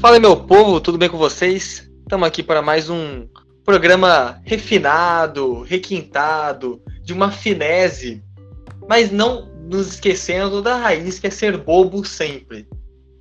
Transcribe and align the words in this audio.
Fala 0.00 0.20
meu 0.20 0.36
povo, 0.36 0.80
tudo 0.80 0.96
bem 0.96 1.08
com 1.08 1.18
vocês? 1.18 1.90
Estamos 2.02 2.28
aqui 2.28 2.40
para 2.40 2.62
mais 2.62 2.88
um 2.88 3.26
programa 3.64 4.40
refinado, 4.44 5.62
requintado, 5.62 6.80
de 7.02 7.12
uma 7.12 7.32
finese, 7.32 8.22
mas 8.88 9.10
não 9.10 9.48
nos 9.68 9.94
esquecendo 9.94 10.62
da 10.62 10.76
raiz 10.76 11.18
que 11.18 11.26
é 11.26 11.30
ser 11.30 11.56
bobo 11.56 12.04
sempre. 12.04 12.68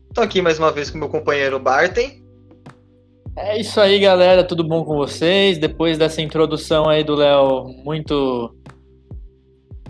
Estou 0.08 0.24
aqui 0.24 0.40
mais 0.40 0.60
uma 0.60 0.72
vez 0.72 0.92
com 0.92 1.00
meu 1.00 1.10
companheiro 1.10 1.58
Bartem. 1.58 2.24
É 3.36 3.60
isso 3.60 3.82
aí, 3.82 3.98
galera, 3.98 4.44
tudo 4.44 4.64
bom 4.64 4.86
com 4.86 4.98
vocês? 4.98 5.58
Depois 5.58 5.98
dessa 5.98 6.22
introdução 6.22 6.88
aí 6.88 7.04
do 7.04 7.16
Léo 7.16 7.70
muito 7.84 8.56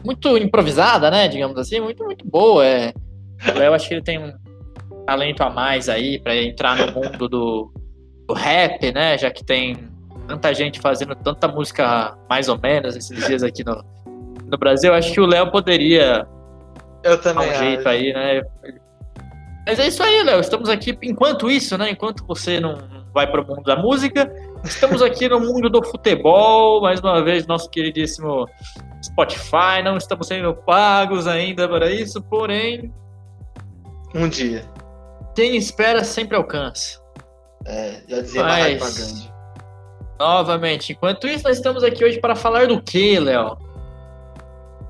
muito 0.05 0.37
improvisada, 0.37 1.11
né, 1.11 1.27
digamos 1.27 1.57
assim, 1.57 1.81
muito 1.81 2.01
muito 2.05 2.25
boa, 2.25 2.65
é. 2.65 2.93
O 3.53 3.59
Léo 3.59 3.73
acho 3.73 3.89
que 3.89 3.93
ele 3.93 4.03
tem 4.03 4.19
um 4.19 4.46
talento 5.07 5.41
a 5.41 5.49
mais 5.49 5.87
aí 5.87 6.19
para 6.19 6.35
entrar 6.35 6.75
no 6.75 6.91
mundo 6.91 7.29
do, 7.29 7.71
do, 8.27 8.33
rap, 8.33 8.91
né? 8.91 9.17
Já 9.17 9.31
que 9.31 9.43
tem 9.43 9.89
tanta 10.27 10.53
gente 10.53 10.81
fazendo 10.81 11.15
tanta 11.15 11.47
música 11.47 12.15
mais 12.29 12.49
ou 12.49 12.59
menos 12.59 12.93
esses 12.97 13.25
dias 13.25 13.41
aqui 13.41 13.63
no, 13.63 13.81
no 14.45 14.57
Brasil. 14.57 14.93
Acho 14.93 15.13
que 15.13 15.21
o 15.21 15.25
Léo 15.25 15.49
poderia 15.49 16.27
Eu 17.03 17.19
também 17.21 17.49
dar 17.49 17.55
um 17.55 17.57
jeito 17.57 17.87
aí, 17.87 18.13
né? 18.13 18.41
Mas 19.65 19.79
é 19.79 19.87
isso 19.87 20.03
aí, 20.03 20.23
Léo. 20.23 20.41
Estamos 20.41 20.67
aqui 20.67 20.97
enquanto 21.01 21.49
isso, 21.49 21.77
né? 21.77 21.89
Enquanto 21.89 22.25
você 22.27 22.59
não 22.59 22.75
vai 23.13 23.31
para 23.31 23.41
o 23.41 23.47
mundo 23.47 23.63
da 23.63 23.77
música, 23.77 24.29
estamos 24.65 25.01
aqui 25.01 25.29
no 25.29 25.39
mundo 25.39 25.69
do 25.69 25.81
futebol. 25.85 26.81
Mais 26.81 26.99
uma 26.99 27.23
vez, 27.23 27.47
nosso 27.47 27.69
queridíssimo 27.69 28.45
Spotify. 29.01 29.81
Não 29.81 29.95
estamos 29.95 30.27
sendo 30.27 30.53
pagos 30.53 31.27
ainda 31.27 31.67
para 31.67 31.89
isso, 31.89 32.21
porém. 32.23 32.93
Um 34.13 34.27
dia. 34.27 34.63
Quem 35.37 35.55
espera 35.55 36.03
sempre 36.03 36.35
alcança. 36.35 36.99
É, 37.63 38.01
já 38.07 38.21
dizia 38.21 38.43
Mas... 38.43 38.97
Gandhi. 38.97 39.31
Novamente, 40.19 40.93
enquanto 40.93 41.27
isso, 41.27 41.43
nós 41.43 41.57
estamos 41.57 41.83
aqui 41.83 42.03
hoje 42.03 42.19
para 42.19 42.35
falar 42.35 42.67
do 42.67 42.81
que, 42.81 43.19
Léo? 43.19 43.55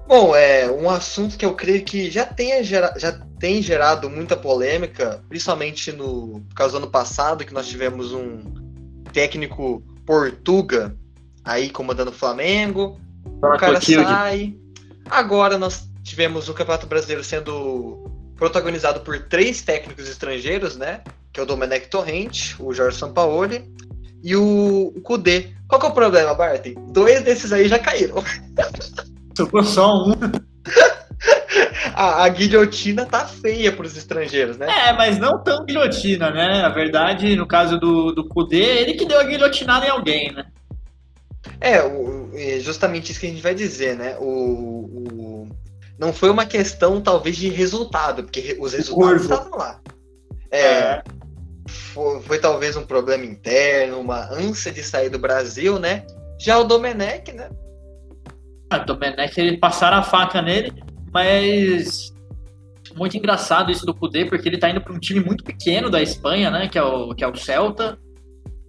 Bom, 0.07 0.33
é 0.33 0.71
um 0.71 0.89
assunto 0.89 1.37
que 1.37 1.45
eu 1.45 1.53
creio 1.53 1.83
que 1.83 2.09
já, 2.09 2.25
tenha 2.25 2.63
gera, 2.63 2.93
já 2.95 3.11
tem 3.37 3.61
gerado 3.61 4.09
muita 4.09 4.37
polêmica, 4.37 5.21
principalmente 5.27 5.91
no 5.91 6.39
por 6.47 6.55
causa 6.55 6.79
do 6.79 6.83
ano 6.83 6.91
passado, 6.91 7.43
que 7.43 7.53
nós 7.53 7.67
tivemos 7.67 8.13
um 8.13 8.39
técnico 9.11 9.83
portuga 10.05 10.95
aí 11.43 11.69
comandando 11.69 12.11
o 12.11 12.13
Flamengo. 12.13 12.97
O 13.25 13.57
cara 13.57 13.81
sai. 13.81 14.55
Agora 15.09 15.57
nós 15.57 15.89
tivemos 16.03 16.47
o 16.47 16.53
Campeonato 16.53 16.87
Brasileiro 16.87 17.21
sendo 17.21 18.06
protagonizado 18.37 19.01
por 19.01 19.19
três 19.23 19.61
técnicos 19.61 20.07
estrangeiros, 20.07 20.77
né? 20.77 21.01
Que 21.33 21.39
é 21.39 21.43
o 21.43 21.45
Domenech 21.45 21.89
Torrente, 21.89 22.55
o 22.59 22.73
Jorge 22.73 22.97
Sampaoli 22.97 23.65
e 24.23 24.35
o, 24.35 24.93
Kudê. 25.03 25.49
Qual 25.67 25.79
que 25.79 25.87
é 25.87 25.89
o 25.89 25.93
problema, 25.93 26.33
Bart? 26.33 26.65
Dois 26.89 27.21
desses 27.21 27.51
aí 27.51 27.67
já 27.67 27.79
caíram. 27.79 28.23
Sobrou 29.35 29.63
só 29.63 30.05
um. 30.05 30.13
a, 31.93 32.23
a, 32.23 32.29
guilhotina 32.29 33.05
tá 33.05 33.25
feia 33.25 33.71
para 33.71 33.85
os 33.85 33.97
estrangeiros, 33.97 34.57
né? 34.57 34.67
É, 34.67 34.93
mas 34.93 35.17
não 35.17 35.43
tão 35.43 35.65
guilhotina, 35.65 36.31
né? 36.31 36.61
Na 36.61 36.69
verdade, 36.69 37.35
no 37.35 37.45
caso 37.45 37.79
do, 37.79 38.11
do 38.11 38.27
Kudê, 38.27 38.81
ele 38.81 38.93
que 38.93 39.05
deu 39.05 39.19
a 39.19 39.23
guilhotinada 39.23 39.85
em 39.85 39.89
alguém, 39.89 40.31
né? 40.31 40.45
É, 41.59 41.81
o, 41.83 42.31
justamente 42.59 43.11
isso 43.11 43.19
que 43.19 43.27
a 43.27 43.29
gente 43.29 43.41
vai 43.41 43.55
dizer, 43.55 43.95
né? 43.95 44.15
O, 44.19 44.25
o, 44.25 45.16
não 45.99 46.13
foi 46.13 46.29
uma 46.29 46.45
questão, 46.45 47.01
talvez, 47.01 47.35
de 47.37 47.49
resultado, 47.49 48.23
porque 48.23 48.57
os 48.59 48.73
resultados 48.73 49.23
estavam 49.23 49.57
lá. 49.57 49.79
É, 50.51 50.59
é. 50.59 51.03
Foi, 51.67 52.21
foi, 52.21 52.39
talvez 52.39 52.77
um 52.77 52.85
problema 52.85 53.25
interno, 53.25 53.99
uma 53.99 54.31
ânsia 54.31 54.71
de 54.71 54.83
sair 54.83 55.09
do 55.09 55.19
Brasil, 55.19 55.79
né? 55.79 56.05
Já 56.39 56.59
o 56.59 56.63
Domenech, 56.63 57.31
né? 57.33 57.49
Ah, 58.69 58.77
o 58.77 58.85
Domenech, 58.85 59.39
ele 59.39 59.57
passaram 59.57 59.97
a 59.97 60.03
faca 60.03 60.41
nele, 60.41 60.71
mas 61.11 62.13
muito 62.95 63.17
engraçado 63.17 63.71
isso 63.71 63.85
do 63.85 63.93
Kudê, 63.93 64.25
porque 64.25 64.47
ele 64.47 64.57
tá 64.57 64.69
indo 64.69 64.81
para 64.81 64.93
um 64.93 64.99
time 64.99 65.19
muito 65.19 65.43
pequeno 65.43 65.89
da 65.89 66.01
Espanha, 66.01 66.49
né? 66.49 66.67
Que 66.67 66.77
é 66.77 66.83
o, 66.83 67.13
que 67.13 67.23
é 67.23 67.27
o 67.27 67.35
Celta. 67.35 67.97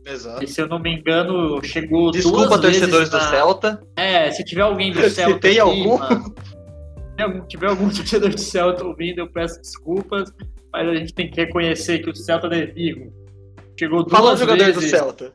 Exato. 0.04 0.42
E 0.42 0.46
se 0.46 0.60
eu 0.60 0.66
não 0.66 0.78
me 0.78 0.94
engano, 0.94 1.62
chegou 1.62 2.10
Desculpa, 2.10 2.46
duas 2.46 2.60
torcedores 2.60 3.10
na... 3.10 3.18
do 3.18 3.24
Celta. 3.24 3.80
É, 3.96 4.30
se 4.30 4.44
tiver 4.44 4.62
alguém 4.62 4.92
do 4.92 5.00
Celta. 5.10 5.34
Se 5.34 5.40
tem 5.40 5.50
aqui, 5.52 5.60
algum. 5.60 5.98
Mano, 5.98 6.34
se 7.18 7.48
tiver 7.48 7.68
algum 7.68 7.88
torcedor 7.90 8.30
do 8.30 8.40
Celta 8.40 8.84
ouvindo, 8.84 9.18
eu 9.18 9.30
peço 9.30 9.60
desculpas, 9.60 10.32
mas 10.72 10.88
a 10.88 10.94
gente 10.94 11.14
tem 11.14 11.30
que 11.30 11.40
reconhecer 11.40 11.98
que 12.00 12.10
o 12.10 12.14
Celta 12.16 12.46
é 12.48 12.66
Vigo 12.66 13.12
chegou 13.78 14.02
duas 14.02 14.18
Fala 14.18 14.34
um 14.34 14.36
jogador 14.36 14.64
vezes... 14.64 14.74
do 14.74 14.88
Celta. 14.88 15.32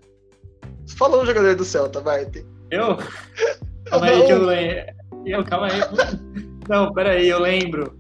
Fala 0.98 1.22
um 1.22 1.26
jogador 1.26 1.56
do 1.56 1.64
Celta, 1.66 2.02
vai. 2.02 2.30
Eu? 2.70 2.98
Calma 3.86 4.06
aí 4.08 4.26
que 4.26 4.32
eu 4.32 4.46
lembro. 4.46 4.94
Eu, 5.26 5.44
calma 5.44 5.68
aí. 5.68 5.80
Não, 6.68 6.94
peraí, 6.94 7.30
eu 7.30 7.40
lembro. 7.40 7.98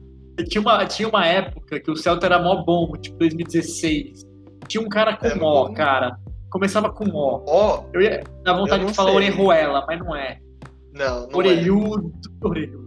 Tinha 0.50 0.62
uma, 0.62 0.86
tinha 0.86 1.08
uma 1.08 1.26
época 1.26 1.80
que 1.80 1.92
o 1.92 1.96
Celta 1.96 2.26
era 2.26 2.40
mó 2.40 2.64
bom, 2.64 2.92
tipo 2.98 3.18
2016. 3.20 4.26
Tinha 4.68 4.82
um 4.84 4.90
cara 4.90 5.16
com 5.16 5.28
É 5.28 5.36
mó, 5.36 5.68
bom. 5.68 5.74
cara. 5.74 6.18
Começava 6.50 6.92
com 6.92 7.06
mó. 7.06 7.44
Ó, 7.48 7.86
Eu 7.94 8.02
ia 8.02 8.24
dar 8.44 8.54
vontade 8.54 8.86
de 8.86 8.94
falar 8.94 9.10
sei. 9.10 9.18
orejuela, 9.18 9.86
mas 9.88 10.00
não 10.00 10.16
é. 10.16 10.40
não, 10.94 11.28
não 11.28 11.38
Orelhudo. 11.38 12.12
Orelhudo. 12.42 12.83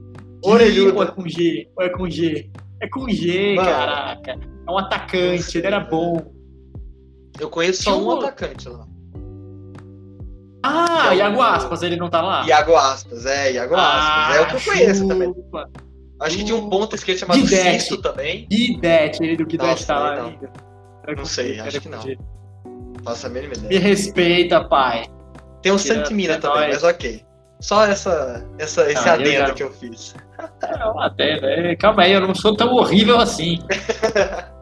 Orelhudo. 0.50 0.96
Ou 0.96 1.02
é 1.02 1.06
com 1.06 1.28
G? 1.28 1.68
Ou 1.76 1.84
é 1.84 1.88
com 1.90 2.08
G? 2.10 2.50
É 2.80 2.88
com 2.88 3.08
G, 3.08 3.54
Mano. 3.56 3.68
caraca. 3.68 4.32
É 4.32 4.70
um 4.70 4.78
atacante, 4.78 5.58
ele 5.58 5.66
era 5.66 5.80
bom. 5.80 6.18
é. 7.38 7.42
Eu 7.42 7.50
conheço 7.50 7.82
só 7.84 7.98
um 7.98 8.06
um- 8.06 8.10
atacante 8.20 8.68
lá. 8.68 8.86
Ah, 10.62 11.04
Já 11.08 11.14
Iago 11.14 11.42
Aspas, 11.42 11.82
ele 11.82 11.96
não 11.96 12.08
tá 12.10 12.20
lá? 12.22 12.44
Iago 12.46 12.74
Aspas, 12.74 13.24
é, 13.26 13.52
Iago 13.52 13.74
Ah, 13.76 14.28
Aspas. 14.28 14.36
É 14.36 14.40
o 14.40 14.46
que 14.46 14.54
eu 14.56 14.72
conheço 14.74 15.08
também. 15.08 15.28
chupa. 15.34 15.70
Acho 16.20 16.36
que 16.38 16.44
tinha 16.44 16.56
um 16.56 16.68
ponto 16.70 16.94
esquerdo 16.96 17.18
chamado 17.18 17.40
Guidetti. 17.40 17.80
Cisto 17.80 17.98
também. 18.02 18.46
Guidetti, 18.50 19.22
ele 19.22 19.36
do 19.36 19.44
Guidetti 19.46 19.70
Nossa, 19.70 19.86
tá 19.86 19.98
lá 19.98 20.16
não. 20.16 20.28
ainda. 20.28 20.50
Era 21.06 21.16
Não 21.16 21.24
sei, 21.26 21.60
acho 21.60 21.80
que 21.80 21.88
não. 21.88 22.00
G. 22.00 22.18
Faço 23.04 23.26
a 23.26 23.30
mínima 23.30 23.52
Me 23.54 23.66
ideia. 23.66 23.80
respeita, 23.80 24.64
pai. 24.64 25.04
Tem 25.62 25.70
o 25.72 25.76
Tira- 25.76 25.94
Santimina 26.02 26.34
é 26.34 26.38
também, 26.38 26.60
nóis. 26.62 26.82
mas 26.82 26.84
ok. 26.84 27.22
Só 27.60 27.84
essa, 27.86 28.44
essa, 28.58 28.90
esse 28.90 29.08
Ah, 29.08 29.12
eu 29.16 29.20
adendo 29.20 29.46
já- 29.48 29.54
que 29.54 29.62
eu 29.62 29.70
fiz. 29.70 30.14
Não, 30.78 31.00
até, 31.00 31.40
né? 31.40 31.76
Calma 31.76 32.02
aí, 32.02 32.12
eu 32.12 32.20
não 32.20 32.34
sou 32.34 32.56
tão 32.56 32.74
horrível 32.74 33.18
assim. 33.18 33.58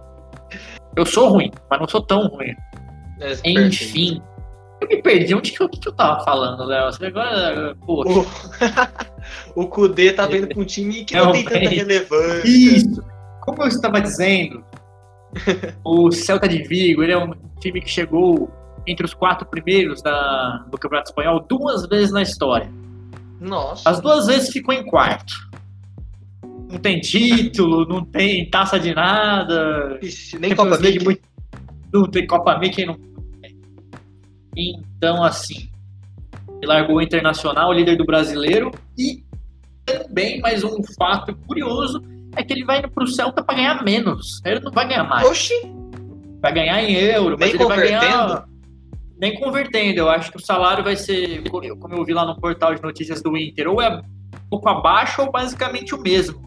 Eu 0.97 1.05
sou 1.05 1.29
ruim, 1.29 1.51
mas 1.69 1.81
não 1.81 1.89
sou 1.89 2.01
tão 2.01 2.29
ruim. 2.29 2.55
É, 3.21 3.33
Enfim. 3.45 4.23
Eu 4.81 4.89
me 4.89 5.03
perdi. 5.03 5.34
Onde 5.34 5.53
que 5.53 5.61
eu, 5.61 5.69
que 5.69 5.89
eu 5.89 5.93
tava 5.93 6.25
falando, 6.25 6.65
Léo? 6.65 6.89
Agora, 6.89 7.77
poxa. 7.84 8.31
O, 9.57 9.67
Kudê 9.67 10.13
tá 10.13 10.27
vendo 10.27 10.55
com 10.55 10.61
um 10.61 10.65
time 10.65 11.03
que 11.05 11.17
não, 11.17 11.27
Não 11.27 11.33
tem 11.33 11.45
tanta 11.45 11.59
relevância. 11.59 12.47
Isso! 12.47 13.03
Como 13.41 13.63
eu 13.63 13.69
estava 13.69 13.99
dizendo, 13.99 14.63
o 15.83 16.11
Celta 16.13 16.47
de 16.47 16.63
Vigo 16.63 17.03
ele 17.03 17.13
é 17.13 17.19
um 17.19 17.33
time 17.59 17.81
que 17.81 17.89
chegou 17.89 18.51
entre 18.87 19.07
os 19.07 19.15
quatro 19.15 19.47
primeiros 19.47 20.03
da, 20.03 20.65
do 20.71 20.77
Campeonato 20.77 21.09
Espanhol 21.09 21.41
duas 21.49 21.87
vezes 21.87 22.13
na 22.13 22.21
história. 22.21 22.71
Nossa. 23.41 23.89
As 23.89 24.01
duas 24.01 24.27
vezes 24.27 24.51
ficou 24.51 24.75
em 24.75 24.84
quarto. 24.84 25.33
Não 26.75 26.81
tem 26.81 27.01
título, 27.01 27.87
não 27.87 28.05
tem 28.05 28.51
taça 28.51 28.81
de 28.81 28.93
nada. 28.93 29.97
Ixi, 30.03 30.39
nem 30.41 30.55
Copa 30.57 30.77
League 30.77 31.05
muito- 31.05 31.23
Não 31.93 32.05
tem 32.11 32.27
Copa 32.27 32.59
Mickey, 32.59 32.85
não 32.85 32.95
tem. 32.97 33.57
Então, 34.57 35.23
assim, 35.23 35.69
ele 36.57 36.67
largou 36.67 36.97
o 36.97 37.01
Internacional, 37.01 37.73
líder 37.73 37.97
do 37.97 38.05
brasileiro, 38.05 38.73
e 38.99 39.23
também 39.87 40.41
mais 40.41 40.65
um 40.65 40.83
fato 40.99 41.34
curioso 41.47 42.03
é 42.37 42.43
que 42.43 42.53
ele 42.53 42.65
vai 42.65 42.81
indo 42.81 42.91
pro 42.91 43.07
Celta 43.07 43.43
para 43.45 43.54
ganhar 43.57 43.84
menos. 43.84 44.41
Ele 44.45 44.59
não 44.59 44.72
vai 44.72 44.89
ganhar 44.89 45.04
mais. 45.04 45.27
Oxi, 45.28 45.54
Vai 46.43 46.53
ganhar 46.53 46.83
em 46.83 46.93
euro, 46.93 47.37
mas 47.39 47.53
Nem 47.53 47.60
ele 47.60 47.65
vai 47.69 47.77
ganhar. 47.78 48.01
convertendo? 48.01 48.48
Nem 49.19 49.34
convertendo. 49.41 49.98
Eu 50.01 50.10
acho 50.10 50.31
que 50.31 50.37
o 50.37 50.45
salário 50.45 50.84
vai 50.84 50.95
ser, 50.97 51.43
como 51.48 51.95
eu 51.95 52.04
vi 52.04 52.13
lá 52.13 52.27
no 52.27 52.39
portal 52.39 52.75
de 52.75 52.83
notícias 52.83 53.22
do 53.22 53.34
Inter, 53.37 53.66
ou 53.71 53.81
é 53.81 53.89
um 53.97 54.03
pouco 54.51 54.69
abaixo 54.69 55.22
ou 55.22 55.31
basicamente 55.33 55.95
o 55.95 56.03
mesmo. 56.03 56.44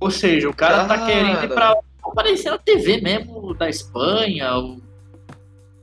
Ou 0.00 0.10
seja, 0.10 0.48
o 0.48 0.54
cara 0.54 0.84
tá 0.86 0.96
Cara. 0.98 1.06
querendo 1.06 1.44
ir 1.44 1.48
pra 1.48 1.76
aparecer 2.02 2.50
na 2.50 2.58
TV 2.58 3.00
mesmo 3.00 3.54
da 3.54 3.68
Espanha, 3.68 4.54
ou 4.54 4.80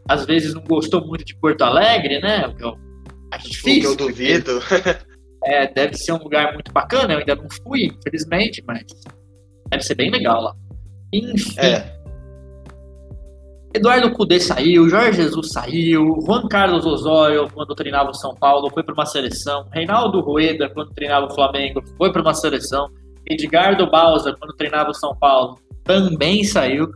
às 0.10 0.26
vezes 0.26 0.54
não 0.54 0.64
gostou 0.64 1.06
muito 1.06 1.24
de 1.24 1.36
Porto 1.36 1.62
Alegre, 1.62 2.20
né? 2.20 2.54
Eu 2.60 2.78
acho 3.32 3.46
o 3.46 3.50
que 3.50 3.56
difícil. 3.56 3.90
eu 3.92 3.96
duvido. 3.96 4.60
É, 5.44 5.68
deve 5.72 5.96
ser 5.96 6.14
um 6.14 6.18
lugar 6.18 6.54
muito 6.54 6.72
bacana, 6.74 7.14
eu 7.14 7.20
ainda 7.20 7.36
não 7.36 7.48
fui, 7.64 7.86
infelizmente, 7.86 8.64
mas 8.68 8.84
deve 9.70 9.84
ser 9.84 9.96
bem 9.96 10.10
legal 10.10 10.42
lá. 10.42 10.56
Enfim, 11.14 11.54
É, 11.60 11.96
Eduardo 13.74 14.12
Cudê 14.12 14.40
saiu, 14.40 14.90
Jorge 14.90 15.22
Jesus 15.22 15.52
saiu, 15.52 16.20
Juan 16.26 16.48
Carlos 16.48 16.86
Osório, 16.86 17.48
quando 17.54 17.76
treinava 17.76 18.10
o 18.10 18.14
São 18.14 18.34
Paulo, 18.34 18.70
foi 18.74 18.82
para 18.84 18.94
uma 18.94 19.06
seleção, 19.06 19.68
Reinaldo 19.72 20.20
Rueda, 20.22 20.70
quando 20.70 20.92
treinava 20.94 21.28
o 21.28 21.34
Flamengo, 21.36 21.84
foi 21.98 22.12
para 22.12 22.22
uma 22.22 22.34
seleção, 22.34 22.90
Edgardo 23.30 23.90
Bausa, 23.90 24.36
quando 24.40 24.56
treinava 24.56 24.92
o 24.92 24.94
São 24.94 25.16
Paulo, 25.16 25.60
também 25.84 26.44
saiu. 26.44 26.90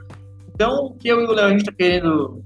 Então, 0.53 0.85
o 0.85 0.93
que 0.95 1.07
eu 1.07 1.21
e 1.21 1.25
o 1.25 1.31
Léo 1.31 1.45
a 1.45 1.49
gente 1.49 1.61
está 1.61 1.71
querendo 1.71 2.43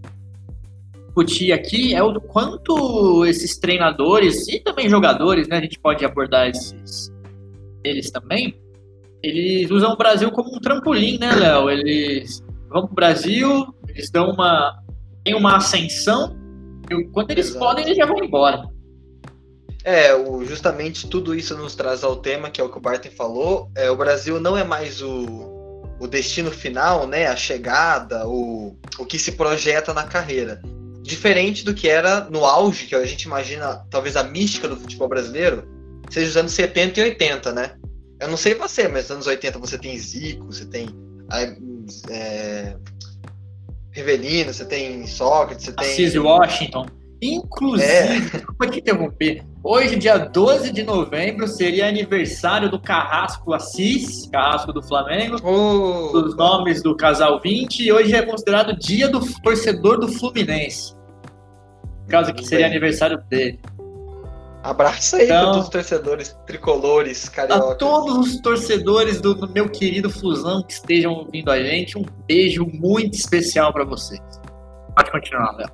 discutir 1.06 1.52
aqui 1.52 1.94
é 1.94 2.04
o 2.04 2.20
quanto 2.20 3.26
esses 3.26 3.58
treinadores 3.58 4.48
e 4.48 4.60
também 4.60 4.90
jogadores, 4.90 5.48
né? 5.48 5.58
A 5.58 5.62
gente 5.62 5.80
pode 5.80 6.04
abordar 6.04 6.50
esses, 6.50 7.12
eles 7.84 8.12
também. 8.12 8.60
Eles 9.24 9.72
usam 9.72 9.94
o 9.94 9.98
Brasil 9.98 10.32
como 10.32 10.56
um 10.56 10.60
trampolim, 10.60 11.18
né, 11.18 11.32
Léo? 11.34 11.70
Eles 11.70 12.44
vão 12.70 12.84
para 12.84 12.92
o 12.92 12.96
Brasil, 12.96 13.76
eles 13.88 14.12
dão 14.12 14.30
uma. 14.32 14.78
tem 15.24 15.34
uma 15.34 15.58
ascensão, 15.58 16.36
e 16.92 17.06
quando 17.06 17.32
eles 17.32 17.48
Exato. 17.48 17.66
podem, 17.66 17.86
eles 17.86 17.98
já 17.98 18.06
vão 18.06 18.24
embora. 18.24 18.75
É, 19.86 20.16
o, 20.16 20.44
justamente 20.44 21.08
tudo 21.08 21.36
isso 21.36 21.56
nos 21.56 21.76
traz 21.76 22.04
ao 22.04 22.16
tema, 22.16 22.50
que 22.50 22.60
é 22.60 22.64
o 22.64 22.70
que 22.70 22.78
o 22.78 22.82
Barton 22.82 23.12
falou. 23.12 23.70
É, 23.76 23.90
o 23.92 23.96
Brasil 23.96 24.40
não 24.40 24.58
é 24.58 24.64
mais 24.64 25.00
o, 25.00 25.84
o 26.00 26.08
destino 26.08 26.50
final, 26.50 27.06
né? 27.06 27.28
A 27.28 27.36
chegada, 27.36 28.28
o, 28.28 28.76
o 28.98 29.06
que 29.06 29.20
se 29.20 29.34
projeta 29.34 29.94
na 29.94 30.04
carreira. 30.04 30.60
Diferente 31.04 31.64
do 31.64 31.76
que 31.76 31.88
era 31.88 32.22
no 32.32 32.44
auge, 32.44 32.88
que 32.88 32.96
a 32.96 33.06
gente 33.06 33.24
imagina, 33.24 33.86
talvez 33.92 34.18
a 34.18 34.24
mística 34.24 34.68
do 34.68 34.76
futebol 34.76 35.08
brasileiro, 35.08 35.64
seja 36.10 36.32
os 36.32 36.38
anos 36.38 36.54
70 36.54 37.00
e 37.00 37.04
80, 37.04 37.54
né? 37.54 37.76
Eu 38.20 38.28
não 38.28 38.38
sei 38.38 38.56
você, 38.56 38.88
mas 38.88 39.04
nos 39.04 39.12
anos 39.12 39.28
80 39.28 39.60
você 39.60 39.78
tem 39.78 39.96
Zico, 40.00 40.48
você 40.48 40.66
tem 40.66 40.90
é, 42.10 42.76
Rivelino, 43.92 44.52
você 44.52 44.66
tem 44.66 45.06
Sócrates, 45.06 45.66
você 45.66 45.74
tem. 45.74 45.88
Assis 45.88 46.16
Washington. 46.16 46.88
Inclusive, 47.22 47.92
é. 47.92 48.20
desculpa 48.34 48.68
te 48.68 48.80
interromper, 48.80 49.44
hoje, 49.66 49.96
dia 49.96 50.18
12 50.18 50.72
de 50.72 50.84
novembro, 50.84 51.48
seria 51.48 51.88
aniversário 51.88 52.70
do 52.70 52.80
Carrasco 52.80 53.54
Assis, 53.54 54.28
Carrasco 54.28 54.72
do 54.72 54.82
Flamengo, 54.82 55.38
oh. 55.44 56.22
dos 56.22 56.36
nomes 56.36 56.84
do 56.84 56.96
casal 56.96 57.40
20, 57.42 57.84
e 57.84 57.92
hoje 57.92 58.16
é 58.16 58.22
considerado 58.22 58.78
dia 58.78 59.10
do 59.10 59.20
torcedor 59.42 60.00
do 60.00 60.08
Fluminense. 60.08 60.96
Causa 62.08 62.32
que 62.32 62.46
seria 62.46 62.68
aniversário 62.68 63.18
dele. 63.30 63.60
Abraço 64.62 65.16
aí 65.16 65.26
então, 65.26 65.38
para 65.38 65.46
todos 65.52 65.64
os 65.64 65.70
torcedores 65.70 66.38
tricolores, 66.48 67.30
cariocas. 67.30 67.72
A 67.72 67.76
todos 67.76 68.18
os 68.18 68.42
torcedores 68.42 69.22
do, 69.22 69.36
do, 69.36 69.48
meu 69.48 69.70
querido 69.70 70.10
Fusão 70.10 70.64
que 70.64 70.74
estejam 70.74 71.14
ouvindo 71.14 71.52
a 71.52 71.62
gente, 71.62 71.98
um 71.98 72.06
beijo 72.28 72.66
muito 72.66 73.14
especial 73.14 73.72
para 73.72 73.84
vocês. 73.86 74.22
Pode 74.96 75.12
continuar, 75.12 75.56
Léo. 75.56 75.70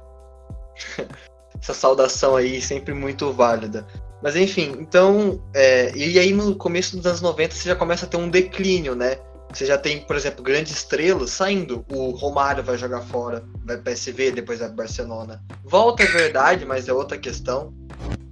Essa 1.61 1.73
saudação 1.73 2.35
aí 2.35 2.61
sempre 2.61 2.93
muito 2.93 3.31
válida. 3.31 3.85
Mas 4.21 4.35
enfim, 4.35 4.75
então, 4.79 5.43
é, 5.53 5.95
e 5.95 6.19
aí 6.19 6.33
no 6.33 6.55
começo 6.55 6.95
dos 6.95 7.05
anos 7.05 7.21
90 7.21 7.55
você 7.55 7.69
já 7.69 7.75
começa 7.75 8.05
a 8.05 8.09
ter 8.09 8.17
um 8.17 8.29
declínio, 8.29 8.95
né? 8.95 9.17
Você 9.53 9.65
já 9.65 9.77
tem, 9.77 9.99
por 9.99 10.15
exemplo, 10.15 10.43
grandes 10.43 10.71
estrelas 10.71 11.31
saindo. 11.31 11.85
O 11.91 12.11
Romário 12.11 12.63
vai 12.63 12.77
jogar 12.77 13.01
fora, 13.01 13.43
vai 13.65 13.77
para 13.77 13.91
PSV, 13.91 14.31
depois 14.31 14.59
vai 14.59 14.69
para 14.69 14.77
Barcelona. 14.77 15.43
Volta 15.63 16.03
é 16.03 16.05
verdade, 16.05 16.65
mas 16.65 16.87
é 16.87 16.93
outra 16.93 17.17
questão. 17.17 17.73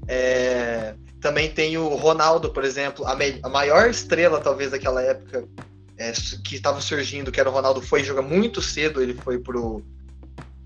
É, 0.07 0.95
também 1.19 1.51
tem 1.51 1.77
o 1.77 1.89
Ronaldo, 1.89 2.51
por 2.51 2.63
exemplo, 2.63 3.05
a, 3.05 3.17
a 3.43 3.49
maior 3.49 3.89
estrela, 3.89 4.39
talvez, 4.39 4.71
daquela 4.71 5.01
época 5.01 5.45
é, 5.97 6.11
que 6.43 6.55
estava 6.55 6.79
surgindo, 6.79 7.31
que 7.31 7.39
era 7.39 7.49
o 7.49 7.53
Ronaldo, 7.53 7.81
foi 7.81 8.03
jogar 8.03 8.21
muito 8.21 8.61
cedo, 8.61 9.01
ele 9.01 9.13
foi 9.13 9.37
pro, 9.37 9.83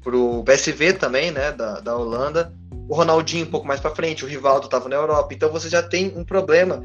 pro 0.03 0.43
PSV 0.43 0.93
também, 0.93 1.31
né, 1.31 1.51
da, 1.51 1.79
da 1.79 1.95
Holanda. 1.95 2.53
O 2.89 2.95
Ronaldinho 2.95 3.45
um 3.45 3.49
pouco 3.49 3.65
mais 3.65 3.79
para 3.79 3.95
frente, 3.95 4.25
o 4.25 4.27
Rivaldo 4.27 4.65
estava 4.65 4.89
na 4.89 4.95
Europa. 4.95 5.33
Então 5.33 5.51
você 5.51 5.69
já 5.69 5.81
tem 5.81 6.13
um 6.15 6.23
problema 6.23 6.83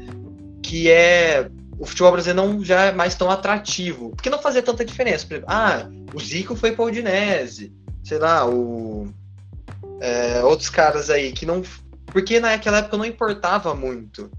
que 0.63 0.89
é 0.89 1.49
o 1.77 1.85
futebol 1.85 2.11
brasileiro 2.11 2.51
não 2.51 2.63
já 2.63 2.85
é 2.85 2.91
mais 2.91 3.15
tão 3.15 3.31
atrativo, 3.31 4.09
porque 4.11 4.29
não 4.29 4.41
fazia 4.41 4.61
tanta 4.61 4.83
diferença. 4.83 5.25
Exemplo, 5.25 5.45
ah, 5.47 5.87
o 6.13 6.19
Zico 6.19 6.55
foi 6.55 6.73
para 6.73 6.85
Udinese, 6.85 7.73
sei 8.03 8.17
lá, 8.17 8.47
o 8.47 9.07
é, 10.01 10.43
outros 10.43 10.69
caras 10.69 11.09
aí 11.09 11.31
que 11.31 11.45
não 11.45 11.63
porque 12.07 12.39
naquela 12.39 12.79
época 12.79 12.97
não 12.97 13.05
importava 13.05 13.73
muito. 13.73 14.29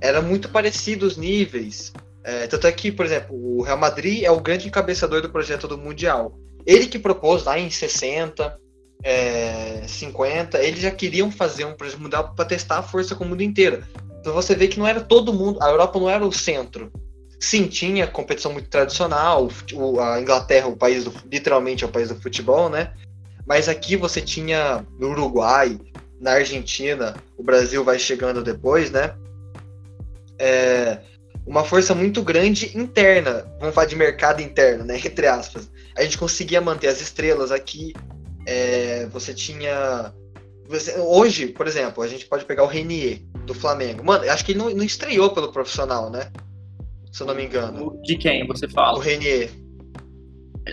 Era 0.00 0.20
muito 0.20 0.48
parecido 0.48 1.06
os 1.06 1.16
níveis. 1.16 1.92
É, 2.22 2.46
tanto 2.46 2.66
é 2.66 2.72
que, 2.72 2.92
por 2.92 3.06
exemplo, 3.06 3.34
o 3.34 3.62
Real 3.62 3.78
Madrid 3.78 4.22
é 4.22 4.30
o 4.30 4.40
grande 4.40 4.68
encabeçador 4.68 5.22
do 5.22 5.30
projeto 5.30 5.66
do 5.66 5.78
Mundial. 5.78 6.36
Ele 6.66 6.86
que 6.86 6.98
propôs 6.98 7.44
lá 7.44 7.58
em 7.58 7.70
60, 7.70 8.58
é, 9.02 9.82
50, 9.86 10.58
eles 10.62 10.80
já 10.80 10.90
queriam 10.90 11.30
fazer 11.30 11.64
um 11.64 11.74
projeto 11.74 12.00
mundial 12.00 12.34
para 12.34 12.44
testar 12.44 12.78
a 12.78 12.82
força 12.82 13.14
com 13.14 13.24
o 13.24 13.28
mundo 13.28 13.42
inteiro. 13.42 13.84
Então 14.20 14.34
você 14.34 14.54
vê 14.54 14.66
que 14.66 14.78
não 14.78 14.86
era 14.86 15.00
todo 15.00 15.32
mundo, 15.32 15.62
a 15.62 15.70
Europa 15.70 15.98
não 16.00 16.10
era 16.10 16.26
o 16.26 16.32
centro. 16.32 16.90
Sim, 17.38 17.68
tinha 17.68 18.06
competição 18.06 18.52
muito 18.52 18.68
tradicional, 18.68 19.48
a 20.00 20.20
Inglaterra, 20.20 20.66
o 20.66 20.76
país 20.76 21.04
do, 21.04 21.12
literalmente 21.30 21.84
é 21.84 21.86
o 21.86 21.90
país 21.90 22.08
do 22.08 22.20
futebol, 22.20 22.68
né? 22.68 22.92
Mas 23.46 23.68
aqui 23.68 23.94
você 23.94 24.20
tinha 24.20 24.84
no 24.98 25.10
Uruguai, 25.10 25.78
na 26.20 26.32
Argentina, 26.32 27.14
o 27.36 27.42
Brasil 27.42 27.84
vai 27.84 27.98
chegando 27.98 28.42
depois, 28.42 28.90
né? 28.90 29.14
É 30.38 30.98
uma 31.46 31.62
força 31.62 31.94
muito 31.94 32.22
grande 32.22 32.76
interna, 32.76 33.46
vamos 33.60 33.74
falar 33.74 33.86
de 33.86 33.94
mercado 33.94 34.42
interno, 34.42 34.84
né? 34.84 34.96
Entre 35.04 35.26
aspas. 35.26 35.70
A 35.96 36.02
gente 36.02 36.18
conseguia 36.18 36.60
manter 36.60 36.88
as 36.88 37.00
estrelas 37.00 37.50
aqui. 37.50 37.92
É, 38.46 39.06
você 39.06 39.34
tinha. 39.34 40.12
Você, 40.68 40.98
hoje, 40.98 41.48
por 41.48 41.66
exemplo, 41.66 42.02
a 42.02 42.08
gente 42.08 42.26
pode 42.26 42.44
pegar 42.44 42.64
o 42.64 42.66
Renier 42.66 43.20
do 43.44 43.54
Flamengo. 43.54 44.04
Mano, 44.04 44.28
acho 44.30 44.44
que 44.44 44.52
ele 44.52 44.58
não, 44.58 44.70
não 44.70 44.84
estreou 44.84 45.30
pelo 45.30 45.52
profissional, 45.52 46.10
né? 46.10 46.30
Se 47.12 47.22
eu 47.22 47.26
não 47.26 47.34
me 47.34 47.44
engano. 47.44 48.00
De 48.02 48.16
quem 48.16 48.46
você 48.46 48.68
fala? 48.68 48.98
O 48.98 49.00
Renier. 49.00 49.50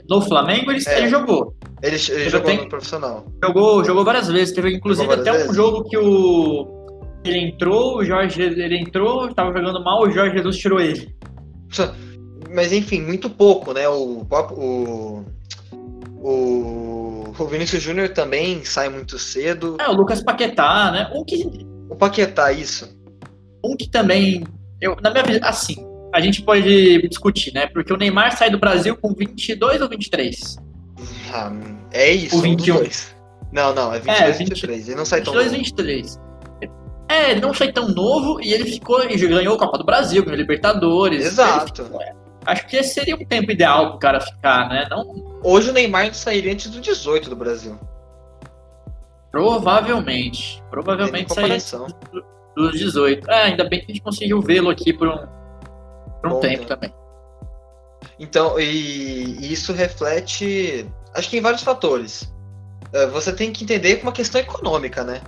No 0.10 0.22
Flamengo 0.22 0.72
ele, 0.72 0.84
é. 0.88 0.98
ele 0.98 1.10
jogou. 1.10 1.56
Ele, 1.82 1.96
ele 1.96 2.30
jogou 2.30 2.48
tem... 2.48 2.58
no 2.58 2.70
profissional. 2.70 3.26
Jogou, 3.44 3.84
jogou 3.84 4.04
várias 4.04 4.28
vezes. 4.28 4.54
Teve 4.54 4.76
inclusive 4.76 5.12
até 5.12 5.32
vezes? 5.32 5.50
um 5.50 5.54
jogo 5.54 5.84
que 5.88 5.98
o. 5.98 6.84
Ele 7.24 7.40
entrou, 7.40 7.98
o 7.98 8.04
Jorge. 8.04 8.42
Ele 8.42 8.78
entrou, 8.78 9.30
estava 9.30 9.58
jogando 9.58 9.84
mal, 9.84 10.02
o 10.02 10.12
Jorge 10.12 10.38
Jesus 10.38 10.58
tirou 10.58 10.80
ele. 10.80 11.14
Mas 12.54 12.72
enfim, 12.72 13.02
muito 13.02 13.30
pouco, 13.30 13.74
né? 13.74 13.88
O. 13.90 14.26
O, 14.52 15.26
o, 16.22 17.34
o 17.38 17.48
Vinícius 17.48 17.82
Júnior 17.82 18.10
também 18.10 18.64
sai 18.64 18.90
muito 18.90 19.18
cedo. 19.18 19.78
É, 19.80 19.90
o 19.90 19.94
Lucas 19.94 20.24
Paquetá, 20.24 20.92
né? 20.92 21.12
Um 21.14 21.24
que. 21.24 21.66
O 21.90 21.96
Paquetá, 21.96 22.52
isso. 22.52 22.96
Um 23.64 23.76
que 23.76 23.90
também. 23.90 24.44
Eu, 24.80 24.96
na 25.02 25.10
minha 25.10 25.24
visão, 25.24 25.48
assim, 25.48 25.76
a 26.14 26.22
gente 26.22 26.44
pode 26.44 27.08
discutir, 27.08 27.54
né? 27.54 27.68
Porque 27.68 27.92
o 27.92 27.98
Neymar 27.98 28.38
sai 28.38 28.50
do 28.50 28.60
Brasil 28.60 28.96
com 28.96 29.14
22 29.14 29.82
ou 29.82 29.90
23? 29.90 30.58
Ah, 31.34 31.52
é 31.92 32.12
isso, 32.12 32.38
o 32.38 32.42
21. 32.42 32.78
Um 32.78 32.84
não, 33.52 33.74
não, 33.74 33.94
é 33.94 34.00
22 34.00 34.20
é, 34.20 34.32
20, 34.32 34.50
23. 34.50 34.88
Ele 34.88 34.98
não 34.98 35.06
sai 35.06 35.20
22, 35.20 35.46
tão 35.46 35.58
23. 35.58 36.20
É, 37.10 37.32
ele 37.32 37.42
não 37.42 37.54
sai 37.54 37.72
tão 37.72 37.88
novo 37.90 38.42
e 38.42 38.54
ele 38.54 38.66
ficou 38.66 39.04
e 39.04 39.16
ganhou 39.16 39.56
a 39.56 39.60
Copa 39.60 39.78
do 39.78 39.84
Brasil, 39.84 40.24
ganhou 40.24 40.38
Libertadores. 40.38 41.26
Exato. 41.26 41.84
Ficou, 41.84 42.02
é. 42.02 42.23
Acho 42.46 42.68
que 42.68 42.78
esse 42.78 42.94
seria 42.94 43.16
um 43.16 43.26
tempo 43.26 43.52
ideal 43.52 43.92
pro 43.92 44.00
cara 44.00 44.20
ficar, 44.20 44.70
né? 44.70 44.88
Não... 44.90 45.40
Hoje 45.44 45.70
o 45.70 45.74
Neymar 45.74 46.08
não 46.08 46.14
sairia 46.14 46.52
antes 46.52 46.70
do 46.70 46.82
18 46.82 47.30
do 47.30 47.36
Brasil. 47.36 47.80
Provavelmente. 49.32 50.62
Provavelmente 50.70 51.34
sairia 51.34 51.58
dos 52.56 52.72
18. 52.74 53.30
É, 53.30 53.44
ainda 53.44 53.64
bem 53.64 53.80
que 53.80 53.92
a 53.92 53.96
gente 53.96 54.04
conseguiu 54.04 54.42
vê-lo 54.42 54.70
aqui 54.70 54.94
por 54.94 55.08
um, 55.08 55.18
por 56.22 56.34
um 56.34 56.40
tempo, 56.40 56.58
tempo 56.58 56.66
também. 56.66 56.94
Então, 58.20 58.60
e, 58.60 59.40
e 59.40 59.52
isso 59.52 59.74
reflete, 59.74 60.88
acho 61.14 61.30
que 61.30 61.38
em 61.38 61.42
vários 61.42 61.64
fatores. 61.64 62.32
É, 62.92 63.08
você 63.08 63.34
tem 63.34 63.52
que 63.52 63.64
entender 63.64 64.00
uma 64.04 64.12
questão 64.12 64.40
econômica, 64.40 65.04
né? 65.04 65.22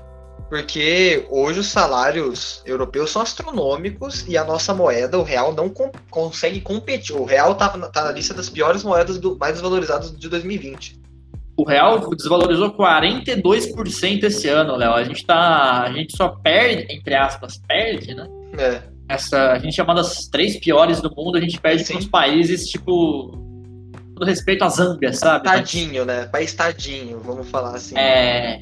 Porque 0.55 1.25
hoje 1.29 1.59
os 1.59 1.67
salários 1.67 2.61
europeus 2.65 3.11
são 3.11 3.21
astronômicos 3.21 4.25
e 4.25 4.37
a 4.37 4.45
nossa 4.45 4.73
moeda, 4.73 5.19
o 5.19 5.23
real, 5.23 5.53
não 5.53 5.67
com, 5.67 5.91
consegue 6.09 6.61
competir. 6.61 7.13
O 7.13 7.25
real 7.25 7.55
tá, 7.55 7.67
tá, 7.69 8.05
na 8.05 8.11
lista 8.11 8.33
das 8.33 8.47
piores 8.47 8.81
moedas 8.81 9.19
do, 9.19 9.37
mais 9.37 9.55
desvalorizadas 9.55 10.17
de 10.17 10.29
2020. 10.29 10.97
O 11.57 11.67
real 11.67 12.09
desvalorizou 12.09 12.73
42% 12.73 14.23
esse 14.23 14.47
ano, 14.47 14.77
Léo. 14.77 14.93
A 14.93 15.03
gente 15.03 15.25
tá. 15.25 15.83
A 15.83 15.91
gente 15.91 16.15
só 16.15 16.29
perde, 16.29 16.85
entre 16.89 17.15
aspas, 17.15 17.57
perde, 17.67 18.15
né? 18.15 18.25
É 18.57 18.95
essa 19.07 19.51
a 19.51 19.59
gente 19.59 19.79
é 19.79 19.83
uma 19.83 19.93
das 19.93 20.27
três 20.27 20.57
piores 20.57 20.99
do 20.99 21.13
mundo, 21.15 21.37
a 21.37 21.41
gente 21.41 21.59
perde 21.59 21.83
para 21.83 21.97
uns 21.97 22.07
países 22.07 22.67
tipo 22.67 23.31
todo 24.15 24.25
respeito 24.25 24.63
à 24.63 24.69
Zâmbia, 24.69 25.13
sabe? 25.13 25.43
Tadinho, 25.43 26.05
né? 26.05 26.25
País 26.25 26.53
tadinho, 26.53 27.19
vamos 27.19 27.49
falar 27.49 27.75
assim. 27.75 27.95
É. 27.97 28.61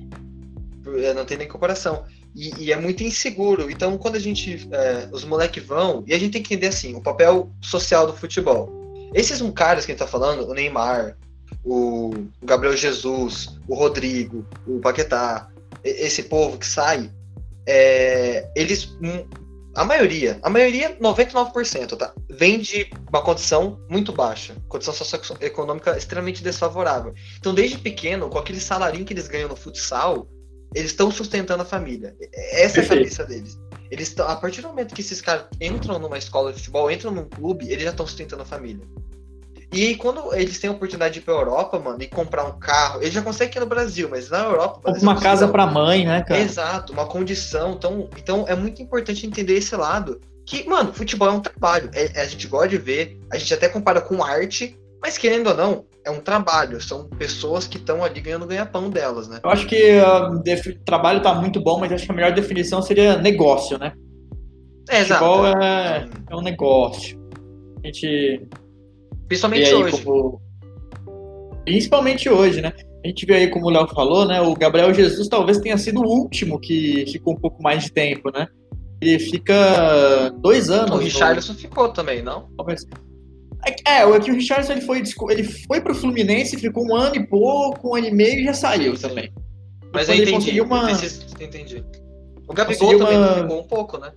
Não 1.16 1.26
tem 1.26 1.38
nem 1.38 1.48
comparação. 1.48 2.06
E, 2.36 2.66
e 2.66 2.72
é 2.72 2.76
muito 2.76 3.04
inseguro. 3.04 3.70
Então, 3.70 3.98
quando 3.98 4.16
a 4.16 4.20
gente. 4.20 4.68
É, 4.72 5.08
os 5.12 5.24
moleques 5.24 5.64
vão. 5.64 6.04
E 6.08 6.14
a 6.14 6.20
gente 6.20 6.34
tem 6.34 6.44
que 6.44 6.54
entender 6.54 6.68
assim: 6.68 6.96
o 6.96 7.02
papel 7.02 7.52
social 7.62 8.08
do 8.08 8.14
futebol. 8.14 8.70
Esses 9.14 9.42
caras 9.52 9.86
que 9.86 9.92
a 9.92 9.94
gente 9.94 10.00
tá 10.00 10.08
falando, 10.08 10.50
o 10.50 10.54
Neymar, 10.54 11.16
o 11.64 12.12
Gabriel 12.42 12.76
Jesus, 12.76 13.60
o 13.68 13.76
Rodrigo, 13.76 14.46
o 14.68 14.80
Paquetá, 14.80 15.48
esse 15.84 16.24
povo 16.24 16.58
que 16.58 16.66
sai, 16.66 17.12
é, 17.68 18.50
eles 18.56 18.98
a 19.76 19.84
maioria, 19.84 20.40
a 20.44 20.52
maioria, 20.52 20.96
99%, 21.00 21.98
tá? 21.98 22.14
Vem 22.30 22.60
de 22.60 22.92
uma 23.10 23.24
condição 23.24 23.80
muito 23.90 24.14
baixa, 24.14 24.56
condição 24.70 24.94
socioeconômica 24.94 25.98
extremamente 25.98 26.44
desfavorável. 26.44 27.14
Então, 27.40 27.56
desde 27.56 27.80
pequeno, 27.80 28.30
com 28.30 28.38
aquele 28.38 28.60
salarinho 28.60 29.04
que 29.04 29.14
eles 29.14 29.28
ganham 29.28 29.50
no 29.50 29.56
futsal, 29.56 30.28
eles 30.76 30.92
estão 30.92 31.12
sustentando 31.12 31.64
a 31.64 31.66
família. 31.66 32.16
Essa 32.34 32.82
é 32.82 32.84
a 32.84 32.88
cabeça 32.88 33.26
deles. 33.26 33.60
Eles 33.92 34.14
tão, 34.14 34.28
a 34.28 34.36
partir 34.36 34.62
do 34.62 34.70
momento 34.70 34.96
que 34.96 35.02
esses 35.02 35.22
caras 35.22 35.46
entram 35.62 36.00
numa 36.00 36.18
escola 36.18 36.52
de 36.52 36.60
futebol, 36.60 36.90
entram 36.90 37.12
num 37.12 37.26
clube, 37.26 37.70
eles 37.70 37.84
já 37.84 37.92
estão 37.92 38.08
sustentando 38.08 38.42
a 38.42 38.46
família. 38.46 38.86
E 39.72 39.88
aí, 39.88 39.96
quando 39.96 40.34
eles 40.36 40.60
têm 40.60 40.70
a 40.70 40.74
oportunidade 40.74 41.16
de 41.16 41.20
ir 41.20 41.24
pra 41.24 41.34
Europa, 41.34 41.80
mano, 41.80 42.02
e 42.02 42.08
comprar 42.08 42.44
um 42.44 42.60
carro, 42.60 43.02
eles 43.02 43.12
já 43.12 43.24
conseguem 43.24 43.50
aqui 43.50 43.60
no 43.60 43.66
Brasil, 43.66 44.08
mas 44.08 44.30
na 44.30 44.44
Europa. 44.44 44.82
Ou 44.84 44.96
uma 44.98 45.20
casa 45.20 45.48
pra 45.48 45.66
mãe, 45.66 46.06
né, 46.06 46.22
cara? 46.22 46.40
Exato, 46.40 46.94
uma 46.94 47.08
condição. 47.08 47.74
Então, 47.74 48.08
então 48.16 48.46
é 48.48 48.56
muito 48.56 48.84
importante 48.84 49.26
entender 49.26 49.56
esse 49.56 49.76
lado. 49.76 50.22
Que, 50.46 50.68
mano, 50.70 50.94
futebol 50.94 51.28
é 51.28 51.32
um 51.32 51.40
trabalho. 51.40 51.90
É, 51.94 52.22
a 52.22 52.26
gente 52.26 52.48
gosta 52.48 52.68
de 52.68 52.78
ver, 52.78 53.20
a 53.32 53.38
gente 53.38 53.52
até 53.52 53.68
compara 53.68 54.00
com 54.00 54.24
arte, 54.24 54.78
mas 55.02 55.18
querendo 55.18 55.48
ou 55.48 55.56
não, 55.56 55.86
é 56.06 56.12
um 56.12 56.20
trabalho. 56.20 56.82
São 56.82 57.08
pessoas 57.08 57.68
que 57.68 57.78
estão 57.78 58.04
ali 58.04 58.22
ganhando 58.22 58.46
ganha-pão 58.46 58.90
delas, 58.90 59.28
né? 59.28 59.40
Eu 59.44 59.50
acho 59.50 59.68
que 59.68 60.00
o 60.00 60.38
uh, 60.38 60.84
trabalho 60.86 61.22
tá 61.22 61.34
muito 61.34 61.62
bom, 61.62 61.80
mas 61.80 61.92
acho 61.92 62.06
que 62.06 62.12
a 62.12 62.16
melhor 62.16 62.34
definição 62.34 62.82
seria 62.82 63.18
negócio, 63.18 63.78
né? 63.78 63.94
É, 64.90 65.04
futebol 65.04 65.48
exato. 65.48 65.64
É, 65.64 66.10
é 66.30 66.36
um 66.36 66.42
negócio. 66.42 67.18
A 67.84 67.88
gente 67.88 68.48
Principalmente 69.28 69.74
hoje. 69.74 70.04
Como... 70.04 70.42
Principalmente 71.66 72.30
hoje, 72.30 72.62
né? 72.62 72.74
A 73.04 73.08
gente 73.08 73.26
vê 73.26 73.36
aí, 73.36 73.50
como 73.50 73.66
o 73.66 73.70
Léo 73.70 73.88
falou, 73.88 74.26
né? 74.26 74.42
O 74.42 74.54
Gabriel 74.54 74.94
Jesus 74.94 75.28
talvez 75.28 75.60
tenha 75.60 75.78
sido 75.78 76.02
o 76.02 76.08
último 76.08 76.60
que 76.60 77.06
ficou 77.12 77.34
um 77.34 77.40
pouco 77.40 77.62
mais 77.62 77.84
de 77.84 77.92
tempo, 77.92 78.32
né? 78.32 78.48
Ele 79.02 79.20
fica 79.20 80.30
dois 80.40 80.70
anos. 80.70 80.92
O 80.92 80.98
Richarlison 80.98 81.54
no... 81.54 81.60
ficou 81.60 81.90
também, 81.90 82.22
não? 82.22 82.48
Talvez. 82.56 82.86
É, 83.66 84.02
é, 84.02 84.20
que 84.20 84.32
o 84.32 84.34
Richardson 84.34 84.74
ele 84.74 84.82
foi, 84.82 85.04
ele 85.30 85.44
foi 85.44 85.82
pro 85.82 85.96
Fluminense, 85.96 86.58
ficou 86.58 86.86
um 86.86 86.96
ano 86.96 87.16
e 87.16 87.26
pouco, 87.26 87.90
um 87.90 87.96
ano 87.96 88.08
e 88.08 88.12
meio 88.12 88.42
e 88.42 88.46
já 88.46 88.54
saiu 88.54 88.98
também. 89.00 89.32
Mas 89.94 90.10
eu 90.10 90.16
entendi. 90.16 90.60
Uma... 90.60 90.92
entendi. 91.40 91.84
O 92.48 92.54
Gabigol 92.54 92.98
também 92.98 93.18
uma... 93.18 93.36
ficou 93.36 93.60
um 93.60 93.68
pouco, 93.68 93.98
né? 93.98 94.12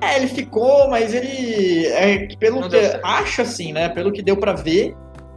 É, 0.00 0.16
ele 0.16 0.26
ficou, 0.26 0.88
mas 0.88 1.14
ele. 1.14 1.86
É, 1.86 2.28
pelo 2.36 2.60
não 2.60 2.68
que 2.68 2.76
acho 3.02 3.42
assim, 3.42 3.72
né? 3.72 3.88
Pelo 3.88 4.12
que 4.12 4.22
deu 4.22 4.36
para 4.36 4.52
ver, 4.52 4.94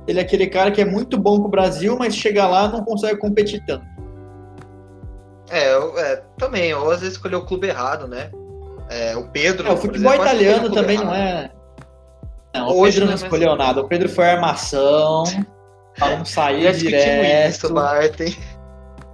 ele 0.07 0.19
é 0.19 0.21
aquele 0.21 0.47
cara 0.47 0.71
que 0.71 0.81
é 0.81 0.85
muito 0.85 1.17
bom 1.17 1.39
pro 1.39 1.49
Brasil, 1.49 1.95
mas 1.97 2.15
chega 2.15 2.47
lá 2.47 2.67
não 2.67 2.83
consegue 2.83 3.19
competir 3.19 3.63
tanto. 3.65 3.85
É, 5.49 5.71
é 6.01 6.23
também, 6.37 6.73
ou 6.73 6.91
às 6.91 6.99
vezes 6.99 7.15
escolheu 7.15 7.39
o 7.39 7.45
clube 7.45 7.67
errado, 7.67 8.07
né? 8.07 8.31
É, 8.89 9.15
o 9.15 9.27
Pedro. 9.29 9.67
É, 9.67 9.71
o 9.71 9.77
futebol 9.77 10.13
exemplo, 10.13 10.27
italiano 10.27 10.71
também 10.71 10.95
errado. 10.95 11.07
não 11.07 11.15
é. 11.15 11.51
Não, 12.53 12.69
o 12.69 12.83
Pedro 12.83 13.05
não, 13.05 13.13
escolheu 13.13 13.55
nada. 13.55 13.81
O 13.81 13.87
Pedro 13.87 14.09
foi 14.09 14.25
armação. 14.25 15.23
Não 15.99 16.25
sair 16.25 16.63
Já 16.63 16.71
direto. 16.71 17.49
Isso, 17.49 17.73
Martin. 17.73 18.37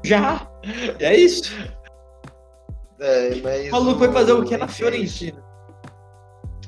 Já. 0.03 0.47
É 0.99 1.15
isso. 1.15 1.51
É, 2.99 3.35
mas 3.41 3.67
o 3.67 3.71
maluco 3.71 3.99
foi 3.99 4.11
fazer 4.11 4.31
o 4.31 4.43
que 4.43 4.55
na 4.55 4.67
Fiorentina? 4.67 5.43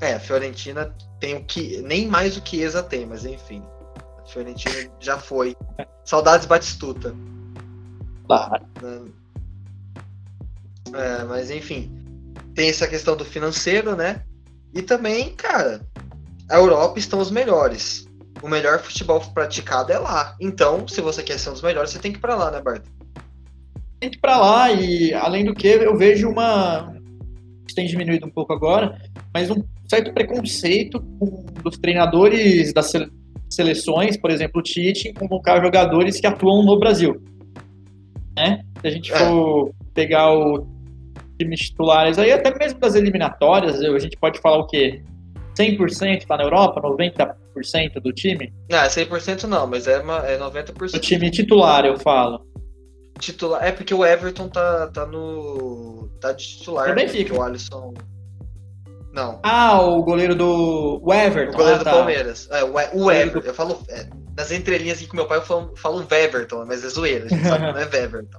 É, 0.01 0.13
a 0.13 0.19
Fiorentina 0.19 0.93
tem 1.19 1.35
o 1.35 1.43
que. 1.43 1.81
Nem 1.81 2.07
mais 2.07 2.37
o 2.37 2.41
que 2.41 2.57
Chiesa 2.57 2.83
tem, 2.83 3.05
mas 3.05 3.25
enfim. 3.25 3.63
A 4.21 4.25
Fiorentina 4.25 4.91
já 4.99 5.17
foi. 5.17 5.55
Saudades 6.03 6.45
Batistuta. 6.45 7.15
Claro. 8.25 8.65
É, 10.93 11.23
mas 11.23 11.49
enfim. 11.49 11.91
Tem 12.53 12.69
essa 12.69 12.87
questão 12.87 13.15
do 13.15 13.23
financeiro, 13.23 13.95
né? 13.95 14.23
E 14.73 14.81
também, 14.81 15.33
cara, 15.35 15.81
a 16.49 16.55
Europa 16.55 16.99
estão 16.99 17.19
os 17.19 17.31
melhores. 17.31 18.07
O 18.41 18.47
melhor 18.47 18.79
futebol 18.79 19.19
praticado 19.33 19.91
é 19.91 19.97
lá. 19.97 20.35
Então, 20.39 20.87
se 20.87 21.01
você 21.01 21.23
quer 21.23 21.39
ser 21.39 21.49
um 21.49 21.53
dos 21.53 21.61
melhores, 21.61 21.91
você 21.91 21.99
tem 21.99 22.11
que 22.11 22.17
ir 22.17 22.21
pra 22.21 22.35
lá, 22.35 22.51
né, 22.51 22.61
Bart? 22.61 22.83
Tem 23.99 24.09
que 24.09 24.17
ir 24.17 24.21
pra 24.21 24.37
lá 24.37 24.71
e, 24.71 25.13
além 25.13 25.43
do 25.43 25.55
que, 25.55 25.67
eu 25.67 25.97
vejo 25.97 26.29
uma. 26.29 26.93
tem 27.75 27.87
diminuído 27.87 28.25
um 28.25 28.31
pouco 28.31 28.53
agora, 28.53 28.99
mas 29.33 29.49
um 29.49 29.63
certo 29.89 30.13
preconceito 30.13 30.99
dos 31.63 31.77
treinadores 31.77 32.73
das 32.73 32.91
seleções, 33.49 34.17
por 34.17 34.29
exemplo, 34.29 34.59
o 34.59 34.63
Tite, 34.63 35.09
em 35.09 35.13
convocar 35.13 35.61
jogadores 35.61 36.19
que 36.19 36.27
atuam 36.27 36.63
no 36.63 36.77
Brasil. 36.77 37.21
Né? 38.35 38.63
Se 38.81 38.87
a 38.87 38.91
gente 38.91 39.11
é. 39.11 39.17
for 39.17 39.73
pegar 39.93 40.31
o 40.31 40.67
times 41.39 41.59
titulares 41.61 42.17
aí, 42.17 42.31
até 42.31 42.55
mesmo 42.57 42.79
das 42.79 42.95
eliminatórias, 42.95 43.79
a 43.81 43.99
gente 43.99 44.17
pode 44.17 44.39
falar 44.39 44.57
o 44.57 44.67
quê? 44.67 45.03
100% 45.57 46.17
está 46.17 46.37
na 46.37 46.43
Europa, 46.43 46.81
90% 46.81 47.99
do 48.01 48.13
time? 48.13 48.53
Não, 48.69 48.79
100% 48.79 49.43
não, 49.43 49.67
mas 49.67 49.87
é, 49.87 49.99
uma, 49.99 50.19
é 50.19 50.37
90%. 50.37 50.95
O 50.95 50.99
time 50.99 51.31
titular, 51.31 51.85
eu 51.85 51.97
falo. 51.97 52.45
Titular, 53.19 53.63
é 53.63 53.71
porque 53.71 53.93
o 53.93 54.05
Everton 54.05 54.47
tá, 54.47 54.87
tá 54.87 55.05
no. 55.05 56.09
tá 56.21 56.33
de 56.33 56.45
titular. 56.45 56.87
Também 56.87 57.07
fica. 57.07 57.33
O 57.33 57.41
Alisson. 57.41 57.93
Não. 59.11 59.39
Ah, 59.41 59.81
o 59.81 60.03
goleiro 60.03 60.35
do. 60.35 61.01
O 61.03 61.13
Everton. 61.13 61.53
O 61.53 61.57
goleiro 61.57 61.81
ah, 61.81 61.83
do 61.83 61.89
Palmeiras. 61.89 62.47
É, 62.51 62.63
o, 62.63 62.73
o 62.93 63.11
Everton. 63.11 63.47
Eu 63.47 63.53
falo. 63.53 63.81
É, 63.89 64.07
nas 64.37 64.51
entrelinhas 64.51 64.99
aqui 64.99 65.07
com 65.07 65.15
meu 65.17 65.25
pai 65.25 65.39
eu 65.39 65.41
falo, 65.41 65.73
falo 65.75 66.07
Weverton, 66.09 66.63
mas 66.65 66.85
é 66.85 66.89
zoeira, 66.89 67.25
a 67.25 67.27
gente 67.27 67.43
sabe 67.43 67.65
que 67.65 67.73
não 67.73 67.79
é 67.79 67.85
Weverton. 67.89 68.37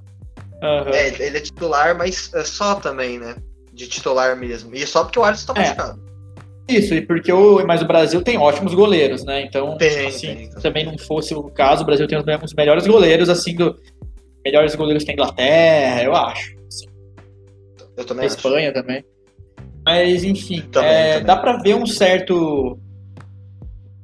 Uhum. 0.62 0.94
É, 0.94 1.08
ele 1.08 1.38
é 1.38 1.40
titular, 1.40 1.98
mas 1.98 2.32
é 2.34 2.44
só 2.44 2.76
também, 2.76 3.18
né? 3.18 3.36
De 3.72 3.88
titular 3.88 4.36
mesmo. 4.36 4.74
E 4.74 4.86
só 4.86 5.02
porque 5.02 5.18
o 5.18 5.24
Alisson 5.24 5.52
tá 5.52 5.60
é. 5.60 5.64
machucado. 5.64 6.07
Isso, 6.68 6.94
e 6.94 7.00
porque 7.00 7.32
o, 7.32 7.66
mas 7.66 7.80
o 7.80 7.86
Brasil 7.86 8.20
tem 8.22 8.36
ótimos 8.36 8.74
goleiros, 8.74 9.24
né? 9.24 9.42
Então, 9.42 9.76
tem, 9.78 10.06
assim, 10.06 10.34
tem, 10.34 10.50
se 10.52 10.60
também 10.60 10.84
não 10.84 10.98
fosse 10.98 11.34
o 11.34 11.44
caso, 11.44 11.82
o 11.82 11.86
Brasil 11.86 12.06
tem 12.06 12.18
os 12.18 12.54
melhores 12.54 12.86
goleiros, 12.86 13.28
assim, 13.28 13.54
do 13.54 13.74
melhores 14.44 14.74
goleiros 14.74 15.04
que 15.04 15.10
a 15.10 15.14
Inglaterra, 15.14 16.02
eu 16.02 16.14
acho. 16.14 16.56
Assim. 16.66 16.86
Eu 17.96 18.04
também. 18.04 18.24
A 18.24 18.26
Espanha 18.26 18.72
também. 18.72 19.04
Mas, 19.84 20.24
enfim, 20.24 20.60
também, 20.70 20.90
é, 20.90 21.12
também. 21.12 21.26
dá 21.26 21.36
para 21.36 21.56
ver 21.58 21.74
um 21.74 21.86
certo 21.86 22.78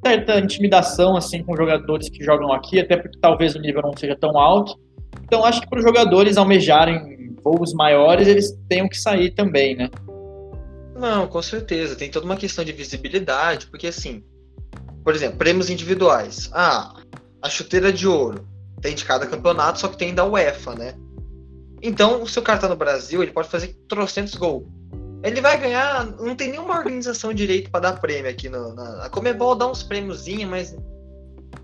certa 0.05 0.39
intimidação 0.39 1.17
assim 1.17 1.43
com 1.43 1.57
jogadores 1.57 2.11
que 2.11 2.23
jogam 2.23 2.53
aqui, 2.53 2.79
até 2.79 2.97
porque 2.97 3.19
talvez 3.19 3.55
o 3.55 3.61
nível 3.61 3.81
não 3.83 3.97
seja 3.97 4.15
tão 4.15 4.39
alto. 4.39 4.79
Então 5.25 5.45
acho 5.45 5.63
que 5.63 5.69
para 5.69 5.79
os 5.79 5.85
jogadores 5.85 6.37
almejarem 6.37 7.35
voos 7.43 7.73
maiores, 7.73 8.29
eles 8.29 8.53
tenham 8.69 8.89
que 8.89 8.99
sair 8.99 9.31
também, 9.31 9.75
né? 9.75 9.89
Não, 11.05 11.27
com 11.27 11.43
certeza. 11.43 11.95
Tem 11.95 12.11
toda 12.11 12.25
uma 12.25 12.37
questão 12.37 12.65
de 12.65 12.73
visibilidade, 12.73 13.67
porque 13.67 13.89
assim, 13.89 14.25
por 15.05 15.15
exemplo, 15.15 15.37
prêmios 15.37 15.69
individuais. 15.69 16.49
Ah, 16.51 16.95
a 17.43 17.49
chuteira 17.51 17.93
de 17.93 18.09
ouro 18.09 18.49
tem 18.81 18.95
de 18.95 19.05
cada 19.05 19.27
campeonato, 19.27 19.81
só 19.81 19.89
que 19.89 19.99
tem 19.99 20.15
da 20.15 20.25
UEFA, 20.25 20.75
né? 20.75 20.95
Então, 21.83 22.27
se 22.27 22.39
o 22.39 22.43
cara 22.43 22.59
tá 22.59 22.69
no 22.69 22.77
Brasil, 22.77 23.23
ele 23.23 23.33
pode 23.33 23.51
fazer 23.51 23.77
trocentos 23.87 24.35
gols. 24.35 24.65
Ele 25.23 25.43
vai 25.43 25.61
ganhar, 25.61 26.07
não 26.07 26.35
tem 26.35 26.51
nenhuma 26.51 26.79
organização 26.79 27.35
direito 27.35 27.71
para 27.71 27.81
dar 27.81 28.01
prêmio 28.01 28.31
aqui 28.31 28.49
no, 28.49 28.75
na 28.75 29.05
a 29.05 29.11
Comebol 29.11 29.55
dá 29.55 29.67
uns 29.67 29.83
prêmiozinhos, 29.83 30.51
mas 30.51 30.77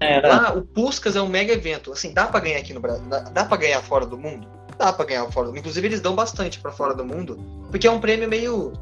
é, 0.01 0.21
lá 0.21 0.53
o 0.53 0.63
Puskas 0.63 1.17
é 1.17 1.23
um 1.23 1.29
mega 1.29 1.55
evento. 1.55 1.93
Assim, 1.93 2.13
dá 2.13 2.27
para 2.27 2.41
ganhar 2.41 2.59
aqui 2.59 2.75
no 2.75 2.81
Brasil, 2.81 3.07
dá, 3.09 3.21
dá 3.21 3.45
para 3.47 3.57
ganhar 3.57 3.81
fora 3.81 4.05
do 4.05 4.19
mundo? 4.19 4.47
Dá 4.79 4.93
para 4.93 5.07
ganhar 5.07 5.25
fora 5.31 5.47
do 5.47 5.53
mundo. 5.53 5.61
Inclusive 5.61 5.89
eles 5.89 6.01
dão 6.03 6.15
bastante 6.15 6.61
para 6.61 6.73
fora 6.73 6.95
do 6.95 7.07
mundo, 7.07 7.39
porque 7.71 7.87
é 7.87 7.91
um 7.91 8.01
prêmio 8.01 8.29
meio 8.29 8.73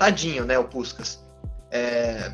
tadinho, 0.00 0.46
né, 0.46 0.58
o 0.58 0.64
Puskas. 0.64 1.22
É, 1.70 2.32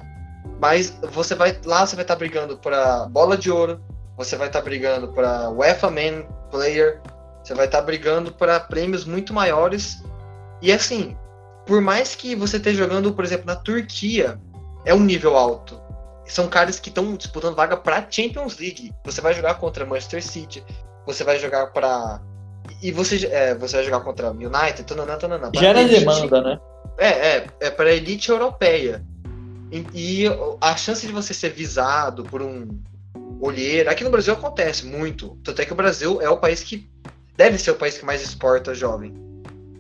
mas 0.60 0.96
você 1.10 1.34
vai 1.34 1.58
lá, 1.64 1.84
você 1.84 1.96
vai 1.96 2.04
estar 2.04 2.14
tá 2.14 2.18
brigando 2.18 2.56
para 2.56 3.06
bola 3.06 3.36
de 3.36 3.50
ouro, 3.50 3.80
você 4.16 4.36
vai 4.36 4.46
estar 4.46 4.60
tá 4.60 4.64
brigando 4.64 5.12
para 5.12 5.50
UEFA 5.50 5.90
Man 5.90 6.22
Player, 6.48 7.02
você 7.42 7.54
vai 7.54 7.66
estar 7.66 7.78
tá 7.78 7.84
brigando 7.84 8.30
para 8.30 8.60
prêmios 8.60 9.04
muito 9.04 9.34
maiores. 9.34 10.00
E 10.62 10.72
assim, 10.72 11.16
por 11.66 11.80
mais 11.80 12.14
que 12.14 12.36
você 12.36 12.56
esteja 12.56 12.84
jogando, 12.84 13.12
por 13.12 13.24
exemplo, 13.24 13.46
na 13.46 13.56
Turquia, 13.56 14.40
é 14.84 14.94
um 14.94 15.00
nível 15.00 15.36
alto. 15.36 15.82
São 16.24 16.48
caras 16.48 16.78
que 16.78 16.88
estão 16.88 17.16
disputando 17.16 17.56
vaga 17.56 17.76
para 17.76 18.06
Champions 18.08 18.58
League. 18.58 18.92
Você 19.04 19.20
vai 19.20 19.34
jogar 19.34 19.54
contra 19.54 19.84
Manchester 19.84 20.22
City, 20.22 20.64
você 21.04 21.24
vai 21.24 21.38
jogar 21.40 21.66
para 21.72 22.20
e 22.82 22.90
você, 22.92 23.26
é, 23.26 23.54
você 23.54 23.76
vai 23.76 23.84
jogar 23.84 24.00
contra 24.00 24.30
United, 24.30 24.84
tananã, 24.84 25.16
tananã. 25.16 25.50
Gera 25.54 25.84
demanda, 25.84 26.40
né? 26.40 26.60
É, 26.98 27.08
é, 27.08 27.46
é 27.60 27.70
para 27.70 27.92
elite 27.92 28.30
europeia. 28.30 29.04
E, 29.70 30.24
e, 30.24 30.24
a 30.60 30.76
chance 30.76 31.06
de 31.06 31.12
você 31.12 31.34
ser 31.34 31.50
visado 31.50 32.24
por 32.24 32.40
um 32.40 32.68
olheiro. 33.40 33.90
Aqui 33.90 34.04
no 34.04 34.10
Brasil 34.10 34.32
acontece 34.32 34.86
muito. 34.86 35.36
Tanto 35.42 35.60
é 35.60 35.64
que 35.64 35.72
o 35.72 35.76
Brasil 35.76 36.20
é 36.20 36.30
o 36.30 36.36
país 36.36 36.62
que 36.62 36.88
deve 37.36 37.58
ser 37.58 37.72
o 37.72 37.76
país 37.76 37.98
que 37.98 38.04
mais 38.04 38.22
exporta 38.22 38.74
jovem. 38.74 39.12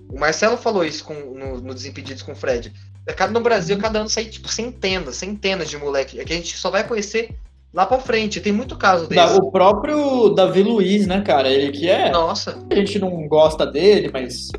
O 0.08 0.18
Marcelo 0.18 0.56
falou 0.56 0.84
isso 0.84 1.04
com, 1.04 1.14
no, 1.14 1.60
no 1.60 1.74
Desimpedidos 1.74 2.22
com 2.22 2.32
o 2.32 2.36
Fred. 2.36 2.72
É 3.06 3.26
no 3.28 3.40
Brasil, 3.40 3.78
cada 3.78 4.00
ano 4.00 4.08
sai 4.08 4.24
tipo 4.24 4.48
centenas, 4.48 5.16
centenas 5.16 5.70
de 5.70 5.76
moleque. 5.76 6.18
É 6.18 6.24
que 6.24 6.32
a 6.32 6.36
gente 6.36 6.56
só 6.56 6.70
vai 6.70 6.86
conhecer 6.86 7.36
lá 7.72 7.86
pra 7.86 7.98
frente. 7.98 8.40
Tem 8.40 8.52
muito 8.52 8.76
caso 8.76 9.06
desse. 9.06 9.38
O 9.38 9.50
próprio 9.50 10.30
Davi 10.30 10.62
Luiz, 10.62 11.06
né, 11.06 11.20
cara? 11.20 11.48
Ele 11.48 11.70
que 11.70 11.88
é. 11.88 12.10
Nossa. 12.10 12.58
A 12.68 12.74
gente 12.74 12.98
não 12.98 13.28
gosta 13.28 13.64
dele, 13.64 14.10
mas. 14.12 14.50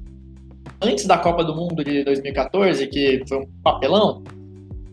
Antes 0.82 1.06
da 1.06 1.18
Copa 1.18 1.44
do 1.44 1.56
Mundo 1.56 1.84
de 1.84 2.04
2014, 2.04 2.88
que 2.88 3.24
foi 3.28 3.40
um 3.40 3.48
papelão, 3.64 4.24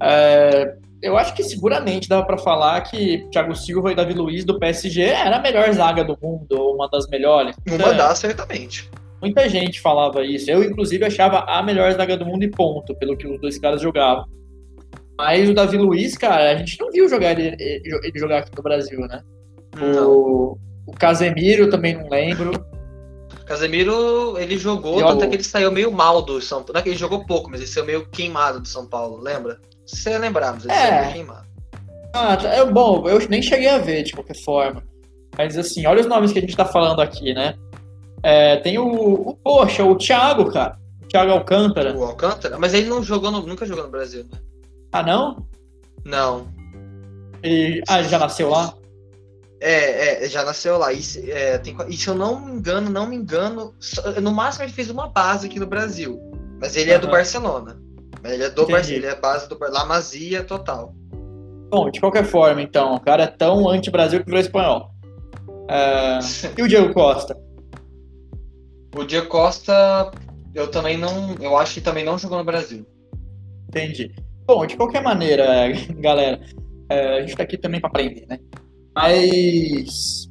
é, 0.03 0.77
eu 1.03 1.17
acho 1.17 1.35
que 1.35 1.43
seguramente 1.43 2.09
dava 2.09 2.25
para 2.25 2.39
falar 2.39 2.81
que 2.83 3.27
Thiago 3.31 3.55
Silva 3.55 3.93
e 3.93 3.95
Davi 3.95 4.15
Luiz 4.15 4.45
do 4.45 4.59
PSG 4.59 5.03
era 5.03 5.37
a 5.37 5.41
melhor 5.43 5.71
zaga 5.73 6.03
do 6.03 6.19
mundo, 6.21 6.53
ou 6.53 6.75
uma 6.75 6.89
das 6.89 7.07
melhores. 7.09 7.55
Uma 7.67 7.77
então, 7.77 7.97
das, 7.97 8.19
certamente. 8.19 8.91
Muita 9.21 9.49
gente 9.49 9.81
falava 9.81 10.25
isso. 10.25 10.51
Eu, 10.51 10.63
inclusive, 10.63 11.05
achava 11.05 11.41
a 11.41 11.63
melhor 11.63 11.93
zaga 11.93 12.17
do 12.17 12.27
mundo 12.27 12.45
e 12.45 12.51
ponto, 12.51 12.95
pelo 12.97 13.17
que 13.17 13.27
os 13.27 13.41
dois 13.41 13.59
caras 13.59 13.81
jogavam. 13.81 14.27
Mas 15.17 15.49
o 15.49 15.55
Davi 15.55 15.77
Luiz, 15.77 16.17
cara, 16.17 16.51
a 16.53 16.57
gente 16.57 16.81
não 16.81 16.91
viu 16.91 17.09
jogar 17.09 17.39
ele, 17.39 17.55
ele 17.59 18.19
jogar 18.19 18.39
aqui 18.39 18.51
no 18.57 18.63
Brasil, 18.63 19.01
né? 19.01 19.23
O, 20.03 20.57
o 20.87 20.93
Casemiro 20.93 21.71
também 21.71 21.95
não 21.95 22.09
lembro. 22.09 22.53
Casemiro, 23.45 24.39
ele 24.39 24.57
jogou, 24.57 25.01
e 25.01 25.03
tanto 25.03 25.25
é 25.25 25.29
que 25.29 25.37
ele 25.37 25.45
saiu 25.45 25.71
meio 25.71 25.93
mal 25.93 26.23
do 26.23 26.41
São 26.41 26.59
Paulo. 26.59 26.73
Não 26.75 26.81
é 26.81 26.83
que 26.83 26.89
ele 26.89 26.97
jogou 26.97 27.27
pouco, 27.27 27.51
mas 27.51 27.61
ele 27.61 27.69
saiu 27.69 27.85
meio 27.85 28.07
queimado 28.07 28.61
do 28.61 28.69
São 28.69 28.87
Paulo, 28.87 29.21
lembra? 29.21 29.61
Se 29.87 29.97
você 29.97 30.19
lembrar, 30.19 30.55
mas 30.55 30.65
ele 30.65 30.73
é. 30.73 30.77
saiu 30.77 31.01
meio 31.01 31.13
queimado. 31.13 31.47
Ah, 32.15 32.39
é 32.43 32.65
bom, 32.65 33.09
eu 33.09 33.29
nem 33.29 33.43
cheguei 33.43 33.69
a 33.69 33.79
ver, 33.79 34.05
de 34.05 34.13
qualquer 34.13 34.37
forma. 34.43 34.83
Mas 35.37 35.59
assim, 35.59 35.85
olha 35.87 36.01
os 36.01 36.07
nomes 36.07 36.33
que 36.33 36.39
a 36.39 36.43
gente 36.43 36.57
tá 36.57 36.65
falando 36.65 37.01
aqui, 37.01 37.35
né? 37.35 37.55
É, 38.23 38.57
tem 38.57 38.79
o, 38.79 38.87
o, 38.87 39.37
poxa, 39.37 39.85
o 39.85 39.97
Thiago, 39.97 40.51
cara. 40.51 40.79
O 41.03 41.09
Thiago 41.09 41.33
Alcântara. 41.33 41.95
O 41.95 42.05
Alcântara? 42.05 42.59
Mas 42.59 42.73
ele 42.73 42.89
não 42.89 43.03
jogou 43.03 43.31
no, 43.31 43.43
nunca 43.43 43.67
jogou 43.67 43.85
no 43.85 43.91
Brasil, 43.91 44.25
né? 44.31 44.39
Ah, 44.93 45.03
não? 45.03 45.47
Não. 46.05 46.47
Ele, 47.43 47.83
ah, 47.89 47.99
ele 47.99 48.09
já 48.09 48.19
nasceu 48.19 48.49
lá? 48.49 48.75
É, 49.67 50.27
é, 50.27 50.29
já 50.29 50.45
nasceu 50.45 50.77
lá. 50.77 50.93
E, 50.93 51.01
é, 51.31 51.57
tem, 51.57 51.75
e 51.89 51.97
se 51.97 52.07
eu 52.07 52.15
não 52.15 52.39
me 52.39 52.53
engano, 52.53 52.91
não 52.91 53.07
me 53.07 53.17
engano, 53.17 53.75
no 54.23 54.31
máximo 54.31 54.65
ele 54.65 54.73
fez 54.73 54.91
uma 54.91 55.09
base 55.09 55.47
aqui 55.47 55.59
no 55.59 55.67
Brasil. 55.67 56.21
Mas 56.61 56.77
ele 56.77 56.91
uhum. 56.91 56.97
é 56.97 56.99
do 56.99 57.09
Barcelona. 57.09 57.81
Ele 58.23 58.43
é 58.43 58.51
do 58.51 58.67
Barcelona, 58.67 58.97
ele 58.97 59.07
é 59.07 59.19
base 59.19 59.49
do 59.49 59.57
La 59.59 59.87
Masia 59.87 60.45
total. 60.45 60.95
Bom, 61.71 61.91
de 61.91 61.99
qualquer 61.99 62.27
forma, 62.27 62.61
então, 62.61 62.95
o 62.95 63.01
cara 63.01 63.23
é 63.23 63.27
tão 63.27 63.67
anti-Brasil 63.67 64.21
que 64.21 64.27
virou 64.27 64.41
espanhol. 64.41 64.91
É... 65.71 66.19
e 66.59 66.63
o 66.63 66.69
Diego 66.69 66.93
Costa? 66.93 67.35
O 68.95 69.03
Diego 69.03 69.29
Costa, 69.29 70.11
eu 70.55 70.71
também 70.71 70.99
não. 70.99 71.37
Eu 71.41 71.57
acho 71.57 71.73
que 71.73 71.81
também 71.81 72.05
não 72.05 72.19
jogou 72.19 72.37
no 72.37 72.45
Brasil. 72.45 72.87
Entendi. 73.69 74.15
Bom, 74.47 74.67
de 74.67 74.77
qualquer 74.77 75.03
maneira, 75.03 75.73
galera, 75.97 76.39
é, 76.91 77.17
a 77.17 77.21
gente 77.23 77.35
tá 77.35 77.43
aqui 77.43 77.57
também 77.57 77.81
para 77.81 77.89
aprender, 77.89 78.27
né? 78.29 78.39
Mas 78.95 80.29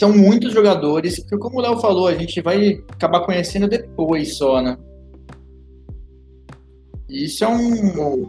são 0.00 0.12
muitos 0.12 0.52
jogadores 0.52 1.22
que, 1.22 1.36
como 1.36 1.58
o 1.58 1.60
Léo 1.60 1.78
falou, 1.78 2.08
a 2.08 2.14
gente 2.14 2.40
vai 2.40 2.82
acabar 2.90 3.20
conhecendo 3.20 3.68
depois 3.68 4.36
só, 4.36 4.62
né? 4.62 4.76
Isso 7.08 7.44
é 7.44 7.48
um. 7.48 8.28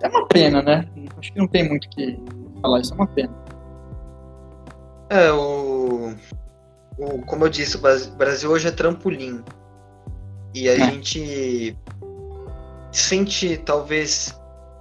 É 0.00 0.08
uma 0.08 0.26
pena, 0.26 0.62
né? 0.62 0.88
Acho 1.16 1.32
que 1.32 1.38
não 1.38 1.46
tem 1.46 1.68
muito 1.68 1.86
o 1.86 1.90
que 1.90 2.18
falar, 2.60 2.80
isso 2.80 2.92
é 2.92 2.96
uma 2.96 3.06
pena. 3.06 3.34
É, 5.10 5.30
o. 5.32 6.14
o 6.98 7.22
como 7.26 7.44
eu 7.44 7.48
disse, 7.48 7.76
o 7.76 7.80
Brasil 8.16 8.50
hoje 8.50 8.68
é 8.68 8.72
trampolim. 8.72 9.44
E 10.54 10.68
a 10.68 10.74
é. 10.74 10.90
gente 10.90 11.76
sente 12.90 13.58
talvez 13.58 14.38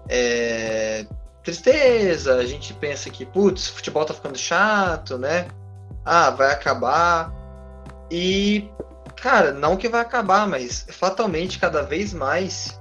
é, 0.10 1.06
tristeza, 1.48 2.36
a 2.36 2.46
gente 2.46 2.74
pensa 2.74 3.10
que, 3.10 3.26
putz, 3.26 3.68
futebol 3.68 4.04
tá 4.04 4.14
ficando 4.14 4.38
chato, 4.38 5.18
né? 5.18 5.48
Ah, 6.04 6.30
vai 6.30 6.52
acabar. 6.52 7.34
E, 8.12 8.70
cara, 9.16 9.54
não 9.54 9.78
que 9.78 9.88
vai 9.88 10.02
acabar, 10.02 10.46
mas 10.46 10.86
fatalmente 10.90 11.58
cada 11.58 11.84
vez 11.84 12.14
mais. 12.14 12.78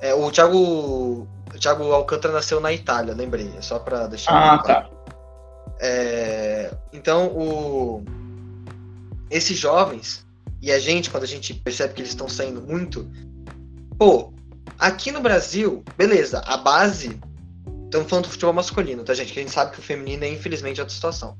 É, 0.00 0.12
o 0.12 0.30
Thiago, 0.30 0.58
o 0.58 1.58
Thiago 1.58 1.90
Alcântara 1.92 2.34
nasceu 2.34 2.60
na 2.60 2.72
Itália, 2.72 3.14
lembrei, 3.14 3.50
é 3.56 3.62
só 3.62 3.78
pra 3.78 4.06
deixar. 4.06 4.32
Ah, 4.32 4.58
tá. 4.58 4.90
É, 5.80 6.70
então, 6.92 7.28
o, 7.28 8.04
esses 9.30 9.56
jovens, 9.56 10.26
e 10.60 10.70
a 10.70 10.78
gente, 10.78 11.10
quando 11.10 11.24
a 11.24 11.28
gente 11.28 11.54
percebe 11.54 11.94
que 11.94 12.02
eles 12.02 12.10
estão 12.10 12.28
saindo 12.28 12.60
muito, 12.60 13.10
pô, 13.98 14.32
Aqui 14.78 15.10
no 15.10 15.20
Brasil, 15.20 15.82
beleza, 15.96 16.40
a 16.46 16.56
base. 16.56 17.18
Estamos 17.88 18.10
falando 18.10 18.26
do 18.26 18.30
futebol 18.30 18.52
masculino, 18.52 19.02
tá, 19.02 19.14
gente? 19.14 19.32
Que 19.32 19.38
a 19.38 19.42
gente 19.42 19.54
sabe 19.54 19.72
que 19.72 19.78
o 19.78 19.82
feminino 19.82 20.22
é, 20.22 20.28
infelizmente, 20.28 20.78
outra 20.78 20.94
situação. 20.94 21.38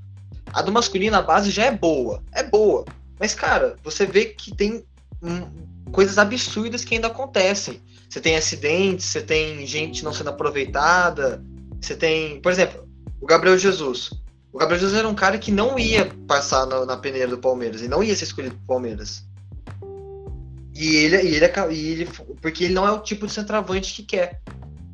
A 0.50 0.62
do 0.62 0.72
masculino, 0.72 1.14
a 1.14 1.20
base 1.20 1.50
já 1.50 1.66
é 1.66 1.70
boa. 1.70 2.22
É 2.32 2.42
boa. 2.42 2.86
Mas, 3.20 3.34
cara, 3.34 3.76
você 3.84 4.06
vê 4.06 4.24
que 4.24 4.56
tem 4.56 4.82
hum, 5.22 5.42
coisas 5.92 6.16
absurdas 6.16 6.86
que 6.86 6.94
ainda 6.94 7.08
acontecem. 7.08 7.82
Você 8.08 8.18
tem 8.18 8.34
acidentes, 8.34 9.04
você 9.04 9.20
tem 9.20 9.66
gente 9.66 10.02
não 10.02 10.14
sendo 10.14 10.30
aproveitada. 10.30 11.44
Você 11.78 11.94
tem. 11.94 12.40
Por 12.40 12.50
exemplo, 12.50 12.88
o 13.20 13.26
Gabriel 13.26 13.58
Jesus. 13.58 14.10
O 14.50 14.56
Gabriel 14.56 14.80
Jesus 14.80 14.98
era 14.98 15.06
um 15.06 15.14
cara 15.14 15.36
que 15.36 15.52
não 15.52 15.78
ia 15.78 16.10
passar 16.26 16.64
na, 16.64 16.86
na 16.86 16.96
peneira 16.96 17.28
do 17.28 17.36
Palmeiras 17.36 17.82
e 17.82 17.88
não 17.88 18.02
ia 18.02 18.16
ser 18.16 18.24
escolhido 18.24 18.54
pro 18.54 18.66
Palmeiras. 18.68 19.22
E 20.74 20.96
ele, 20.96 21.22
e 21.24 21.34
ele, 21.34 21.46
e 21.72 21.88
ele, 21.90 22.08
porque 22.40 22.64
ele 22.64 22.72
não 22.72 22.88
é 22.88 22.90
o 22.90 23.00
tipo 23.00 23.26
de 23.26 23.34
centroavante 23.34 23.92
que 23.92 24.02
quer. 24.02 24.40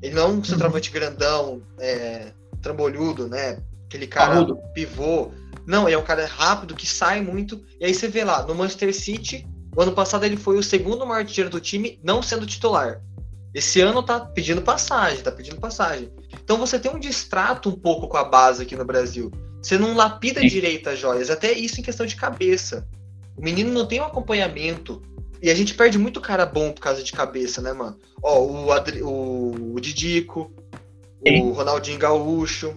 Ele 0.05 0.15
não 0.15 0.23
é 0.23 0.27
um 0.27 0.35
uhum. 0.35 0.45
centroavante 0.45 0.91
grandão, 0.91 1.63
é, 1.81 2.31
trambolhudo, 2.61 3.27
né? 3.27 3.57
Aquele 3.87 4.07
cara 4.07 4.35
Parrudo. 4.35 4.59
pivô. 4.75 5.31
Não, 5.67 5.89
ele 5.89 5.95
é 5.95 5.99
um 5.99 6.05
cara 6.05 6.27
rápido 6.27 6.75
que 6.75 6.87
sai 6.87 7.23
muito. 7.23 7.65
E 7.81 7.87
aí 7.87 7.95
você 7.95 8.07
vê 8.07 8.23
lá, 8.23 8.47
no 8.47 8.55
Manchester 8.55 8.95
City, 8.95 9.49
o 9.75 9.81
ano 9.81 9.93
passado 9.93 10.25
ele 10.25 10.37
foi 10.37 10.59
o 10.59 10.63
segundo 10.63 11.07
maior 11.07 11.25
dinheiro 11.25 11.49
do 11.49 11.59
time, 11.59 11.99
não 12.05 12.23
sendo 12.23 12.47
titular. 12.47 13.01
Esse 13.55 13.81
ano 13.81 14.03
tá 14.03 14.21
pedindo 14.21 14.61
passagem, 14.61 15.23
tá 15.23 15.33
pedindo 15.33 15.57
passagem. 15.57 16.13
Então 16.35 16.59
você 16.59 16.79
tem 16.79 16.93
um 16.93 17.01
distrato 17.01 17.71
um 17.71 17.75
pouco 17.75 18.07
com 18.07 18.19
a 18.19 18.25
base 18.25 18.63
aqui 18.63 18.77
no 18.77 18.85
Brasil. 18.85 19.33
Você 19.63 19.79
não 19.79 19.97
lapida 19.97 20.43
Sim. 20.43 20.49
direito 20.49 20.91
as 20.91 20.99
joias, 20.99 21.31
até 21.31 21.51
isso 21.53 21.81
em 21.81 21.83
questão 21.83 22.05
de 22.05 22.15
cabeça. 22.15 22.87
O 23.39 23.43
menino 23.43 23.73
não 23.73 23.87
tem 23.87 24.03
um 24.03 24.05
acompanhamento 24.05 25.01
e 25.43 25.51
a 25.51 25.55
gente 25.55 25.75
perde 25.75 25.99
muito 25.99 26.21
cara 26.21 26.47
bom 26.47 26.73
por 26.73 26.81
causa 26.81 27.03
de 27.03 27.13
cabeça, 27.13 27.61
né, 27.61 27.73
mano? 27.73 27.99
Ó, 28.23 28.41
o, 28.41 28.73
Adri, 28.73 29.03
o, 29.03 29.75
o 29.75 29.81
Didico, 29.81 30.53
Sim. 31.27 31.43
o 31.43 31.53
Ronaldinho 31.53 31.99
Gaúcho. 31.99 32.75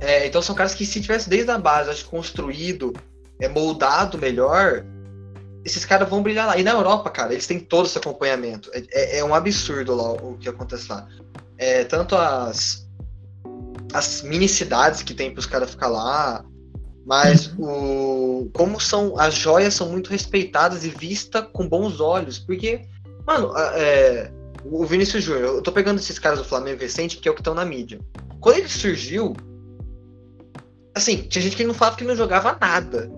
É, 0.00 0.26
então 0.26 0.42
são 0.42 0.54
caras 0.54 0.74
que 0.74 0.84
se 0.84 1.00
tivesse 1.00 1.28
desde 1.28 1.50
a 1.50 1.58
base 1.58 1.90
acho, 1.90 2.04
construído, 2.06 2.92
é, 3.40 3.48
moldado 3.48 4.18
melhor, 4.18 4.84
esses 5.64 5.84
caras 5.84 6.08
vão 6.08 6.22
brilhar 6.22 6.46
lá. 6.46 6.56
E 6.56 6.62
na 6.62 6.72
Europa, 6.72 7.10
cara, 7.10 7.32
eles 7.32 7.46
têm 7.46 7.58
todo 7.58 7.86
esse 7.86 7.98
acompanhamento. 7.98 8.70
É, 8.72 8.84
é, 8.92 9.18
é 9.18 9.24
um 9.24 9.34
absurdo 9.34 9.94
lá 9.94 10.12
o 10.12 10.36
que 10.38 10.48
acontece 10.48 10.88
lá. 10.88 11.08
É, 11.58 11.84
tanto 11.84 12.14
as, 12.14 12.86
as 13.92 14.22
mini 14.22 14.48
cidades 14.48 15.02
que 15.02 15.14
tem 15.14 15.30
para 15.30 15.40
os 15.40 15.46
caras 15.46 15.70
ficar 15.70 15.88
lá, 15.88 16.44
mas 17.06 17.54
o 17.56 18.50
como 18.52 18.80
são 18.80 19.18
as 19.18 19.34
joias 19.34 19.74
são 19.74 19.88
muito 19.88 20.10
respeitadas 20.10 20.84
e 20.84 20.88
vistas 20.88 21.46
com 21.52 21.68
bons 21.68 22.00
olhos, 22.00 22.38
porque 22.38 22.82
mano, 23.24 23.52
é, 23.56 24.30
o 24.64 24.84
Vinícius 24.84 25.22
Júnior, 25.22 25.56
eu 25.56 25.62
tô 25.62 25.70
pegando 25.70 25.98
esses 25.98 26.18
caras 26.18 26.40
do 26.40 26.44
Flamengo 26.44 26.80
recente, 26.80 27.18
que 27.18 27.28
é 27.28 27.30
o 27.30 27.34
que 27.34 27.40
estão 27.40 27.54
na 27.54 27.64
mídia. 27.64 28.00
Quando 28.40 28.58
ele 28.58 28.68
surgiu, 28.68 29.34
assim, 30.94 31.22
tinha 31.22 31.42
gente 31.42 31.56
que 31.56 31.64
não 31.64 31.74
falava 31.74 31.96
que 31.96 32.04
não 32.04 32.16
jogava 32.16 32.56
nada. 32.60 33.10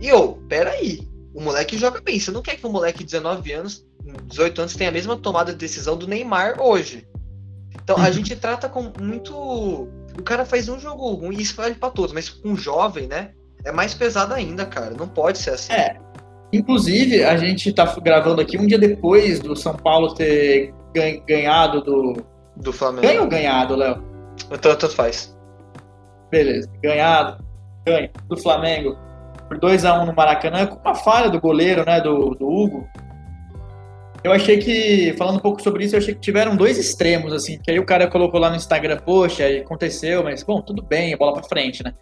E 0.00 0.08
eu, 0.08 0.42
peraí, 0.48 1.08
o 1.32 1.40
moleque 1.40 1.78
joga 1.78 2.00
bem. 2.00 2.18
Você 2.18 2.30
não 2.30 2.42
quer 2.42 2.56
que 2.56 2.66
um 2.66 2.72
moleque 2.72 2.98
de 2.98 3.12
19 3.12 3.52
anos, 3.52 3.86
18 4.24 4.60
anos, 4.60 4.74
tenha 4.74 4.90
a 4.90 4.92
mesma 4.92 5.16
tomada 5.16 5.52
de 5.52 5.58
decisão 5.58 5.96
do 5.96 6.06
Neymar 6.06 6.60
hoje. 6.60 7.06
Então 7.74 7.96
a 7.96 8.06
uhum. 8.06 8.12
gente 8.12 8.34
trata 8.34 8.68
com 8.68 8.92
muito. 9.00 9.88
O 10.18 10.22
cara 10.22 10.44
faz 10.44 10.68
um 10.68 10.78
jogo 10.78 11.08
ruim, 11.12 11.36
isso 11.36 11.56
vale 11.56 11.74
pra 11.74 11.90
todos, 11.90 12.12
mas 12.12 12.28
com 12.28 12.50
um 12.50 12.56
jovem, 12.56 13.06
né? 13.06 13.30
É 13.64 13.72
mais 13.72 13.94
pesado 13.94 14.32
ainda, 14.32 14.64
cara. 14.64 14.90
Não 14.90 15.08
pode 15.08 15.38
ser 15.38 15.50
assim. 15.50 15.72
É. 15.72 15.96
Inclusive, 16.52 17.24
a 17.24 17.36
gente 17.36 17.72
tá 17.72 17.84
gravando 18.00 18.40
aqui 18.40 18.56
um 18.56 18.66
dia 18.66 18.78
depois 18.78 19.40
do 19.40 19.56
São 19.56 19.74
Paulo 19.74 20.14
ter 20.14 20.72
ganhado 21.26 21.82
do. 21.82 22.16
Do 22.56 22.72
Flamengo. 22.72 23.06
Ganha 23.06 23.20
ou 23.20 23.28
ganhado, 23.28 23.76
Léo? 23.76 24.02
Então, 24.46 24.74
tanto 24.74 24.88
faz. 24.88 25.36
Beleza. 26.30 26.70
Ganhado. 26.82 27.44
Ganha. 27.84 28.10
Do 28.28 28.36
Flamengo. 28.36 28.96
Por 29.48 29.58
2x1 29.58 30.02
um 30.02 30.06
no 30.06 30.14
Maracanã, 30.14 30.66
com 30.66 30.76
uma 30.76 30.94
falha 30.94 31.28
do 31.28 31.40
goleiro, 31.40 31.84
né? 31.84 32.00
Do, 32.00 32.30
do 32.34 32.48
Hugo. 32.48 32.88
Eu 34.26 34.32
achei 34.32 34.58
que, 34.58 35.14
falando 35.16 35.36
um 35.36 35.40
pouco 35.40 35.62
sobre 35.62 35.84
isso, 35.84 35.94
eu 35.94 36.00
achei 36.00 36.12
que 36.12 36.20
tiveram 36.20 36.56
dois 36.56 36.76
extremos, 36.76 37.32
assim, 37.32 37.60
que 37.62 37.70
aí 37.70 37.78
o 37.78 37.86
cara 37.86 38.08
colocou 38.08 38.40
lá 38.40 38.50
no 38.50 38.56
Instagram, 38.56 38.96
poxa, 38.96 39.46
aconteceu, 39.46 40.24
mas, 40.24 40.42
bom, 40.42 40.60
tudo 40.60 40.82
bem, 40.82 41.16
bola 41.16 41.32
pra 41.34 41.44
frente, 41.44 41.84
né? 41.84 41.94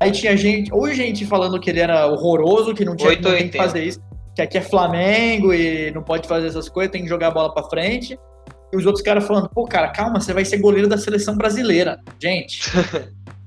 Aí 0.00 0.10
tinha 0.10 0.36
gente, 0.36 0.74
ou 0.74 0.92
gente 0.92 1.24
falando 1.24 1.60
que 1.60 1.70
ele 1.70 1.78
era 1.78 2.08
horroroso, 2.08 2.74
que 2.74 2.84
não 2.84 2.96
tinha 2.96 3.14
que 3.14 3.56
fazer 3.56 3.84
isso, 3.84 4.00
que 4.34 4.42
aqui 4.42 4.58
é 4.58 4.60
Flamengo 4.60 5.54
e 5.54 5.92
não 5.92 6.02
pode 6.02 6.26
fazer 6.26 6.48
essas 6.48 6.68
coisas, 6.68 6.90
tem 6.90 7.02
que 7.02 7.08
jogar 7.08 7.28
a 7.28 7.30
bola 7.30 7.54
pra 7.54 7.62
frente. 7.62 8.18
E 8.72 8.76
os 8.76 8.84
outros 8.84 9.04
caras 9.04 9.24
falando, 9.24 9.48
pô, 9.48 9.64
cara, 9.64 9.88
calma, 9.90 10.20
você 10.20 10.32
vai 10.32 10.44
ser 10.44 10.58
goleiro 10.58 10.88
da 10.88 10.98
seleção 10.98 11.36
brasileira. 11.36 12.00
Gente. 12.20 12.60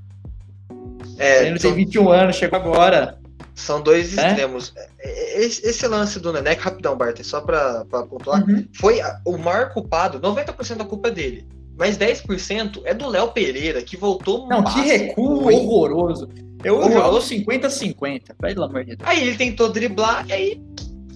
é, 1.19 1.47
ele 1.47 1.59
tem 1.59 1.73
21 1.73 2.09
anos, 2.09 2.37
chegou 2.37 2.57
agora. 2.57 3.19
São 3.61 3.81
dois 3.81 4.17
é? 4.17 4.27
extremos. 4.27 4.73
Esse, 4.99 5.65
esse, 5.65 5.87
lance 5.87 6.19
do 6.19 6.33
Neneca, 6.33 6.63
rapidão, 6.63 6.97
Barton, 6.97 7.23
só 7.23 7.41
pra, 7.41 7.85
pra 7.85 8.03
pontuar, 8.03 8.43
uhum. 8.47 8.65
foi 8.73 8.99
o 9.25 9.37
maior 9.37 9.71
culpado, 9.73 10.19
90% 10.19 10.75
da 10.75 10.85
culpa 10.85 11.09
é 11.09 11.11
dele. 11.11 11.47
Mas 11.77 11.97
10% 11.97 12.81
é 12.85 12.93
do 12.93 13.07
Léo 13.07 13.31
Pereira, 13.31 13.81
que 13.81 13.97
voltou 13.97 14.47
Não, 14.47 14.63
que 14.63 14.81
recuo 14.81 15.51
horroroso. 15.51 16.29
Eu 16.63 16.77
horroroso 16.77 17.33
50-50, 17.33 18.35
pelo 18.39 18.63
amor 18.63 18.83
de 18.83 18.95
Deus. 18.95 19.09
Aí 19.09 19.21
ele 19.21 19.35
tentou 19.35 19.69
driblar 19.69 20.25
e 20.27 20.33
aí 20.33 20.61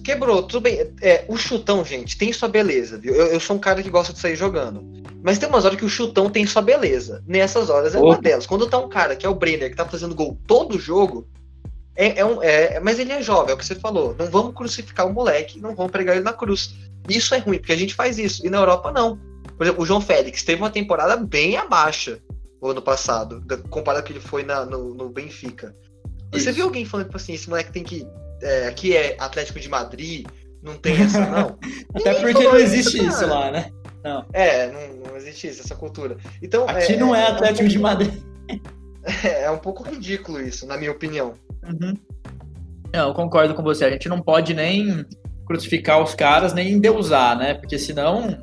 quebrou. 0.02 0.42
Tudo 0.42 0.62
bem. 0.62 0.92
É, 1.00 1.24
o 1.28 1.36
chutão, 1.36 1.84
gente, 1.84 2.16
tem 2.16 2.32
sua 2.32 2.48
beleza, 2.48 2.98
viu? 2.98 3.14
Eu, 3.14 3.26
eu, 3.26 3.40
sou 3.40 3.56
um 3.56 3.58
cara 3.58 3.82
que 3.82 3.90
gosta 3.90 4.12
de 4.12 4.18
sair 4.18 4.36
jogando. 4.36 4.84
Mas 5.22 5.38
tem 5.38 5.48
umas 5.48 5.64
horas 5.64 5.78
que 5.78 5.84
o 5.84 5.88
chutão 5.88 6.30
tem 6.30 6.46
sua 6.46 6.62
beleza. 6.62 7.22
Nessas 7.26 7.68
horas 7.68 7.94
é 7.94 7.98
Opa. 7.98 8.06
uma 8.06 8.18
delas. 8.18 8.46
Quando 8.46 8.68
tá 8.68 8.78
um 8.78 8.88
cara 8.88 9.16
que 9.16 9.26
é 9.26 9.28
o 9.28 9.34
Brenner, 9.34 9.70
que 9.70 9.76
tá 9.76 9.84
fazendo 9.84 10.14
gol 10.14 10.38
todo 10.46 10.78
jogo, 10.78 11.26
é, 11.96 12.20
é, 12.20 12.24
um, 12.24 12.42
é, 12.42 12.78
mas 12.80 12.98
ele 12.98 13.12
é 13.12 13.22
jovem, 13.22 13.50
é 13.50 13.54
o 13.54 13.58
que 13.58 13.64
você 13.64 13.74
falou. 13.74 14.14
Não 14.18 14.26
vamos 14.26 14.54
crucificar 14.54 15.06
o 15.06 15.12
moleque, 15.12 15.58
não 15.60 15.74
vamos 15.74 15.90
pregar 15.90 16.14
ele 16.14 16.24
na 16.24 16.32
cruz. 16.32 16.74
Isso 17.08 17.34
é 17.34 17.38
ruim, 17.38 17.58
porque 17.58 17.72
a 17.72 17.76
gente 17.76 17.94
faz 17.94 18.18
isso. 18.18 18.46
E 18.46 18.50
na 18.50 18.58
Europa, 18.58 18.92
não. 18.92 19.18
Por 19.56 19.64
exemplo, 19.64 19.82
o 19.82 19.86
João 19.86 20.00
Félix 20.00 20.42
teve 20.42 20.60
uma 20.60 20.70
temporada 20.70 21.16
bem 21.16 21.56
abaixo 21.56 22.20
o 22.60 22.70
ano 22.70 22.82
passado, 22.82 23.42
comparado 23.70 24.02
com 24.02 24.06
que 24.06 24.12
ele 24.12 24.20
foi 24.20 24.42
na, 24.42 24.64
no, 24.64 24.94
no, 24.94 25.08
Benfica. 25.08 25.74
Isso. 26.32 26.44
Você 26.44 26.52
viu 26.52 26.64
alguém 26.64 26.84
falando, 26.84 27.06
tipo 27.06 27.16
assim, 27.16 27.34
esse 27.34 27.48
moleque 27.48 27.72
tem 27.72 27.82
que. 27.82 28.06
É, 28.42 28.66
aqui 28.66 28.94
é 28.94 29.16
Atlético 29.18 29.58
de 29.58 29.68
Madrid, 29.68 30.26
não 30.62 30.76
tem 30.76 31.00
essa, 31.00 31.24
não. 31.26 31.58
Até 31.94 32.14
porque 32.14 32.44
não 32.44 32.56
existe 32.56 32.98
isso, 32.98 33.08
isso 33.08 33.26
lá, 33.26 33.50
né? 33.50 33.70
Não. 34.04 34.26
É, 34.32 34.70
não, 34.70 35.10
não 35.10 35.16
existe 35.16 35.48
isso, 35.48 35.62
essa 35.62 35.74
cultura. 35.74 36.16
Então, 36.42 36.68
aqui 36.68 36.92
é, 36.92 36.96
não 36.96 37.14
é, 37.14 37.26
Atlético 37.26 37.62
é 37.62 37.64
um 37.64 37.68
de 37.68 37.78
Madrid. 37.78 38.22
É, 39.22 39.44
é 39.44 39.50
um 39.52 39.58
pouco 39.58 39.84
ridículo 39.84 40.40
isso, 40.40 40.66
na 40.66 40.76
minha 40.76 40.90
opinião. 40.90 41.34
Uhum. 41.68 41.94
Não, 42.94 43.08
eu 43.08 43.14
concordo 43.14 43.54
com 43.54 43.62
você. 43.62 43.84
A 43.84 43.90
gente 43.90 44.08
não 44.08 44.20
pode 44.20 44.54
nem 44.54 45.04
crucificar 45.46 46.02
os 46.02 46.14
caras, 46.14 46.52
nem 46.52 46.72
endeusar, 46.72 47.36
né? 47.36 47.54
Porque 47.54 47.78
senão. 47.78 48.38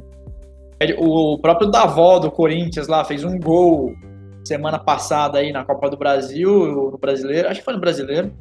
O 0.97 1.37
próprio 1.37 1.71
Davó 1.71 2.19
do 2.19 2.29
Corinthians 2.29 2.89
lá 2.89 3.05
fez 3.05 3.23
um 3.23 3.39
gol 3.39 3.93
semana 4.43 4.77
passada 4.77 5.37
aí 5.37 5.53
na 5.53 5.63
Copa 5.63 5.89
do 5.89 5.95
Brasil, 5.95 6.91
no 6.91 6.97
brasileiro, 6.97 7.47
acho 7.47 7.61
que 7.61 7.65
foi 7.65 7.73
no 7.73 7.79
brasileiro. 7.79 8.33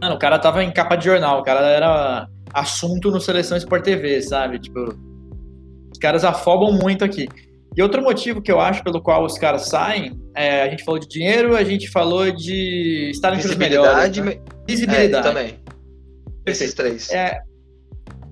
Mano, 0.00 0.16
o 0.16 0.18
cara 0.18 0.38
tava 0.38 0.62
em 0.62 0.70
capa 0.70 0.96
de 0.96 1.06
jornal, 1.06 1.40
o 1.40 1.42
cara 1.42 1.60
era 1.60 2.28
assunto 2.52 3.10
no 3.10 3.20
Seleção 3.20 3.56
Sport 3.56 3.82
TV, 3.82 4.20
sabe? 4.20 4.58
Tipo, 4.58 4.94
os 5.90 5.98
caras 5.98 6.24
afobam 6.24 6.72
muito 6.72 7.04
aqui. 7.04 7.26
E 7.78 7.82
outro 7.82 8.02
motivo 8.02 8.42
que 8.42 8.50
eu 8.50 8.58
acho 8.58 8.82
pelo 8.82 9.00
qual 9.00 9.24
os 9.24 9.38
caras 9.38 9.68
saem, 9.68 10.20
é, 10.34 10.62
a 10.62 10.68
gente 10.68 10.82
falou 10.82 10.98
de 10.98 11.06
dinheiro, 11.06 11.54
a 11.54 11.62
gente 11.62 11.88
falou 11.88 12.28
de 12.28 13.10
estar 13.10 13.32
entre 13.32 13.46
os 13.46 13.56
melhores. 13.56 14.16
Né? 14.16 14.40
Visibilidade. 14.66 15.14
É, 15.14 15.30
também. 15.30 15.54
Esses 16.44 16.74
três. 16.74 17.08
É, 17.12 17.38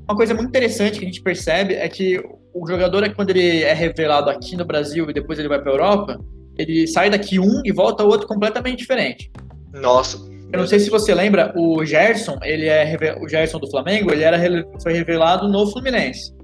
uma 0.08 0.16
coisa 0.16 0.34
muito 0.34 0.48
interessante 0.48 0.98
que 0.98 1.04
a 1.04 1.08
gente 1.08 1.22
percebe 1.22 1.74
é 1.74 1.88
que 1.88 2.20
o 2.52 2.66
jogador, 2.66 3.04
é 3.04 3.08
quando 3.08 3.30
ele 3.30 3.62
é 3.62 3.72
revelado 3.72 4.30
aqui 4.30 4.56
no 4.56 4.64
Brasil 4.64 5.08
e 5.08 5.12
depois 5.12 5.38
ele 5.38 5.48
vai 5.48 5.60
para 5.60 5.70
a 5.70 5.74
Europa, 5.74 6.20
ele 6.58 6.84
sai 6.88 7.08
daqui 7.08 7.38
um 7.38 7.62
e 7.64 7.70
volta 7.70 8.02
outro 8.02 8.26
completamente 8.26 8.78
diferente. 8.78 9.30
Nossa. 9.72 10.18
Eu 10.52 10.58
não 10.58 10.66
sei 10.66 10.80
se 10.80 10.90
você 10.90 11.14
lembra, 11.14 11.52
o 11.56 11.84
Gerson, 11.84 12.36
ele 12.42 12.66
é 12.66 13.16
o 13.20 13.28
Gerson 13.28 13.60
do 13.60 13.70
Flamengo, 13.70 14.12
ele 14.12 14.24
era 14.24 14.40
foi 14.82 14.92
revelado 14.92 15.46
no 15.46 15.70
Fluminense. 15.70 16.34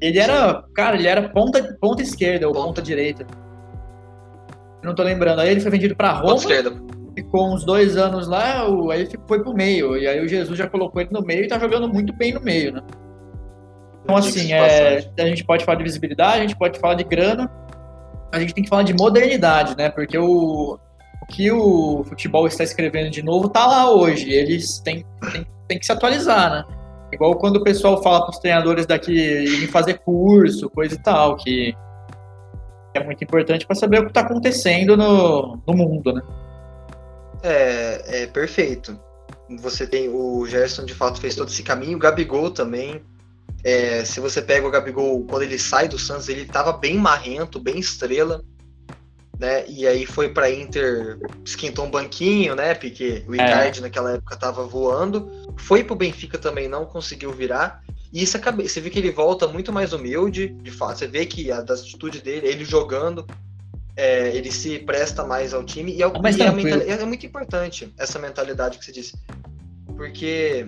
Ele 0.00 0.18
era, 0.18 0.64
cara, 0.74 0.96
ele 0.96 1.06
era 1.06 1.28
ponta, 1.28 1.76
ponta 1.80 2.02
esquerda 2.02 2.48
ou 2.48 2.54
ponta, 2.54 2.66
ponta 2.66 2.82
direita. 2.82 3.26
Eu 4.82 4.88
não 4.88 4.94
tô 4.94 5.02
lembrando. 5.02 5.40
Aí 5.40 5.50
ele 5.50 5.60
foi 5.60 5.70
vendido 5.70 5.94
para 5.94 6.12
Roma. 6.12 6.34
Ponta 6.34 6.40
esquerda. 6.40 6.72
Ficou 7.14 7.52
uns 7.52 7.64
dois 7.64 7.96
anos 7.96 8.26
lá, 8.26 8.64
aí 8.92 9.08
foi 9.26 9.42
pro 9.42 9.52
meio. 9.52 9.96
E 9.96 10.06
aí 10.06 10.24
o 10.24 10.28
Jesus 10.28 10.56
já 10.56 10.68
colocou 10.68 11.02
ele 11.02 11.10
no 11.12 11.20
meio 11.20 11.44
e 11.44 11.48
tá 11.48 11.58
jogando 11.58 11.88
muito 11.88 12.12
bem 12.14 12.32
no 12.32 12.40
meio, 12.40 12.72
né? 12.72 12.82
Então, 14.02 14.16
assim, 14.16 14.52
é, 14.52 15.10
a 15.18 15.26
gente 15.26 15.44
pode 15.44 15.64
falar 15.64 15.76
de 15.76 15.84
visibilidade, 15.84 16.38
a 16.38 16.42
gente 16.42 16.56
pode 16.56 16.78
falar 16.78 16.94
de 16.94 17.04
grana, 17.04 17.50
a 18.32 18.40
gente 18.40 18.54
tem 18.54 18.64
que 18.64 18.70
falar 18.70 18.84
de 18.84 18.94
modernidade, 18.94 19.76
né? 19.76 19.90
Porque 19.90 20.16
o, 20.16 20.78
o 21.20 21.26
que 21.26 21.50
o 21.50 22.02
futebol 22.04 22.46
está 22.46 22.64
escrevendo 22.64 23.10
de 23.10 23.22
novo 23.22 23.48
tá 23.48 23.66
lá 23.66 23.90
hoje. 23.90 24.30
Eles 24.32 24.78
têm, 24.78 25.04
têm, 25.32 25.46
têm 25.68 25.78
que 25.78 25.84
se 25.84 25.92
atualizar, 25.92 26.50
né? 26.50 26.79
Igual 27.12 27.36
quando 27.36 27.56
o 27.56 27.64
pessoal 27.64 28.02
fala 28.02 28.22
para 28.22 28.30
os 28.30 28.38
treinadores 28.38 28.86
daqui 28.86 29.12
irem 29.12 29.66
fazer 29.66 29.98
curso, 29.98 30.70
coisa 30.70 30.94
e 30.94 30.98
tal, 30.98 31.36
que 31.36 31.74
é 32.94 33.04
muito 33.04 33.22
importante 33.22 33.66
para 33.66 33.76
saber 33.76 34.00
o 34.00 34.04
que 34.04 34.10
está 34.10 34.20
acontecendo 34.20 34.96
no, 34.96 35.60
no 35.66 35.74
mundo, 35.74 36.12
né? 36.12 36.22
É, 37.42 38.22
é 38.22 38.26
perfeito. 38.26 38.98
Você 39.60 39.86
tem 39.86 40.08
o 40.08 40.46
Gerson, 40.46 40.84
de 40.84 40.94
fato, 40.94 41.20
fez 41.20 41.34
todo 41.34 41.48
esse 41.48 41.62
caminho, 41.62 41.96
o 41.96 42.00
Gabigol 42.00 42.50
também. 42.50 43.02
É, 43.64 44.04
se 44.04 44.20
você 44.20 44.40
pega 44.40 44.66
o 44.66 44.70
Gabigol, 44.70 45.24
quando 45.28 45.42
ele 45.42 45.58
sai 45.58 45.88
do 45.88 45.98
Santos, 45.98 46.28
ele 46.28 46.42
estava 46.42 46.72
bem 46.72 46.96
marrento, 46.96 47.58
bem 47.58 47.78
estrela 47.78 48.42
né? 49.40 49.64
E 49.66 49.86
aí 49.86 50.04
foi 50.04 50.28
para 50.28 50.50
Inter, 50.50 51.18
esquentou 51.42 51.86
um 51.86 51.90
banquinho, 51.90 52.54
né? 52.54 52.74
Porque 52.74 53.24
o 53.26 53.34
é. 53.34 53.36
Icardi 53.36 53.78
é. 53.78 53.82
naquela 53.82 54.12
época 54.12 54.36
tava 54.36 54.66
voando. 54.66 55.30
Foi 55.56 55.82
pro 55.82 55.96
Benfica 55.96 56.36
também, 56.36 56.68
não 56.68 56.84
conseguiu 56.84 57.32
virar. 57.32 57.82
E 58.12 58.22
isso 58.22 58.36
acaba, 58.36 58.62
você 58.62 58.80
vê 58.80 58.90
que 58.90 58.98
ele 58.98 59.10
volta 59.10 59.48
muito 59.48 59.72
mais 59.72 59.94
humilde, 59.94 60.48
de 60.48 60.70
fato. 60.70 60.98
Você 60.98 61.06
vê 61.06 61.24
que 61.24 61.50
a 61.50 61.62
das 61.62 61.80
atitudes 61.80 62.20
dele, 62.20 62.46
ele 62.48 62.66
jogando, 62.66 63.26
é, 63.96 64.28
ele 64.36 64.52
se 64.52 64.78
presta 64.80 65.24
mais 65.24 65.54
ao 65.54 65.64
time. 65.64 65.92
E, 65.92 66.02
é, 66.02 66.06
e 66.06 66.90
é 66.90 67.04
muito 67.06 67.24
importante 67.24 67.90
essa 67.96 68.18
mentalidade 68.18 68.78
que 68.78 68.84
você 68.84 68.92
disse. 68.92 69.14
Porque 69.96 70.66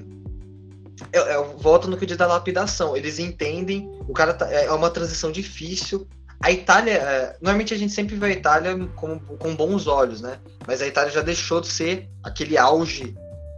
eu, 1.13 1.23
eu 1.25 1.59
volto 1.59 1.89
no 1.89 1.99
que 1.99 2.07
diz 2.07 2.17
da 2.17 2.27
lapidação. 2.27 2.97
Eles 2.97 3.19
entendem, 3.19 3.91
o 4.09 4.15
cara 4.15 4.33
tá, 4.33 4.51
é 4.51 4.71
uma 4.73 4.89
transição 4.89 5.31
difícil, 5.31 6.09
a 6.43 6.51
Itália, 6.51 6.95
é, 6.95 7.37
normalmente 7.41 7.73
a 7.73 7.79
gente 7.79 7.93
sempre 7.93 8.17
vê 8.17 8.27
a 8.27 8.31
Itália 8.31 8.77
com, 8.97 9.19
com 9.19 9.55
bons 9.55 9.87
olhos, 9.87 10.21
né? 10.21 10.39
Mas 10.67 10.83
a 10.83 10.87
Itália 10.87 11.11
já 11.11 11.23
deixou 11.23 11.61
de 11.61 11.69
ser 11.69 12.09
aquele 12.23 12.59
auge 12.59 13.15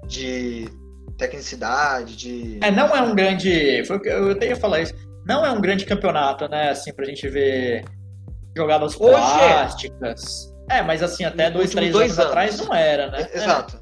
de 0.07 0.69
tecnicidade, 1.17 2.15
de. 2.17 2.59
É, 2.63 2.71
não 2.71 2.95
é 2.95 3.01
um 3.01 3.15
grande. 3.15 3.85
Foi, 3.87 4.01
eu 4.05 4.33
até 4.33 4.49
ia 4.49 4.57
falar 4.57 4.83
isso. 4.83 4.95
Não 5.27 5.45
é 5.45 5.51
um 5.51 5.61
grande 5.61 5.87
campeonato, 5.87 6.47
né? 6.49 6.71
Assim, 6.71 6.93
pra 6.93 7.07
gente 7.07 7.27
ver 7.29 7.85
jogadas 8.55 8.95
Hoje 9.01 9.15
é. 9.15 9.49
plásticas. 9.49 10.55
É. 10.69 10.79
é, 10.79 10.83
mas 10.83 11.03
assim, 11.03 11.25
até 11.25 11.51
dois, 11.51 11.71
três 11.71 11.93
dois 11.93 12.19
anos, 12.19 12.19
anos, 12.19 12.31
atrás 12.31 12.59
não 12.59 12.75
era, 12.75 13.11
né? 13.11 13.29
Exato. 13.33 13.81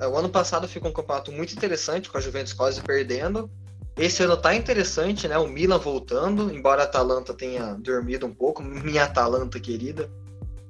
É. 0.00 0.06
O 0.06 0.16
ano 0.16 0.28
passado 0.28 0.66
ficou 0.68 0.90
um 0.90 0.94
campeonato 0.94 1.32
muito 1.32 1.52
interessante, 1.52 2.08
com 2.08 2.18
a 2.18 2.20
Juventus 2.20 2.52
quase 2.52 2.80
perdendo. 2.80 3.50
Esse 3.98 4.22
ano 4.22 4.36
tá 4.36 4.54
interessante, 4.54 5.26
né? 5.26 5.36
O 5.38 5.48
Milan 5.48 5.78
voltando, 5.78 6.54
embora 6.54 6.82
a 6.82 6.84
Atalanta 6.84 7.34
tenha 7.34 7.74
dormido 7.74 8.26
um 8.26 8.32
pouco, 8.32 8.62
minha 8.62 9.04
Atalanta 9.04 9.58
querida. 9.58 10.08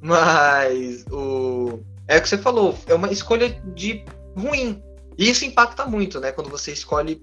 Mas 0.01 1.05
o. 1.11 1.81
É 2.07 2.17
o 2.17 2.23
que 2.23 2.29
você 2.29 2.39
falou, 2.39 2.75
é 2.87 2.95
uma 2.95 3.13
escolha 3.13 3.51
de 3.75 4.03
ruim. 4.35 4.83
E 5.19 5.29
isso 5.29 5.45
impacta 5.45 5.85
muito, 5.85 6.19
né? 6.21 6.33
Quando 6.33 6.49
você 6.49 6.73
escolhe 6.73 7.23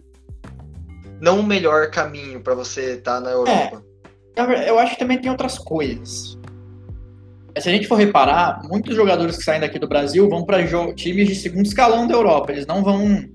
não 1.19 1.39
o 1.39 1.43
melhor 1.43 1.89
caminho 1.89 2.39
para 2.41 2.53
você 2.53 2.93
estar 2.93 3.15
tá 3.15 3.21
na 3.21 3.31
Europa. 3.31 3.83
É, 4.35 4.69
eu 4.69 4.77
acho 4.77 4.93
que 4.93 4.99
também 4.99 5.19
tem 5.19 5.31
outras 5.31 5.57
coisas. 5.57 6.37
Se 7.57 7.69
a 7.69 7.71
gente 7.71 7.87
for 7.87 7.95
reparar, 7.95 8.61
muitos 8.67 8.93
jogadores 8.95 9.37
que 9.37 9.43
saem 9.43 9.61
daqui 9.61 9.79
do 9.79 9.87
Brasil 9.87 10.29
vão 10.29 10.43
para 10.43 10.61
times 10.93 11.29
de 11.29 11.35
segundo 11.35 11.65
escalão 11.65 12.05
da 12.05 12.13
Europa. 12.13 12.51
Eles 12.51 12.67
não 12.67 12.83
vão 12.83 13.27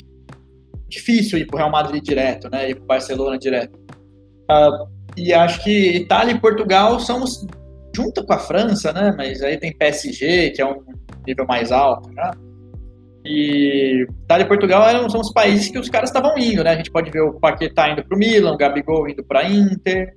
difícil 0.90 1.38
ir 1.38 1.46
para 1.46 1.56
o 1.56 1.58
Real 1.58 1.70
Madrid 1.70 2.02
direto, 2.02 2.50
né? 2.50 2.70
Ir 2.70 2.74
para 2.74 2.84
o 2.84 2.86
Barcelona 2.86 3.38
direto. 3.38 3.78
Uh, 4.50 4.88
e 5.16 5.32
acho 5.32 5.62
que 5.62 5.96
Itália 5.96 6.32
e 6.34 6.38
Portugal 6.38 6.98
são 7.00 7.22
os, 7.22 7.46
junto 7.94 8.24
com 8.24 8.32
a 8.32 8.38
França, 8.38 8.92
né? 8.92 9.14
Mas 9.16 9.42
aí 9.42 9.56
tem 9.56 9.76
PSG, 9.76 10.50
que 10.50 10.60
é 10.60 10.66
um 10.66 10.82
nível 11.26 11.46
mais 11.46 11.72
alto, 11.72 12.10
né? 12.10 12.30
E 13.24 14.06
Itália 14.24 14.44
e 14.44 14.48
Portugal 14.48 14.88
eram, 14.88 15.08
são 15.08 15.20
os 15.20 15.32
países 15.32 15.68
que 15.68 15.78
os 15.78 15.88
caras 15.88 16.10
estavam 16.10 16.36
indo, 16.38 16.64
né? 16.64 16.70
A 16.70 16.76
gente 16.76 16.90
pode 16.90 17.10
ver 17.10 17.20
o 17.20 17.38
Paquetá 17.38 17.90
indo 17.90 18.04
para 18.04 18.16
o 18.16 18.18
Milan, 18.18 18.52
o 18.52 18.56
Gabigol 18.56 19.08
indo 19.08 19.22
para 19.24 19.48
Inter, 19.48 20.14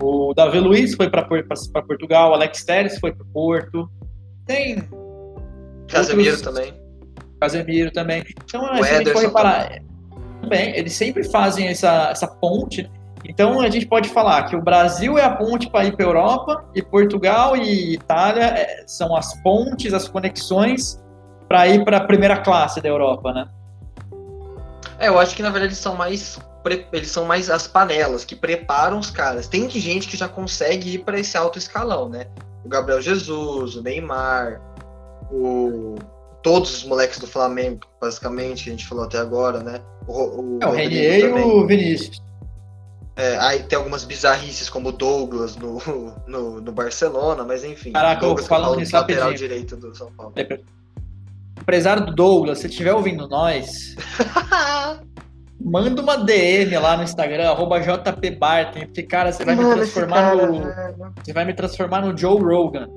o 0.00 0.32
Davi 0.34 0.58
Luiz 0.58 0.94
foi 0.94 1.10
para 1.10 1.22
Portugal, 1.82 2.30
o 2.30 2.34
Alex 2.34 2.64
Telles 2.64 2.98
foi 2.98 3.12
para 3.12 3.26
Porto. 3.32 3.90
Tem. 4.46 4.82
Casemiro 5.88 6.36
outros... 6.36 6.42
também. 6.42 6.74
Casemiro 7.40 7.90
também. 7.90 8.24
Então, 8.44 8.64
o 8.64 8.82
se 8.82 8.90
a 8.90 8.98
gente 8.98 9.12
for 9.12 9.22
reparar, 9.22 9.68
também 9.68 9.87
eles 10.56 10.94
sempre 10.94 11.24
fazem 11.24 11.68
essa, 11.68 12.10
essa 12.10 12.26
ponte. 12.26 12.90
Então 13.24 13.60
a 13.60 13.68
gente 13.68 13.86
pode 13.86 14.08
falar 14.08 14.44
que 14.44 14.56
o 14.56 14.62
Brasil 14.62 15.18
é 15.18 15.24
a 15.24 15.30
ponte 15.30 15.68
para 15.68 15.84
ir 15.84 15.96
para 15.96 16.04
a 16.04 16.08
Europa 16.08 16.64
e 16.74 16.82
Portugal 16.82 17.56
e 17.56 17.94
Itália 17.94 18.44
é, 18.44 18.84
são 18.86 19.14
as 19.14 19.34
pontes, 19.42 19.92
as 19.92 20.08
conexões 20.08 21.02
para 21.48 21.66
ir 21.66 21.84
para 21.84 21.98
a 21.98 22.00
primeira 22.00 22.36
classe 22.38 22.80
da 22.80 22.88
Europa, 22.88 23.32
né? 23.32 23.48
É, 24.98 25.08
eu 25.08 25.18
acho 25.18 25.34
que 25.34 25.42
na 25.42 25.50
verdade 25.50 25.74
são 25.74 25.94
mais 25.94 26.38
eles 26.92 27.10
são 27.10 27.24
mais 27.24 27.48
as 27.48 27.66
panelas 27.66 28.24
que 28.24 28.36
preparam 28.36 28.98
os 28.98 29.10
caras. 29.10 29.48
Tem 29.48 29.70
gente 29.70 30.06
que 30.06 30.16
já 30.16 30.28
consegue 30.28 30.94
ir 30.94 30.98
para 30.98 31.18
esse 31.18 31.36
alto 31.36 31.58
escalão, 31.58 32.08
né? 32.08 32.26
O 32.64 32.68
Gabriel 32.68 33.00
Jesus, 33.00 33.74
o 33.76 33.82
Neymar, 33.82 34.60
o 35.30 35.94
todos 36.42 36.74
os 36.74 36.84
moleques 36.84 37.18
do 37.18 37.26
Flamengo, 37.26 37.80
basicamente, 38.00 38.64
que 38.64 38.70
a 38.70 38.72
gente 38.72 38.86
falou 38.86 39.04
até 39.04 39.18
agora, 39.18 39.62
né? 39.62 39.80
O, 40.06 40.12
o, 40.12 40.58
é, 40.62 40.66
o 40.66 40.70
Renier 40.70 41.24
e 41.24 41.32
o 41.32 41.66
Vinícius. 41.66 42.22
É, 43.16 43.36
aí 43.38 43.64
tem 43.64 43.76
algumas 43.76 44.04
bizarrices 44.04 44.70
como 44.70 44.90
o 44.90 44.92
Douglas 44.92 45.56
no, 45.56 45.78
no, 46.26 46.60
no 46.60 46.72
Barcelona, 46.72 47.44
mas 47.44 47.64
enfim. 47.64 47.92
Caraca, 47.92 48.20
Douglas 48.20 48.44
eu 48.44 48.48
falo 48.48 48.76
nisso 48.76 48.94
lateral 48.94 49.34
direito 49.34 49.76
do 49.76 49.94
São 49.94 50.12
Paulo. 50.12 50.34
Empresário 51.60 52.06
do 52.06 52.14
Douglas, 52.14 52.60
se 52.60 52.68
estiver 52.68 52.94
ouvindo 52.94 53.28
nós, 53.28 53.96
manda 55.60 56.00
uma 56.00 56.16
DM 56.16 56.78
lá 56.78 56.96
no 56.96 57.02
Instagram, 57.02 57.50
arroba 57.50 57.80
JPBarton, 57.80 58.86
porque, 58.86 59.02
cara, 59.02 59.32
você 59.32 59.44
vai 59.44 59.56
Mano, 59.56 59.70
me 59.70 59.74
transformar 59.74 60.14
cara, 60.14 60.46
no. 60.46 60.58
Mano. 60.60 61.14
Você 61.22 61.32
vai 61.32 61.44
me 61.44 61.54
transformar 61.54 62.00
no 62.02 62.16
Joe 62.16 62.40
Rogan. 62.40 62.88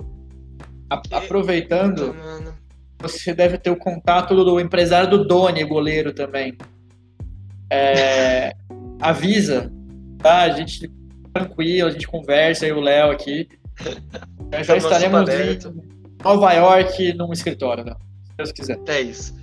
A, 0.90 1.02
aproveitando, 1.18 2.14
Mano. 2.14 2.51
Você 3.02 3.34
deve 3.34 3.58
ter 3.58 3.70
o 3.70 3.76
contato 3.76 4.36
do 4.36 4.60
empresário 4.60 5.10
do 5.10 5.26
Doni, 5.26 5.64
goleiro 5.64 6.14
também. 6.14 6.58
É, 7.70 8.54
avisa 9.00 9.72
tá? 10.22 10.42
A 10.42 10.50
gente 10.50 10.90
tranquilo, 11.34 11.90
a 11.90 11.92
gente 11.92 12.08
conversa, 12.08 12.66
eu 12.66 12.78
e 12.78 12.80
o 12.80 12.82
Léo 12.82 13.12
aqui. 13.12 13.48
Já 14.66 14.78
estaremos 14.78 15.30
em 15.30 15.60
Nova 16.24 16.54
York 16.54 17.14
num 17.14 17.34
escritório, 17.34 17.84
né? 17.84 17.96
se 18.26 18.38
Deus 18.38 18.52
quiser. 18.52 18.80
É 18.88 19.02
isso. 19.02 19.40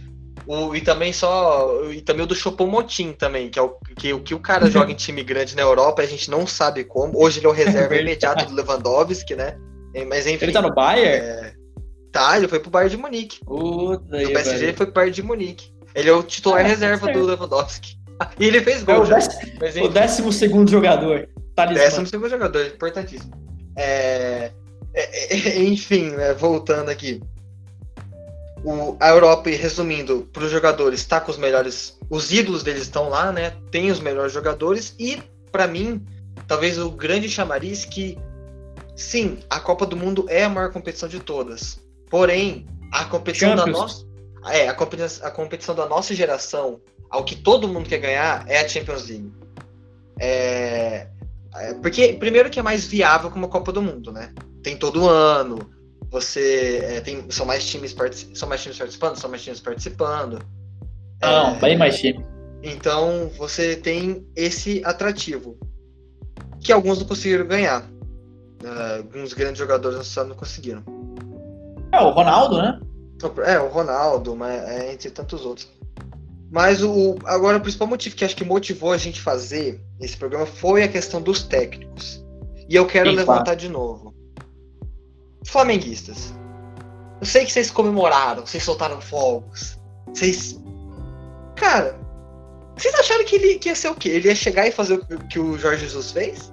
O, 0.47 0.75
e 0.75 0.81
também 0.81 1.13
só. 1.13 1.85
E 1.91 2.01
também 2.01 2.25
o 2.25 2.27
do 2.27 2.35
Chopomotim 2.35 3.13
também, 3.13 3.51
que 3.51 3.59
é 3.59 3.63
o 3.63 3.71
que, 3.97 4.13
o 4.13 4.21
que 4.21 4.35
o 4.35 4.39
cara 4.39 4.69
joga 4.71 4.93
em 4.93 4.95
time 4.95 5.23
grande 5.23 5.57
na 5.57 5.63
Europa, 5.63 6.03
a 6.03 6.07
gente 6.07 6.31
não 6.31 6.47
sabe 6.47 6.85
como. 6.85 7.19
Hoje 7.19 7.41
ele 7.41 7.47
é 7.47 7.51
o 7.51 7.53
reserva 7.53 7.95
é 7.95 8.01
imediato 8.01 8.47
do 8.47 8.55
Lewandowski, 8.55 9.35
né? 9.35 9.57
Mas 10.07 10.27
enfim. 10.27 10.45
Ele 10.45 10.53
tá 10.53 10.63
no 10.63 10.75
Bayern? 10.75 11.27
É... 11.27 11.58
Tá, 12.19 12.37
ele 12.37 12.49
foi 12.49 12.59
pro 12.59 12.71
Bayern 12.71 12.97
de 12.97 13.01
Munique. 13.01 13.45
Puta 13.45 14.19
do 14.19 14.33
PSG 14.33 14.65
ele 14.65 14.77
foi 14.77 14.87
pro 14.87 14.95
Bayern 14.95 15.15
de 15.15 15.23
Munique. 15.23 15.73
Ele 15.95 16.11
é 16.11 16.13
o 16.13 16.23
titular 16.23 16.65
ah, 16.65 16.69
reserva 16.69 17.13
do 17.13 17.23
Lewandowski. 17.23 17.97
E 18.37 18.47
ele 18.47 18.61
fez 18.61 18.83
gol. 18.83 18.97
É 18.97 18.99
o, 18.99 19.07
décimo, 19.07 19.53
Mas, 19.61 19.77
o 19.77 19.89
décimo 19.89 20.33
segundo 20.33 20.69
jogador. 20.69 21.29
Talismã. 21.55 21.85
Décimo 21.85 22.07
segundo 22.07 22.29
jogador, 22.29 22.67
importantíssimo. 22.67 23.33
É, 23.77 24.51
é, 24.93 25.37
é 25.37 25.63
enfim, 25.63 26.11
né, 26.11 26.35
voltando 26.35 26.89
aqui. 26.89 27.23
O, 28.65 28.97
a 28.99 29.11
Europa, 29.11 29.51
resumindo, 29.51 30.29
para 30.33 30.43
os 30.43 30.51
jogadores, 30.51 30.99
está 30.99 31.21
com 31.21 31.31
os 31.31 31.39
melhores. 31.39 31.97
Os 32.11 32.33
ídolos 32.33 32.65
deles 32.65 32.83
estão 32.83 33.09
lá, 33.09 33.31
né? 33.31 33.53
Tem 33.71 33.89
os 33.89 34.01
melhores 34.01 34.33
jogadores. 34.33 34.97
E, 34.99 35.23
para 35.53 35.69
mim, 35.69 36.05
talvez 36.49 36.77
o 36.77 36.91
grande 36.91 37.29
chamariz 37.29 37.85
que, 37.85 38.19
sim, 38.97 39.39
a 39.49 39.61
Copa 39.61 39.87
do 39.87 39.97
Mundo 39.97 40.27
é 40.29 40.43
a 40.43 40.49
maior 40.49 40.73
competição 40.73 41.09
de 41.09 41.21
todas. 41.21 41.79
Porém, 42.11 42.67
a 42.93 43.05
competição 43.05 43.57
Champions. 43.57 43.77
da 43.77 43.83
nossa. 43.83 44.09
É, 44.47 44.69
a 44.69 44.75
competição, 44.75 45.27
a 45.27 45.31
competição 45.31 45.75
da 45.75 45.87
nossa 45.87 46.15
geração 46.15 46.81
ao 47.11 47.25
que 47.25 47.37
todo 47.37 47.69
mundo 47.69 47.89
quer 47.89 47.99
ganhar 47.99 48.45
é 48.49 48.61
a 48.61 48.69
Champions 48.69 49.09
League. 49.09 49.33
É, 50.21 51.07
é, 51.55 51.75
porque, 51.75 52.15
primeiro, 52.15 52.51
que 52.51 52.59
é 52.59 52.63
mais 52.63 52.87
viável 52.87 53.31
como 53.31 53.47
a 53.47 53.49
Copa 53.49 53.73
do 53.73 53.83
Mundo, 53.83 54.13
né? 54.13 54.33
Tem 54.63 54.77
todo 54.77 55.09
ano, 55.09 55.59
você 56.11 56.81
é, 56.83 57.01
tem, 57.01 57.31
são 57.31 57.47
mais 57.47 57.67
times 57.67 57.95
são 58.35 58.49
mais 58.49 58.63
times 58.63 58.79
participando, 58.79 59.17
são 59.17 59.31
mais 59.31 59.43
times 59.43 59.61
participando. 59.61 60.39
Não, 61.21 61.57
é, 61.57 61.59
bem 61.59 61.77
mais 61.77 61.99
time. 61.99 62.25
Então 62.63 63.31
você 63.37 63.77
tem 63.77 64.27
esse 64.35 64.83
atrativo 64.85 65.57
que 66.61 66.73
alguns 66.73 66.99
não 66.99 67.07
conseguiram 67.07 67.47
ganhar. 67.47 67.89
Uh, 68.63 68.97
alguns 68.99 69.33
grandes 69.33 69.59
jogadores 69.59 70.17
não 70.17 70.35
conseguiram. 70.35 70.83
É 71.99 72.07
o 72.07 72.11
Ronaldo, 72.11 72.63
né? 72.63 72.81
É 73.45 73.59
o 73.59 73.69
Ronaldo, 73.69 74.37
mas 74.37 74.63
é, 74.69 74.93
entre 74.93 75.11
tantos 75.11 75.45
outros. 75.45 75.69
Mas 76.51 76.83
o, 76.83 77.17
agora 77.25 77.59
o 77.59 77.61
principal 77.61 77.89
motivo 77.89 78.17
que 78.17 78.25
acho 78.25 78.37
que 78.37 78.45
motivou 78.45 78.93
a 78.93 78.97
gente 78.97 79.21
fazer 79.21 79.81
esse 80.01 80.17
programa 80.17 80.47
foi 80.47 80.83
a 80.83 80.89
questão 80.89 81.21
dos 81.21 81.43
técnicos. 81.43 82.25
E 82.69 82.75
eu 82.75 82.87
quero 82.87 83.11
levantar 83.11 83.55
de 83.55 83.69
novo. 83.69 84.15
Flamenguistas. 85.45 86.35
Eu 87.21 87.27
sei 87.27 87.45
que 87.45 87.53
vocês 87.53 87.71
comemoraram, 87.71 88.47
vocês 88.47 88.63
soltaram 88.63 89.01
fogos. 89.01 89.79
Vocês. 90.07 90.59
Cara, 91.57 91.99
vocês 92.77 92.95
acharam 92.95 93.25
que 93.25 93.37
ele 93.37 93.59
que 93.59 93.69
ia 93.69 93.75
ser 93.75 93.89
o 93.89 93.95
quê? 93.95 94.11
Ele 94.11 94.29
ia 94.29 94.35
chegar 94.35 94.67
e 94.67 94.73
fazer 94.73 94.95
o 94.95 95.29
que 95.29 95.39
o 95.39 95.59
Jorge 95.59 95.83
Jesus 95.83 96.13
fez? 96.13 96.53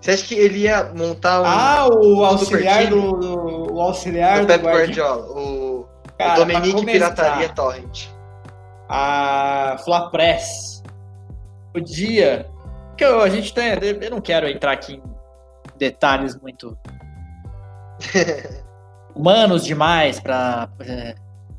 Você 0.00 0.12
acha 0.12 0.24
que 0.24 0.34
ele 0.34 0.60
ia 0.60 0.92
montar 0.94 1.42
um. 1.42 1.44
Ah, 1.44 1.88
o 1.90 2.24
auxiliar 2.24 2.86
do, 2.88 3.12
do, 3.12 3.45
O 3.76 3.80
auxiliar 3.82 4.40
do, 4.40 4.46
do 4.46 4.46
Pep 4.46 4.64
Guardiola. 4.64 5.26
O, 5.38 5.86
Cara, 6.18 6.32
o 6.34 6.36
Dominique 6.46 6.86
Pirataria 6.86 7.48
Torrent 7.50 8.16
a 8.88 9.76
Flapress, 9.84 10.82
o 11.74 11.80
dia 11.80 12.46
que 12.96 13.04
eu, 13.04 13.20
a 13.20 13.28
gente 13.28 13.52
tem, 13.52 13.72
eu 14.00 14.10
não 14.10 14.20
quero 14.20 14.48
entrar 14.48 14.72
aqui 14.72 14.94
em 14.94 15.02
detalhes 15.78 16.40
muito 16.40 16.78
humanos 19.14 19.64
demais 19.64 20.20
para 20.20 20.68
é, 20.80 21.14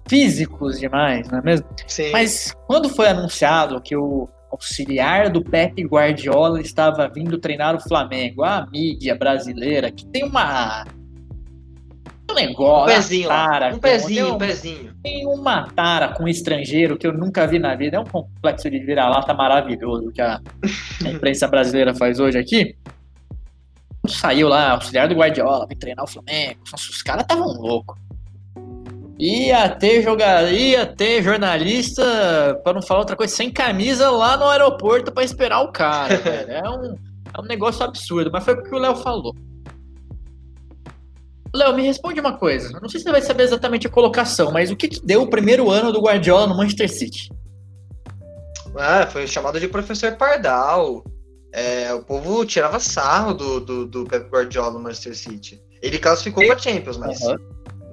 físicos 0.07 0.79
demais, 0.79 1.29
não 1.29 1.39
é 1.39 1.41
mesmo? 1.41 1.67
Sim. 1.85 2.11
Mas 2.11 2.55
quando 2.65 2.89
foi 2.89 3.09
anunciado 3.09 3.81
que 3.81 3.95
o 3.95 4.27
auxiliar 4.49 5.29
do 5.29 5.43
Pepe 5.43 5.83
Guardiola 5.83 6.61
estava 6.61 7.07
vindo 7.07 7.37
treinar 7.37 7.75
o 7.75 7.81
Flamengo, 7.81 8.43
a 8.43 8.65
mídia 8.65 9.15
brasileira 9.15 9.91
que 9.91 10.05
tem 10.07 10.23
uma 10.23 10.85
um 10.85 10.96
negócio. 12.33 12.83
Um 12.83 12.95
pezinho, 12.95 13.27
tara, 13.27 13.75
um 13.75 13.79
pezinho, 13.79 14.33
um 14.33 14.37
pezinho. 14.37 14.93
Tem 15.03 15.25
uma 15.25 15.67
tara 15.69 16.09
com 16.09 16.27
estrangeiro 16.27 16.97
que 16.97 17.07
eu 17.07 17.13
nunca 17.13 17.47
vi 17.47 17.59
na 17.59 17.75
vida. 17.75 17.97
É 17.97 17.99
um 17.99 18.05
complexo 18.05 18.69
de 18.69 18.79
vira-lata 18.79 19.33
maravilhoso 19.33 20.11
que 20.11 20.21
a, 20.21 20.39
a 21.05 21.09
imprensa 21.09 21.47
brasileira 21.47 21.93
faz 21.93 22.19
hoje 22.19 22.37
aqui. 22.37 22.75
Saiu 24.07 24.47
lá, 24.47 24.71
auxiliar 24.71 25.07
do 25.07 25.15
Guardiola, 25.15 25.67
vem 25.67 25.77
treinar 25.77 26.05
o 26.05 26.07
Flamengo. 26.07 26.59
Os 26.73 27.01
caras 27.01 27.23
estavam 27.23 27.47
loucos. 27.47 27.97
Ia 29.19 29.69
ter 29.69 30.03
jogar, 30.03 30.51
ia 30.53 30.85
ter 30.85 31.23
jornalista, 31.23 32.59
para 32.63 32.73
não 32.73 32.81
falar 32.83 32.99
outra 32.99 33.15
coisa, 33.15 33.35
sem 33.35 33.51
camisa 33.51 34.11
lá 34.11 34.37
no 34.37 34.45
aeroporto 34.45 35.11
para 35.11 35.23
esperar 35.23 35.61
o 35.61 35.71
cara. 35.71 36.13
é, 36.47 36.69
um, 36.69 36.95
é 37.33 37.41
um 37.41 37.45
negócio 37.45 37.83
absurdo, 37.83 38.29
mas 38.31 38.45
foi 38.45 38.53
o 38.53 38.63
que 38.63 38.75
o 38.75 38.77
Léo 38.77 38.95
falou. 38.95 39.35
Léo, 41.57 41.75
me 41.75 41.83
responde 41.83 42.19
uma 42.19 42.37
coisa. 42.37 42.79
Não 42.79 42.87
sei 42.87 42.99
se 42.99 43.05
você 43.05 43.11
vai 43.11 43.21
saber 43.21 43.43
exatamente 43.43 43.87
a 43.87 43.89
colocação, 43.89 44.51
mas 44.51 44.71
o 44.71 44.75
que, 44.75 44.87
que 44.87 45.05
deu 45.05 45.23
o 45.23 45.29
primeiro 45.29 45.69
ano 45.69 45.91
do 45.91 46.01
Guardiola 46.01 46.47
no 46.47 46.55
Manchester 46.55 46.89
City? 46.89 47.29
Ah, 48.75 49.07
foi 49.07 49.27
chamado 49.27 49.59
de 49.59 49.67
professor 49.67 50.15
Pardal. 50.15 51.03
É, 51.53 51.93
o 51.93 52.03
povo 52.03 52.45
tirava 52.45 52.79
sarro 52.79 53.33
do, 53.33 53.59
do, 53.59 53.87
do 53.87 54.05
Pep 54.05 54.29
Guardiola 54.29 54.73
no 54.73 54.79
Manchester 54.79 55.15
City. 55.15 55.61
Ele 55.81 55.97
classificou 55.97 56.45
para 56.45 56.57
Champions, 56.57 56.97
mas. 56.97 57.19
Uhum. 57.21 57.37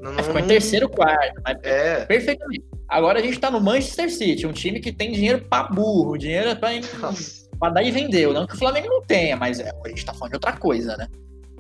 Não, 0.01 0.13
não, 0.13 0.23
ficou 0.23 0.39
em 0.39 0.47
terceiro 0.47 0.89
quarto. 0.89 1.41
é. 1.63 2.05
Perfeitamente. 2.05 2.65
Agora 2.87 3.19
a 3.19 3.23
gente 3.23 3.41
tá 3.41 3.51
no 3.51 3.61
Manchester 3.61 4.13
City, 4.13 4.47
um 4.47 4.53
time 4.53 4.79
que 4.81 4.93
tem 4.93 5.13
dinheiro 5.13 5.43
pra 5.49 5.65
burro, 5.65 6.19
dinheiro 6.19 6.55
pra, 6.57 6.69
pra 7.59 7.71
dar 7.71 7.83
e 7.83 7.91
vender. 7.91 8.31
Não 8.31 8.47
que 8.47 8.55
o 8.55 8.59
Flamengo 8.59 8.89
não 8.89 9.03
tenha, 9.03 9.37
mas 9.37 9.61
é, 9.61 9.71
a 9.85 9.89
gente 9.89 10.05
tá 10.05 10.13
falando 10.13 10.33
de 10.33 10.37
outra 10.37 10.53
coisa, 10.53 10.97
né? 10.97 11.09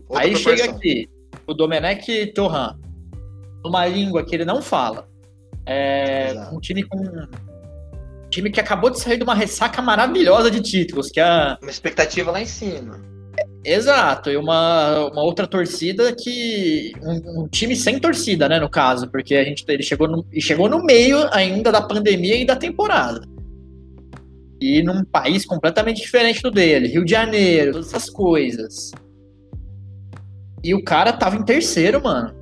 Outra 0.06 0.24
Aí 0.24 0.32
proporção. 0.32 0.56
chega 0.58 0.76
aqui, 0.76 1.08
o 1.46 1.54
Domenech 1.54 2.32
Torran, 2.34 2.76
uma 3.64 3.86
língua 3.86 4.24
que 4.24 4.34
ele 4.34 4.44
não 4.44 4.60
fala. 4.60 5.08
É 5.66 6.48
um 6.52 6.60
time 6.60 6.82
com 6.82 6.98
um 6.98 8.28
time 8.28 8.50
que 8.50 8.60
acabou 8.60 8.90
de 8.90 9.00
sair 9.00 9.16
de 9.16 9.24
uma 9.24 9.34
ressaca 9.34 9.80
maravilhosa 9.80 10.50
de 10.50 10.60
títulos, 10.60 11.10
que 11.10 11.20
é 11.20 11.56
uma 11.60 11.70
expectativa 11.70 12.30
lá 12.30 12.40
em 12.40 12.46
cima. 12.46 13.00
Exato, 13.64 14.30
e 14.30 14.36
uma, 14.36 15.06
uma 15.10 15.22
outra 15.22 15.46
torcida 15.46 16.14
que. 16.14 16.92
Um, 17.02 17.44
um, 17.44 17.48
time 17.48 17.74
sem 17.74 17.98
torcida, 17.98 18.46
né, 18.46 18.60
no 18.60 18.68
caso, 18.68 19.08
porque 19.10 19.34
a 19.34 19.44
gente 19.44 19.64
ele 19.66 19.82
chegou 19.82 20.06
no, 20.06 20.26
chegou 20.38 20.68
no 20.68 20.84
meio 20.84 21.26
ainda 21.32 21.72
da 21.72 21.80
pandemia 21.80 22.36
e 22.36 22.44
da 22.44 22.56
temporada. 22.56 23.26
E 24.60 24.82
num 24.82 25.02
país 25.04 25.46
completamente 25.46 26.02
diferente 26.02 26.42
do 26.42 26.50
dele, 26.50 26.88
Rio 26.88 27.04
de 27.04 27.10
Janeiro, 27.10 27.72
todas 27.72 27.88
essas 27.88 28.10
coisas. 28.10 28.92
E 30.64 30.74
o 30.74 30.82
cara 30.82 31.12
tava 31.12 31.36
em 31.36 31.44
terceiro, 31.44 32.02
mano. 32.02 32.34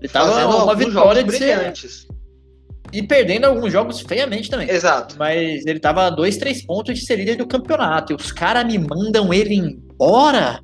Ele 0.00 0.08
tava 0.08 0.32
Fazendo 0.32 0.56
uma 0.56 0.74
vitória 0.74 1.22
de 1.22 1.32
ser... 1.32 1.72
E 2.92 3.02
perdendo 3.02 3.44
alguns 3.44 3.72
jogos 3.72 4.00
feiamente 4.00 4.48
também. 4.48 4.70
Exato. 4.70 5.16
Mas 5.18 5.66
ele 5.66 5.78
tava 5.78 6.06
a 6.06 6.10
dois, 6.10 6.38
três 6.38 6.64
pontos 6.64 6.98
de 6.98 7.04
ser 7.04 7.16
líder 7.16 7.36
do 7.36 7.46
campeonato. 7.46 8.12
E 8.12 8.16
os 8.16 8.32
caras 8.32 8.64
me 8.64 8.78
mandam 8.78 9.34
ele 9.34 9.54
embora. 9.54 10.60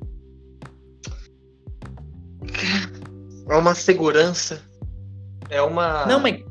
É 3.49 3.55
uma 3.55 3.75
segurança. 3.75 4.61
É 5.49 5.61
uma. 5.61 6.05
Não, 6.05 6.19
mas. 6.19 6.41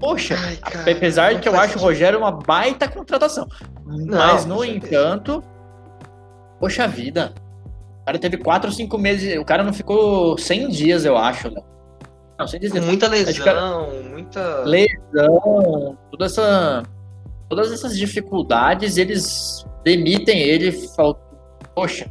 Poxa, 0.00 0.36
Ai, 0.36 0.56
cara, 0.56 0.90
apesar 0.90 1.34
de 1.34 1.40
que 1.40 1.48
eu 1.48 1.58
acho 1.58 1.78
o 1.78 1.80
Rogério 1.80 2.18
uma 2.18 2.32
baita 2.32 2.88
contratação. 2.88 3.46
Não, 3.86 4.18
mas, 4.18 4.44
no 4.44 4.64
entanto, 4.64 5.42
poxa 6.58 6.88
vida. 6.88 7.32
O 8.02 8.04
cara 8.04 8.18
teve 8.18 8.36
4 8.36 8.68
ou 8.68 8.74
5 8.74 8.98
meses. 8.98 9.38
O 9.38 9.44
cara 9.44 9.62
não 9.62 9.72
ficou 9.72 10.36
100 10.36 10.68
dias, 10.68 11.04
eu 11.04 11.16
acho, 11.16 11.50
né? 11.50 11.60
Não, 12.38 12.46
sem 12.48 12.58
dizer. 12.58 12.80
Muita 12.82 13.06
lesão, 13.08 13.88
muita. 14.10 14.64
lesão, 14.64 15.96
toda 16.10 16.24
essa, 16.26 16.82
todas 17.48 17.70
essas 17.72 17.96
dificuldades, 17.96 18.96
eles 18.96 19.64
demitem 19.84 20.40
ele. 20.40 20.72
fal- 20.96 21.18
Poxa, 21.74 22.06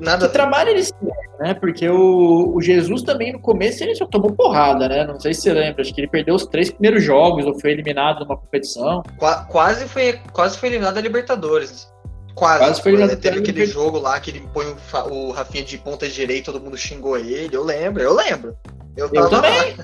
Nada. 0.00 0.26
que 0.26 0.32
trabalho 0.32 0.70
eles 0.70 0.92
né? 1.38 1.52
Porque 1.54 1.88
o, 1.88 2.54
o 2.54 2.60
Jesus 2.62 3.02
também 3.02 3.32
no 3.32 3.38
começo 3.40 3.84
ele 3.84 3.94
só 3.94 4.06
tomou 4.06 4.32
porrada, 4.32 4.88
né? 4.88 5.04
Não 5.06 5.20
sei 5.20 5.32
se 5.34 5.42
você 5.42 5.52
lembra, 5.52 5.82
acho 5.82 5.94
que 5.94 6.00
ele 6.00 6.08
perdeu 6.08 6.34
os 6.34 6.46
três 6.46 6.70
primeiros 6.70 7.04
jogos 7.04 7.44
ou 7.46 7.58
foi 7.60 7.72
eliminado 7.72 8.20
numa 8.20 8.36
competição. 8.36 9.02
Qua- 9.18 9.44
quase, 9.44 9.86
foi, 9.86 10.18
quase 10.32 10.58
foi 10.58 10.70
eliminado 10.70 10.94
da 10.94 11.00
Libertadores. 11.00 11.90
Quase. 12.36 12.58
Quase 12.58 12.82
foi 12.82 12.96
né? 12.96 13.08
Teve 13.16 13.38
aquele 13.38 13.60
Liber- 13.60 13.66
jogo 13.74 13.98
lá 13.98 14.20
que 14.20 14.30
ele 14.30 14.46
põe 14.52 14.66
o, 14.66 14.76
o 15.10 15.30
Rafinha 15.32 15.64
de 15.64 15.78
ponta 15.78 16.06
direita, 16.06 16.52
todo 16.52 16.62
mundo 16.62 16.76
xingou 16.76 17.16
ele. 17.16 17.56
Eu 17.56 17.64
lembro, 17.64 18.02
eu 18.02 18.14
lembro. 18.14 18.54
Eu, 18.96 19.10
Eu 19.12 19.28
também. 19.28 19.74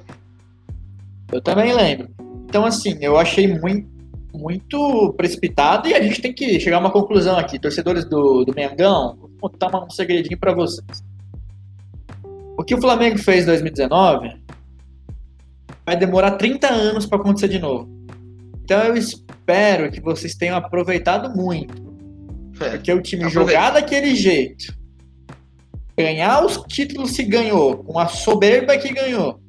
Eu 1.33 1.40
também 1.40 1.72
lembro. 1.72 2.09
Então, 2.48 2.64
assim, 2.64 2.98
eu 3.00 3.16
achei 3.16 3.46
muito, 3.46 3.88
muito 4.35 5.12
precipitado 5.16 5.87
e 5.88 5.94
a 5.94 6.03
gente 6.03 6.20
tem 6.20 6.33
que 6.33 6.59
chegar 6.59 6.79
a 6.79 6.81
uma 6.81 6.90
conclusão 6.90 7.38
aqui. 7.38 7.57
Torcedores 7.59 8.05
do, 8.05 8.44
do 8.44 8.53
Mengão, 8.53 9.16
vou 9.16 9.31
contar 9.40 9.68
um 9.79 9.88
segredinho 9.90 10.37
pra 10.38 10.53
vocês. 10.53 11.05
O 12.59 12.64
que 12.64 12.74
o 12.74 12.81
Flamengo 12.81 13.16
fez 13.16 13.44
em 13.44 13.46
2019 13.46 14.40
vai 15.87 15.96
demorar 15.96 16.33
30 16.33 16.66
anos 16.68 17.07
pra 17.07 17.16
acontecer 17.18 17.46
de 17.48 17.61
novo. 17.61 17.88
Então 18.64 18.83
eu 18.83 18.96
espero 18.96 19.30
que 19.91 20.01
vocês 20.01 20.35
tenham 20.35 20.57
aproveitado 20.57 21.35
muito. 21.37 21.91
É. 22.61 22.71
Porque 22.71 22.93
o 22.93 23.01
time 23.01 23.25
Aproveita. 23.25 23.51
jogar 23.53 23.71
daquele 23.71 24.15
jeito, 24.15 24.75
ganhar 25.97 26.45
os 26.45 26.59
títulos 26.69 27.13
que 27.13 27.23
ganhou, 27.25 27.79
com 27.85 27.99
a 27.99 28.07
soberba 28.07 28.77
que 28.77 28.93
ganhou. 28.93 29.41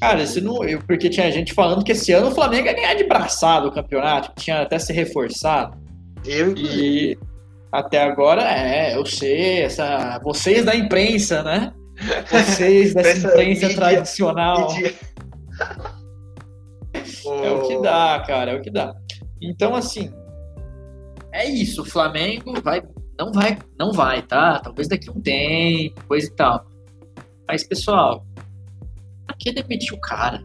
Cara, 0.00 0.22
esse 0.22 0.40
não, 0.40 0.64
eu, 0.64 0.80
porque 0.86 1.08
tinha 1.10 1.30
gente 1.32 1.52
falando 1.52 1.84
que 1.84 1.92
esse 1.92 2.12
ano 2.12 2.28
o 2.28 2.34
Flamengo 2.34 2.66
ia 2.66 2.72
ganhar 2.72 2.94
de 2.94 3.04
braçada 3.04 3.66
o 3.66 3.72
campeonato, 3.72 4.30
que 4.32 4.44
tinha 4.44 4.62
até 4.62 4.78
se 4.78 4.92
reforçado. 4.92 5.76
Eu, 6.24 6.52
inclusive. 6.52 7.12
E 7.12 7.18
até 7.72 8.02
agora, 8.02 8.42
é, 8.42 8.96
eu 8.96 9.04
sei, 9.04 9.62
essa, 9.62 10.18
vocês 10.22 10.64
da 10.64 10.74
imprensa, 10.74 11.42
né? 11.42 11.72
Vocês 12.30 12.94
dessa 12.94 13.08
Essa 13.08 13.28
imprensa 13.28 13.66
mídia- 13.66 13.74
tradicional. 13.76 14.72
Mídia. 14.72 14.94
É 17.44 17.50
o 17.50 17.66
que 17.66 17.80
dá, 17.80 18.22
cara, 18.26 18.52
é 18.52 18.56
o 18.56 18.62
que 18.62 18.70
dá. 18.70 18.94
Então, 19.40 19.74
assim, 19.74 20.12
é 21.32 21.46
isso. 21.48 21.82
O 21.82 21.84
Flamengo 21.84 22.60
vai, 22.62 22.82
não 23.18 23.32
vai, 23.32 23.58
não 23.78 23.92
vai, 23.92 24.22
tá? 24.22 24.58
Talvez 24.60 24.88
daqui 24.88 25.10
um 25.10 25.20
tempo, 25.20 26.04
coisa 26.06 26.26
e 26.26 26.30
tal. 26.34 26.66
Mas, 27.46 27.64
pessoal, 27.64 28.26
pra 29.26 29.36
que 29.38 29.52
demitir 29.52 29.94
o 29.94 30.00
cara? 30.00 30.42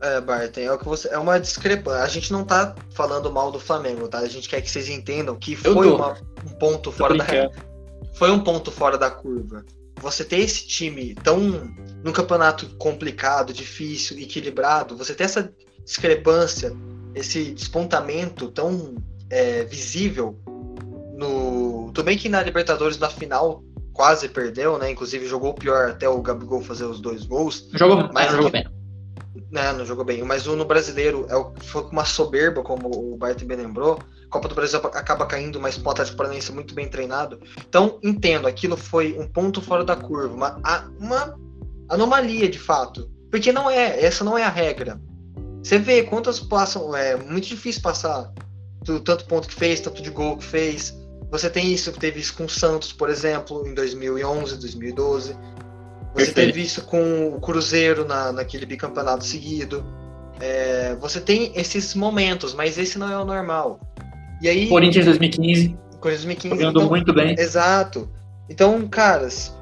É, 0.00 0.20
Barton, 0.20 0.60
é 0.60 0.72
o 0.72 0.78
que 0.78 0.84
você. 0.84 1.08
É 1.08 1.18
uma 1.18 1.40
discrepância. 1.40 2.02
A 2.04 2.08
gente 2.08 2.32
não 2.32 2.44
tá 2.44 2.74
falando 2.90 3.32
mal 3.32 3.50
do 3.50 3.58
Flamengo, 3.58 4.06
tá? 4.06 4.18
A 4.18 4.28
gente 4.28 4.48
quer 4.48 4.60
que 4.60 4.70
vocês 4.70 4.88
entendam 4.88 5.34
que 5.36 5.56
foi 5.56 5.72
uma- 5.96 6.12
um 6.46 6.54
ponto 6.58 6.82
Tô 6.82 6.92
fora 6.92 7.16
da. 7.16 7.24
Foi 8.14 8.30
um 8.30 8.38
ponto 8.40 8.70
fora 8.70 8.96
da 8.96 9.10
curva. 9.10 9.64
Você 10.00 10.24
ter 10.24 10.38
esse 10.38 10.66
time 10.66 11.14
tão. 11.14 11.38
num 12.04 12.12
campeonato 12.12 12.66
complicado, 12.76 13.52
difícil, 13.52 14.18
equilibrado, 14.18 14.96
você 14.96 15.14
ter 15.14 15.24
essa 15.24 15.52
discrepância, 15.84 16.72
esse 17.14 17.50
despontamento 17.52 18.50
tão 18.50 18.96
é, 19.30 19.64
visível 19.64 20.38
no. 21.16 21.92
Bem 22.04 22.16
que 22.16 22.28
na 22.28 22.42
Libertadores, 22.42 22.96
na 22.96 23.10
final, 23.10 23.62
quase 23.92 24.28
perdeu, 24.28 24.78
né? 24.78 24.90
Inclusive 24.90 25.26
jogou 25.26 25.52
pior 25.52 25.90
até 25.90 26.08
o 26.08 26.22
Gabigol 26.22 26.62
fazer 26.62 26.84
os 26.84 27.00
dois 27.00 27.24
gols. 27.24 27.68
Jogou, 27.74 27.96
Mas 27.96 28.12
mas 28.12 28.30
jogou 28.30 28.50
bem. 28.50 28.64
né, 29.50 29.72
não 29.72 29.84
jogou 29.84 30.04
bem. 30.04 30.22
Mas 30.22 30.46
o 30.46 30.54
no 30.54 30.64
brasileiro 30.64 31.26
é 31.28 31.62
foi 31.64 31.82
com 31.82 31.90
uma 31.90 32.04
soberba, 32.04 32.62
como 32.62 32.88
o 32.88 33.16
Bart 33.16 33.42
bem 33.42 33.56
lembrou. 33.56 33.98
Copa 34.30 34.48
do 34.48 34.54
Brasil 34.54 34.78
acaba 34.78 35.26
caindo, 35.26 35.60
mas 35.60 35.78
o 35.78 35.90
Atlético 35.90 36.16
Paranaense 36.16 36.52
muito 36.52 36.74
bem 36.74 36.88
treinado. 36.88 37.40
Então, 37.68 37.98
entendo, 38.02 38.46
aquilo 38.46 38.76
foi 38.76 39.18
um 39.18 39.26
ponto 39.26 39.60
fora 39.62 39.84
da 39.84 39.96
curva, 39.96 40.34
uma, 40.34 40.60
uma 40.98 41.38
anomalia 41.88 42.48
de 42.48 42.58
fato. 42.58 43.10
Porque 43.30 43.52
não 43.52 43.70
é, 43.70 44.02
essa 44.02 44.24
não 44.24 44.36
é 44.36 44.44
a 44.44 44.48
regra. 44.48 45.00
Você 45.62 45.78
vê 45.78 46.02
quantas 46.02 46.40
passam, 46.40 46.94
é 46.94 47.16
muito 47.16 47.48
difícil 47.48 47.82
passar 47.82 48.32
do 48.84 49.00
tanto 49.00 49.26
ponto 49.26 49.48
que 49.48 49.54
fez, 49.54 49.80
tanto 49.80 50.02
de 50.02 50.10
gol 50.10 50.36
que 50.36 50.44
fez. 50.44 50.96
Você 51.30 51.50
tem 51.50 51.72
isso, 51.72 51.92
teve 51.92 52.20
isso 52.20 52.34
com 52.34 52.44
o 52.44 52.48
Santos, 52.48 52.92
por 52.92 53.10
exemplo, 53.10 53.66
em 53.66 53.74
2011, 53.74 54.58
2012. 54.58 55.32
Você 55.32 55.36
Perfeito. 56.14 56.34
teve 56.34 56.62
isso 56.62 56.82
com 56.82 57.34
o 57.34 57.40
Cruzeiro 57.40 58.04
na, 58.04 58.32
naquele 58.32 58.64
bicampeonato 58.64 59.24
seguido. 59.24 59.84
É, 60.40 60.94
você 60.96 61.20
tem 61.20 61.52
esses 61.54 61.94
momentos, 61.94 62.54
mas 62.54 62.78
esse 62.78 62.98
não 62.98 63.10
é 63.10 63.18
o 63.18 63.24
normal. 63.24 63.80
E 64.40 64.48
aí, 64.48 64.68
Corinthians 64.68 65.04
2015, 65.04 65.76
Corinthians 66.00 66.24
2015, 66.24 66.56
jogando 66.56 66.78
então, 66.78 66.88
muito 66.88 67.12
bem. 67.12 67.34
Exato. 67.38 68.08
Então, 68.48 68.86
caras, 68.88 69.54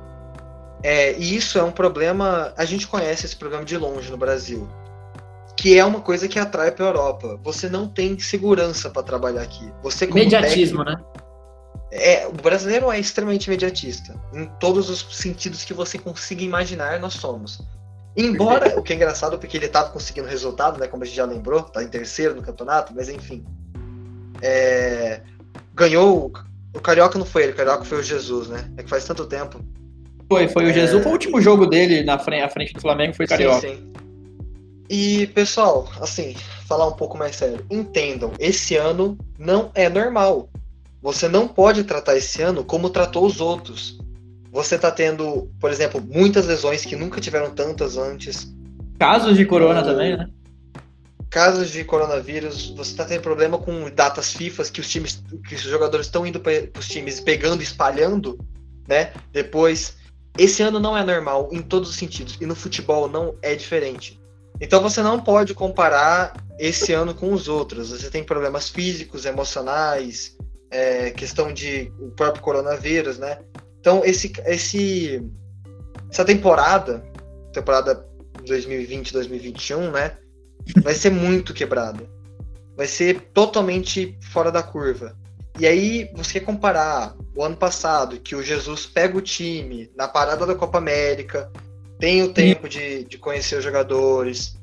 é, 0.82 1.18
e 1.18 1.36
isso 1.36 1.58
é 1.58 1.62
um 1.62 1.72
problema. 1.72 2.52
A 2.56 2.64
gente 2.64 2.86
conhece 2.86 3.26
esse 3.26 3.36
problema 3.36 3.64
de 3.64 3.76
longe 3.76 4.10
no 4.10 4.16
Brasil, 4.16 4.68
que 5.56 5.78
é 5.78 5.84
uma 5.84 6.00
coisa 6.00 6.28
que 6.28 6.38
atrai 6.38 6.70
para 6.70 6.84
a 6.84 6.88
Europa. 6.88 7.40
Você 7.42 7.68
não 7.68 7.88
tem 7.88 8.18
segurança 8.18 8.90
para 8.90 9.02
trabalhar 9.02 9.42
aqui. 9.42 9.68
Você 9.82 10.06
Mediatismo, 10.06 10.84
né? 10.84 10.96
é, 11.90 12.26
o 12.26 12.32
brasileiro 12.32 12.90
é 12.90 12.98
extremamente 12.98 13.46
imediatista. 13.46 14.14
Em 14.32 14.46
todos 14.60 14.90
os 14.90 15.06
sentidos 15.16 15.64
que 15.64 15.72
você 15.72 15.98
consiga 15.98 16.42
imaginar, 16.42 17.00
nós 17.00 17.14
somos. 17.14 17.60
Embora, 18.16 18.78
o 18.78 18.82
que 18.82 18.92
é 18.92 18.96
engraçado, 18.96 19.38
porque 19.38 19.56
ele 19.56 19.66
estava 19.66 19.90
conseguindo 19.90 20.26
resultado, 20.26 20.78
né? 20.78 20.86
Como 20.86 21.02
a 21.02 21.06
gente 21.06 21.16
já 21.16 21.24
lembrou, 21.24 21.62
tá 21.62 21.82
em 21.82 21.88
terceiro 21.88 22.34
no 22.34 22.42
campeonato, 22.42 22.94
mas 22.94 23.08
enfim. 23.08 23.44
É, 24.42 25.20
ganhou. 25.74 26.32
O 26.74 26.80
Carioca 26.80 27.18
não 27.18 27.24
foi 27.26 27.44
ele, 27.44 27.52
o 27.52 27.56
Carioca 27.56 27.84
foi 27.84 27.98
o 27.98 28.02
Jesus, 28.02 28.48
né? 28.48 28.70
É 28.76 28.82
que 28.82 28.90
faz 28.90 29.04
tanto 29.04 29.24
tempo. 29.26 29.60
Foi, 30.28 30.48
foi 30.48 30.64
o 30.66 30.70
É. 30.70 30.72
Jesus. 30.74 31.02
Foi 31.02 31.10
o 31.10 31.14
último 31.14 31.40
jogo 31.40 31.66
dele 31.66 32.02
na 32.02 32.18
frente, 32.18 32.42
à 32.42 32.48
frente 32.48 32.74
do 32.74 32.80
Flamengo, 32.80 33.14
foi 33.14 33.26
Carioca. 33.26 33.60
Sim, 33.60 33.76
sim. 33.76 33.92
E, 34.88 35.26
pessoal, 35.28 35.88
assim, 36.00 36.34
falar 36.68 36.86
um 36.86 36.92
pouco 36.92 37.16
mais 37.18 37.34
sério. 37.36 37.64
Entendam, 37.70 38.32
esse 38.38 38.76
ano 38.76 39.16
não 39.38 39.70
é 39.74 39.88
normal. 39.88 40.48
Você 41.02 41.28
não 41.28 41.48
pode 41.48 41.84
tratar 41.84 42.16
esse 42.16 42.42
ano 42.42 42.64
como 42.64 42.90
tratou 42.90 43.24
os 43.26 43.40
outros. 43.40 43.98
Você 44.52 44.78
tá 44.78 44.90
tendo, 44.90 45.50
por 45.60 45.70
exemplo, 45.70 46.00
muitas 46.00 46.46
lesões 46.46 46.84
que 46.84 46.96
nunca 46.96 47.20
tiveram 47.20 47.50
tantas 47.50 47.96
antes. 47.96 48.52
Casos 48.98 49.36
de 49.36 49.44
corona 49.44 49.80
O- 49.82 49.84
também, 49.84 50.16
né? 50.16 50.28
Casos 51.36 51.68
de 51.68 51.84
coronavírus, 51.84 52.70
você 52.70 52.96
tá 52.96 53.04
tendo 53.04 53.20
problema 53.20 53.58
com 53.58 53.90
datas 53.90 54.32
FIFA 54.32 54.64
que 54.70 54.80
os 54.80 54.88
times, 54.88 55.22
que 55.46 55.54
os 55.54 55.60
jogadores 55.60 56.06
estão 56.06 56.26
indo 56.26 56.40
para 56.40 56.70
os 56.78 56.88
times 56.88 57.20
pegando, 57.20 57.62
espalhando, 57.62 58.38
né? 58.88 59.12
Depois, 59.32 59.98
esse 60.38 60.62
ano 60.62 60.80
não 60.80 60.96
é 60.96 61.04
normal 61.04 61.50
em 61.52 61.60
todos 61.60 61.90
os 61.90 61.96
sentidos 61.96 62.38
e 62.40 62.46
no 62.46 62.54
futebol 62.54 63.06
não 63.06 63.36
é 63.42 63.54
diferente. 63.54 64.18
Então 64.58 64.80
você 64.80 65.02
não 65.02 65.20
pode 65.20 65.52
comparar 65.52 66.42
esse 66.58 66.94
ano 66.94 67.14
com 67.14 67.30
os 67.30 67.48
outros. 67.48 67.90
Você 67.90 68.08
tem 68.08 68.24
problemas 68.24 68.70
físicos, 68.70 69.26
emocionais, 69.26 70.38
é, 70.70 71.10
questão 71.10 71.52
de 71.52 71.92
o 72.00 72.12
próprio 72.12 72.42
coronavírus, 72.42 73.18
né? 73.18 73.40
Então 73.78 74.02
esse, 74.06 74.32
esse 74.46 75.22
essa 76.10 76.24
temporada, 76.24 77.04
temporada 77.52 78.08
2020-2021, 78.42 79.92
né? 79.92 80.16
Vai 80.82 80.94
ser 80.94 81.10
muito 81.10 81.54
quebrada. 81.54 82.08
Vai 82.76 82.86
ser 82.86 83.20
totalmente 83.32 84.18
fora 84.20 84.50
da 84.50 84.62
curva. 84.62 85.16
E 85.58 85.66
aí 85.66 86.10
você 86.14 86.38
comparar 86.38 87.16
o 87.34 87.42
ano 87.42 87.56
passado, 87.56 88.20
que 88.20 88.34
o 88.34 88.42
Jesus 88.42 88.84
pega 88.84 89.16
o 89.16 89.22
time 89.22 89.90
na 89.96 90.06
parada 90.06 90.44
da 90.44 90.54
Copa 90.54 90.78
América, 90.78 91.50
tem 91.98 92.22
o 92.22 92.32
tempo 92.32 92.68
de, 92.68 93.04
de 93.04 93.16
conhecer 93.16 93.56
os 93.56 93.64
jogadores, 93.64 94.56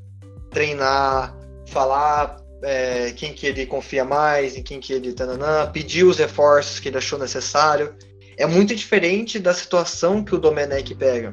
treinar, 0.51 1.35
falar 1.67 2.37
é, 2.61 3.11
quem 3.15 3.33
que 3.33 3.47
ele 3.47 3.65
confia 3.65 4.05
mais, 4.05 4.55
em 4.55 4.61
quem 4.61 4.79
que 4.79 4.93
ele 4.93 5.13
tananã, 5.13 5.69
pedir 5.71 6.03
os 6.03 6.19
reforços 6.19 6.79
que 6.79 6.89
ele 6.89 6.97
achou 6.97 7.17
necessário. 7.17 7.95
É 8.37 8.45
muito 8.45 8.75
diferente 8.75 9.39
da 9.39 9.53
situação 9.53 10.23
que 10.23 10.35
o 10.35 10.39
Domenech 10.39 10.93
pega. 10.93 11.31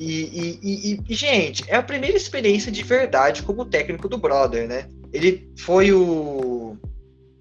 E, 0.00 0.22
e- 0.22 0.58
e- 0.62 1.00
e- 1.08 1.14
gente, 1.14 1.62
é 1.68 1.76
a 1.76 1.82
primeira 1.82 2.16
experiência 2.16 2.72
de 2.72 2.82
verdade 2.82 3.42
como 3.42 3.66
técnico 3.66 4.08
do 4.08 4.16
Brother, 4.16 4.66
né? 4.66 4.86
Ele 5.12 5.46
foi 5.58 5.92
o. 5.92 6.76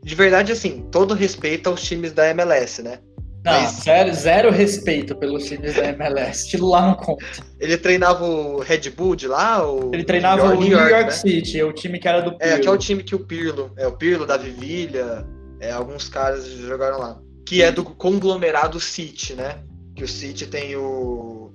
De 0.04 0.14
verdade, 0.14 0.52
assim, 0.52 0.86
todo 0.92 1.14
respeito 1.14 1.70
aos 1.70 1.82
times 1.82 2.12
da 2.12 2.28
MLS, 2.30 2.82
né? 2.84 3.00
Não, 3.46 3.54
Mas- 3.54 3.84
zero, 3.84 4.14
zero 4.14 4.52
respeito 4.52 5.16
pelos 5.16 5.46
times 5.46 5.74
da 5.76 5.86
MLS. 5.90 6.50
Tilo 6.50 6.70
lá 6.70 6.88
não 6.88 6.96
conta. 6.96 7.24
Ele 7.58 7.78
treinava 7.78 8.26
o 8.26 8.60
Red 8.60 8.90
Bull 8.90 9.16
de 9.16 9.28
lá? 9.30 9.66
O 9.66 9.92
Ele 9.94 10.04
treinava 10.04 10.54
o 10.54 10.60
New 10.60 10.78
York, 10.78 11.06
né? 11.06 11.12
City, 11.12 11.64
o 11.64 11.72
time 11.72 11.98
que 12.00 12.08
era 12.10 12.22
do 12.22 12.32
É, 12.32 12.36
que 12.38 12.44
é 12.46 12.58
Pirlo. 12.58 12.74
o 12.74 12.78
time 12.78 13.04
que 13.04 13.16
o 13.16 13.20
Pirlo, 13.20 13.72
é 13.78 13.88
o 13.88 13.94
Pirlo, 13.94 14.26
Davi 14.26 14.50
Villa, 14.52 15.26
é, 15.62 15.72
alguns 15.72 16.10
caras 16.10 16.46
jogaram 16.46 17.00
lá. 17.00 17.22
Que 17.46 17.62
é 17.64 17.72
do 17.72 17.86
conglomerado 17.86 18.78
City, 18.82 19.34
né? 19.34 19.60
Que 19.96 20.04
o 20.04 20.08
City 20.08 20.46
tem 20.46 20.76
o. 20.76 21.49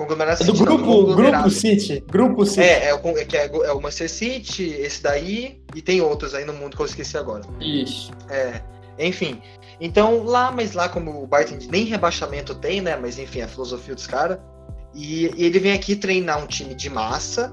Conglomerado 0.00 0.42
É 0.42 0.46
do 0.46 0.52
City, 0.52 0.58
não, 0.58 0.76
grupo, 0.76 0.84
conglomerado. 0.92 1.42
grupo 1.44 1.50
City. 1.50 2.04
Grupo 2.08 2.46
City. 2.46 2.60
É, 2.62 2.88
é, 2.88 2.94
o, 2.94 3.18
é 3.18 3.24
que 3.26 3.36
é, 3.36 3.46
é 3.46 3.72
o 3.72 3.80
Manchester 3.82 4.08
City, 4.10 4.64
esse 4.70 5.02
daí, 5.02 5.62
e 5.74 5.82
tem 5.82 6.00
outros 6.00 6.34
aí 6.34 6.44
no 6.46 6.54
mundo 6.54 6.74
que 6.74 6.80
eu 6.82 6.86
esqueci 6.86 7.18
agora. 7.18 7.42
Isso. 7.60 8.10
É, 8.30 8.62
enfim. 8.98 9.42
Então, 9.78 10.24
lá, 10.24 10.50
mas 10.50 10.72
lá 10.72 10.88
como 10.88 11.22
o 11.22 11.26
Barton 11.26 11.58
nem 11.70 11.84
rebaixamento 11.84 12.54
tem, 12.54 12.80
né? 12.80 12.96
Mas 12.96 13.18
enfim, 13.18 13.42
a 13.42 13.48
filosofia 13.48 13.94
dos 13.94 14.06
caras. 14.06 14.38
E, 14.94 15.26
e 15.36 15.44
ele 15.44 15.58
vem 15.58 15.72
aqui 15.72 15.94
treinar 15.94 16.42
um 16.42 16.46
time 16.46 16.74
de 16.74 16.88
massa, 16.88 17.52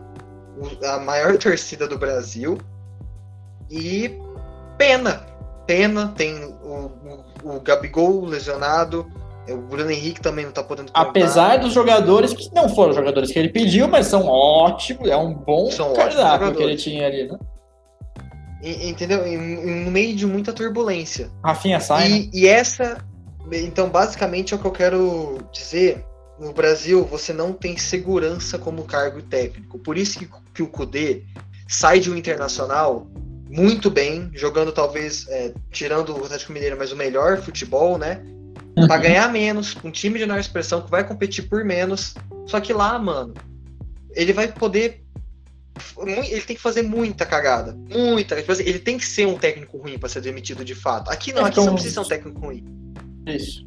o- 0.58 0.86
a 0.86 1.00
maior 1.00 1.36
torcida 1.40 1.86
do 1.86 1.98
Brasil. 1.98 2.58
E 3.70 4.18
pena. 4.78 5.26
Pena, 5.66 6.14
tem 6.16 6.46
o, 6.46 6.92
o, 7.44 7.58
o 7.58 7.60
Gabigol 7.60 8.24
lesionado, 8.24 9.06
o 9.54 9.58
Bruno 9.62 9.90
Henrique 9.90 10.22
também 10.22 10.46
não 10.46 10.52
tá 10.52 10.64
podendo 10.64 10.88
contar. 10.88 11.02
Apesar 11.02 11.58
dos 11.58 11.74
jogadores 11.74 12.34
que 12.34 12.54
não 12.54 12.68
foram 12.70 12.94
jogadores 12.94 13.32
que 13.32 13.40
ele 13.40 13.50
pediu, 13.50 13.88
mas 13.88 14.08
são 14.08 14.26
ótimos, 14.28 15.10
é 15.10 15.16
um 15.16 15.34
bom 15.34 15.72
São 15.72 15.94
cardápio 15.94 16.54
que 16.56 16.64
ele 16.64 16.76
tinha 16.76 17.08
ali, 17.08 17.28
né? 17.28 17.38
E- 18.62 18.90
Entendeu? 18.90 19.20
No 19.26 19.92
meio 19.92 20.16
de 20.16 20.26
muita 20.26 20.52
turbulência. 20.52 21.30
Rafinha 21.44 21.80
sai, 21.80 22.10
né? 22.10 22.30
E, 22.34 22.42
e 22.42 22.48
essa. 22.48 22.98
Então, 23.52 23.90
basicamente, 23.90 24.54
é 24.54 24.58
o 24.58 24.60
que 24.60 24.68
eu 24.68 24.72
quero 24.72 25.38
dizer. 25.52 26.04
No 26.40 26.54
Brasil, 26.54 27.04
você 27.04 27.34
não 27.34 27.52
tem 27.52 27.78
segurança 27.78 28.60
como 28.60 28.84
cargo 28.84 29.24
técnico. 29.24 29.80
Por 29.80 29.98
isso 29.98 30.20
que, 30.20 30.30
que 30.54 30.62
o 30.62 30.68
Kudê 30.68 31.24
sai 31.68 32.00
de 32.00 32.12
um 32.12 32.16
internacional 32.16 33.08
muito 33.50 33.90
bem, 33.90 34.30
jogando 34.34 34.72
talvez, 34.72 35.28
é, 35.30 35.54
tirando 35.72 36.16
o 36.16 36.26
Atlético 36.26 36.52
Mineiro, 36.52 36.76
mas 36.78 36.92
o 36.92 36.96
melhor 36.96 37.38
futebol, 37.38 37.98
né? 37.98 38.22
Pra 38.86 38.98
ganhar 38.98 39.32
menos, 39.32 39.76
um 39.84 39.90
time 39.90 40.20
de 40.20 40.26
menor 40.26 40.40
expressão 40.40 40.82
que 40.82 40.92
vai 40.92 41.04
competir 41.04 41.48
por 41.50 41.64
menos. 41.66 42.14
Só 42.46 42.60
que 42.60 42.72
lá, 42.74 43.00
mano, 43.00 43.34
ele 44.12 44.34
vai 44.34 44.48
poder. 44.48 45.04
Ele 46.06 46.42
tem 46.42 46.56
que 46.56 46.62
fazer 46.62 46.82
muita 46.84 47.26
cagada. 47.26 47.76
Muita. 47.90 48.36
Tipo 48.36 48.52
assim, 48.52 48.64
ele 48.64 48.80
tem 48.80 48.98
que 48.98 49.06
ser 49.06 49.26
um 49.28 49.38
técnico 49.38 49.78
ruim 49.78 49.98
pra 49.98 50.10
ser 50.10 50.22
demitido 50.22 50.64
de 50.66 50.76
fato. 50.76 51.10
Aqui 51.10 51.32
não, 51.34 51.46
aqui 51.46 51.56
você 51.56 51.62
Então- 51.62 51.66
não 51.66 51.74
precisa 51.74 51.94
ser 51.96 52.00
um 52.02 52.10
técnico 52.10 52.40
ruim. 52.40 52.64
Isso. 53.28 53.66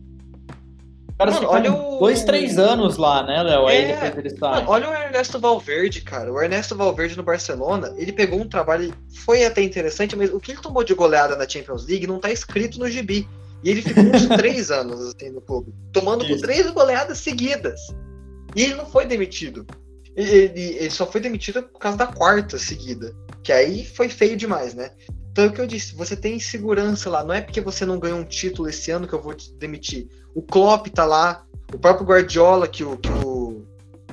Os 1.11 1.17
caras 1.17 1.35
Mano, 1.35 1.49
olha 1.51 1.73
o- 1.73 1.99
dois, 1.99 2.25
três 2.25 2.59
anos 2.59 2.97
lá, 2.97 3.23
né, 3.25 3.43
Léo? 3.43 3.67
Aí 3.67 3.77
É. 3.85 3.87
depois 3.95 4.17
eles 4.19 4.39
saem. 4.39 4.55
Mano, 4.55 4.71
olha 4.71 4.89
o 4.91 4.95
Ernesto 4.95 5.39
Valverde, 5.39 6.01
cara. 6.01 6.33
O 6.33 6.41
Ernesto 6.41 6.75
Valverde 6.75 7.17
no 7.17 7.23
Barcelona, 7.23 7.93
ele 7.97 8.11
pegou 8.13 8.41
um 8.41 8.49
trabalho, 8.49 8.93
foi 9.25 9.45
até 9.45 9.61
interessante, 9.63 10.17
mas 10.17 10.33
o 10.33 10.41
que 10.41 10.53
ele 10.53 10.61
tomou 10.63 10.83
de 10.83 10.95
goleada 10.95 11.37
na 11.37 11.47
Champions 11.49 11.87
League 11.87 12.07
não 12.07 12.19
tá 12.19 12.31
escrito 12.31 12.79
no 12.79 12.89
gibi. 12.89 13.29
E 13.63 13.71
ele 13.71 13.83
ficou 13.83 14.03
uns 14.05 14.27
três 14.37 14.71
anos 14.71 15.01
assim 15.15 15.31
no 15.31 15.41
clube, 15.41 15.75
tomando 15.93 16.25
Isso. 16.25 16.41
três 16.43 16.69
goleadas 16.71 17.19
seguidas. 17.19 17.81
E 18.57 18.63
ele 18.63 18.75
não 18.75 18.87
foi 18.87 19.07
demitido. 19.07 19.67
Ele, 20.17 20.61
ele- 20.77 20.91
só 20.91 21.07
foi 21.07 21.21
demitido 21.21 21.63
por 21.63 21.79
causa 21.79 21.97
da 21.99 22.07
quarta 22.07 22.59
seguida. 22.59 23.15
Que 23.43 23.53
aí 23.53 23.85
foi 23.87 24.09
feio 24.09 24.37
demais, 24.37 24.75
né? 24.75 24.91
Então 25.31 25.45
é 25.45 25.47
o 25.49 25.53
que 25.53 25.61
eu 25.61 25.67
disse, 25.67 25.95
você 25.95 26.17
tem 26.17 26.41
segurança 26.41 27.09
lá. 27.09 27.23
Não 27.23 27.33
é 27.35 27.41
porque 27.41 27.61
você 27.61 27.87
não 27.87 27.99
ganhou 27.99 28.19
um 28.19 28.25
título 28.25 28.69
esse 28.69 28.91
ano 28.91 29.07
que 29.07 29.13
eu 29.15 29.23
vou 29.23 29.35
te 29.35 29.53
demitir. 29.55 30.09
O 30.35 30.43
Klopp 30.43 30.89
tá 30.89 31.05
lá, 31.05 31.45
o 31.73 31.79
próprio 31.79 32.07
Guardiola, 32.07 32.67
que 32.67 32.83
o, 32.83 32.97
que 32.97 33.09
o, 33.25 33.65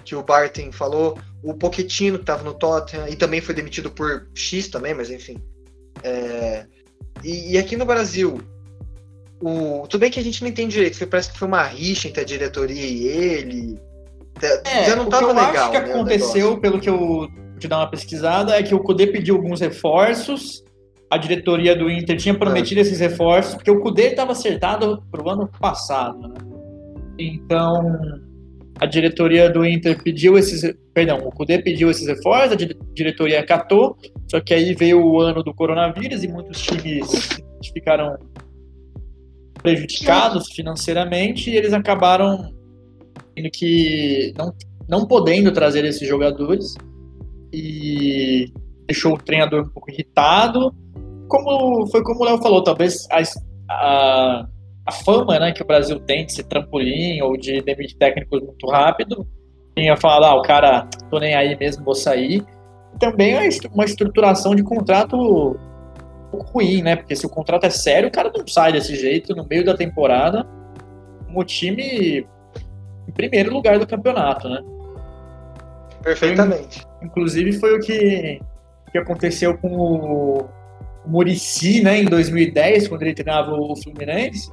que 0.06 0.16
o 0.16 0.24
Barton 0.24 0.72
falou, 0.72 1.18
o 1.43 1.54
Pochettino, 1.56 2.20
que 2.20 2.26
tava 2.26 2.43
no 2.43 2.54
Tottenham, 2.54 3.08
e 3.10 3.16
também 3.16 3.41
foi 3.41 3.56
demitido 3.56 3.89
por 3.89 4.28
X 4.36 4.68
também, 4.68 4.93
mas 4.93 5.10
enfim. 5.10 5.38
É, 6.04 6.66
e, 7.24 7.54
e 7.54 7.58
aqui 7.58 7.76
no 7.76 7.86
Brasil, 7.86 8.39
o, 9.42 9.88
tudo 9.88 10.02
bem 10.02 10.10
que 10.12 10.20
a 10.20 10.24
gente 10.24 10.42
não 10.42 10.50
entende 10.50 10.74
direito, 10.74 10.98
foi- 10.98 11.08
parece 11.08 11.32
que 11.32 11.38
foi 11.40 11.48
uma 11.48 11.64
rixa 11.64 12.08
entre 12.08 12.22
a 12.22 12.26
diretoria 12.26 12.86
e 12.86 13.08
ele. 13.08 13.80
É, 14.66 14.86
Já 14.86 14.96
não 14.96 15.08
o 15.08 15.10
tava 15.10 15.26
que 15.26 15.32
eu 15.32 15.36
legal. 15.36 15.48
acho 15.50 15.72
que 15.72 15.80
né, 15.80 15.86
o 15.88 15.90
aconteceu, 15.92 16.58
pelo 16.60 16.80
que 16.80 16.90
eu 16.90 17.28
te 17.60 17.68
dar 17.68 17.78
uma 17.80 17.90
pesquisada, 17.90 18.56
é 18.56 18.62
que 18.64 18.76
o 18.76 18.80
Cudê 18.80 19.08
pediu 19.08 19.36
alguns 19.36 19.60
reforços, 19.62 20.64
a 21.10 21.18
diretoria 21.18 21.76
do 21.76 21.90
Inter 21.90 22.18
tinha 22.18 22.36
prometido 22.38 22.82
esses 22.82 23.00
reforços, 23.00 23.56
porque 23.56 23.72
o 23.72 23.80
Cudê 23.82 24.10
estava 24.10 24.34
acertado 24.34 25.02
pro 25.12 25.28
ano 25.30 25.50
passado, 25.60 26.28
né? 26.28 26.36
Então, 27.18 27.98
a 28.80 28.86
diretoria 28.86 29.50
do 29.50 29.66
Inter 29.66 30.02
pediu 30.04 30.38
esses, 30.38 30.72
perdão, 30.94 31.18
o 31.26 31.32
Cudê 31.32 31.58
pediu 31.60 31.90
esses 31.90 32.06
reforços, 32.08 32.52
a 32.52 32.56
di- 32.56 32.78
diretoria 32.94 33.40
acatou, 33.40 33.98
só 34.30 34.40
que 34.40 34.54
aí 34.54 34.76
veio 34.76 35.04
o 35.04 35.20
ano 35.20 35.42
do 35.42 35.52
coronavírus 35.54 36.24
e 36.24 36.28
muitos 36.28 36.62
times 36.62 37.30
ficaram 37.74 38.18
prejudicados 39.62 40.51
financeiramente 40.51 41.49
e 41.49 41.55
eles 41.55 41.74
acabaram 41.74 42.53
tendo 43.36 43.49
que 43.51 44.34
não, 44.38 44.53
não 44.88 45.08
podendo 45.08 45.51
trazer 45.51 45.86
esses 45.86 46.08
jogadores 46.08 46.76
e 47.53 48.51
deixou 48.88 49.14
o 49.14 49.18
treinador 49.18 49.64
um 49.64 49.70
pouco 49.70 49.91
irritado. 49.91 50.74
Como 51.28 51.88
foi 51.88 52.03
como 52.03 52.22
o 52.22 52.26
Léo 52.26 52.41
falou, 52.41 52.64
talvez 52.64 53.08
a, 53.12 53.22
a, 53.70 54.47
a 54.86 54.91
fama 54.91 55.39
né, 55.39 55.51
que 55.51 55.62
o 55.62 55.68
Brasil 55.68 55.99
tem 55.99 56.26
de 56.26 56.34
ser 56.34 56.43
trampolim 56.43 57.22
ou 57.22 57.38
de 57.38 57.62
demitir 57.62 57.97
técnicos 57.97 58.41
muito 58.41 58.68
rápido, 58.68 59.28
tinha 59.78 59.95
falado, 59.95 60.24
ah, 60.26 60.39
o 60.39 60.41
cara, 60.41 60.88
tô 61.12 61.20
nem 61.20 61.36
aí 61.36 61.55
mesmo, 61.58 61.84
vou 61.84 61.93
sair. 61.93 62.43
Também 62.99 63.34
é 63.34 63.49
uma 63.74 63.86
estruturação 63.86 64.55
de 64.55 64.64
contrato 64.64 65.55
pouco 66.28 66.51
ruim, 66.51 66.82
né? 66.82 66.95
Porque 66.95 67.15
se 67.15 67.25
o 67.25 67.30
contrato 67.30 67.65
é 67.65 67.69
sério, 67.69 68.09
o 68.09 68.11
cara 68.11 68.32
não 68.36 68.47
sai 68.47 68.71
desse 68.71 68.95
jeito 68.95 69.36
no 69.36 69.45
meio 69.45 69.65
da 69.65 69.75
temporada 69.75 70.47
como 71.25 71.43
time 71.43 72.25
em 73.07 73.11
primeiro 73.11 73.53
lugar 73.53 73.78
do 73.80 73.88
campeonato, 73.88 74.49
né? 74.49 74.61
Perfeitamente. 76.01 76.86
Inclusive 77.01 77.53
foi 77.53 77.75
o 77.75 77.80
que, 77.80 78.39
que 78.91 78.97
aconteceu 78.97 79.57
com 79.57 79.69
o, 79.75 80.41
o 81.05 81.09
Murici, 81.09 81.84
né, 81.84 81.99
em 81.99 82.05
2010, 82.05 82.88
quando 82.88 83.01
ele 83.03 83.13
treinava 83.13 83.53
o 83.53 83.75
Fluminense. 83.75 84.51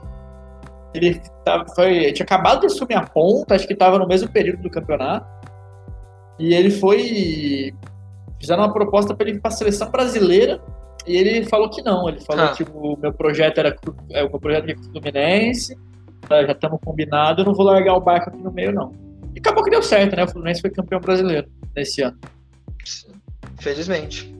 Ele 0.93 1.21
tava, 1.45 1.67
foi, 1.75 2.13
tinha 2.13 2.25
acabado 2.25 2.61
de 2.61 2.67
assumir 2.67 2.95
a 2.95 3.03
ponta, 3.03 3.55
acho 3.55 3.67
que 3.67 3.73
estava 3.73 3.99
no 3.99 4.07
mesmo 4.07 4.29
período 4.29 4.63
do 4.63 4.71
campeonato. 4.71 5.27
E 6.39 6.55
ele 6.55 6.71
foi. 6.71 7.75
Fizeram 8.41 8.65
uma 8.65 8.73
proposta 8.73 9.15
para 9.15 9.29
ele 9.29 9.39
ir 9.39 9.41
para 9.41 9.53
a 9.53 9.57
seleção 9.57 9.91
brasileira 9.91 10.61
e 11.07 11.17
ele 11.17 11.45
falou 11.45 11.69
que 11.71 11.83
não. 11.83 12.09
Ele 12.09 12.21
falou 12.21 12.45
Ah. 12.47 12.53
que 12.53 12.63
o 12.63 12.97
meu 12.97 13.13
projeto 13.13 13.59
era 13.59 13.77
é, 14.11 14.23
o 14.25 14.31
meu 14.31 14.41
projeto 14.41 14.69
é 14.69 14.75
com 14.75 14.81
o 14.81 14.85
Fluminense, 14.85 15.77
tá, 16.29 16.45
já 16.45 16.53
estamos 16.53 16.81
combinados, 16.85 17.39
eu 17.39 17.45
não 17.45 17.55
vou 17.55 17.67
largar 17.67 17.95
o 17.95 18.01
barco 18.01 18.31
aqui 18.31 18.39
no 18.39 18.53
meio, 18.53 18.73
não. 18.73 18.93
E 19.35 19.39
acabou 19.39 19.65
que 19.65 19.71
deu 19.71 19.83
certo, 19.83 20.17
né? 20.17 20.25
O 20.25 20.29
Fluminense 20.29 20.61
foi 20.61 20.71
campeão 20.71 21.01
brasileiro 21.01 21.49
nesse 21.75 22.03
ano. 22.03 22.19
Felizmente. 23.59 24.33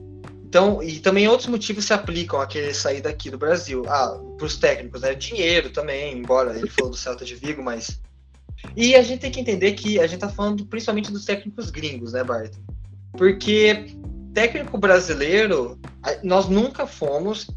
Então, 0.47 0.81
e 0.81 0.99
também 0.99 1.27
outros 1.27 1.49
motivos 1.49 1.83
se 1.85 1.93
aplicam 1.93 2.39
a 2.39 2.47
querer 2.47 2.73
sair 2.73 3.01
daqui 3.01 3.29
do 3.29 3.37
Brasil. 3.37 3.83
Ah, 3.87 4.17
para 4.37 4.45
os 4.45 4.57
técnicos, 4.57 5.01
né? 5.01 5.13
Dinheiro 5.13 5.69
também, 5.69 6.17
embora 6.17 6.57
ele 6.57 6.69
falou 6.69 6.91
do 6.91 6.97
Celta 6.97 7.25
de 7.25 7.35
Vigo, 7.35 7.61
mas. 7.61 7.99
E 8.75 8.95
a 8.95 9.01
gente 9.01 9.19
tem 9.19 9.31
que 9.31 9.39
entender 9.39 9.73
que 9.73 9.99
a 9.99 10.07
gente 10.07 10.19
tá 10.19 10.29
falando 10.29 10.65
principalmente 10.65 11.11
dos 11.11 11.25
técnicos 11.25 11.69
gringos, 11.69 12.13
né, 12.13 12.23
Bart? 12.23 12.53
Porque 13.11 13.85
técnico 14.33 14.77
brasileiro, 14.77 15.77
nós 16.23 16.47
nunca 16.47 16.85
fomos 16.87 17.47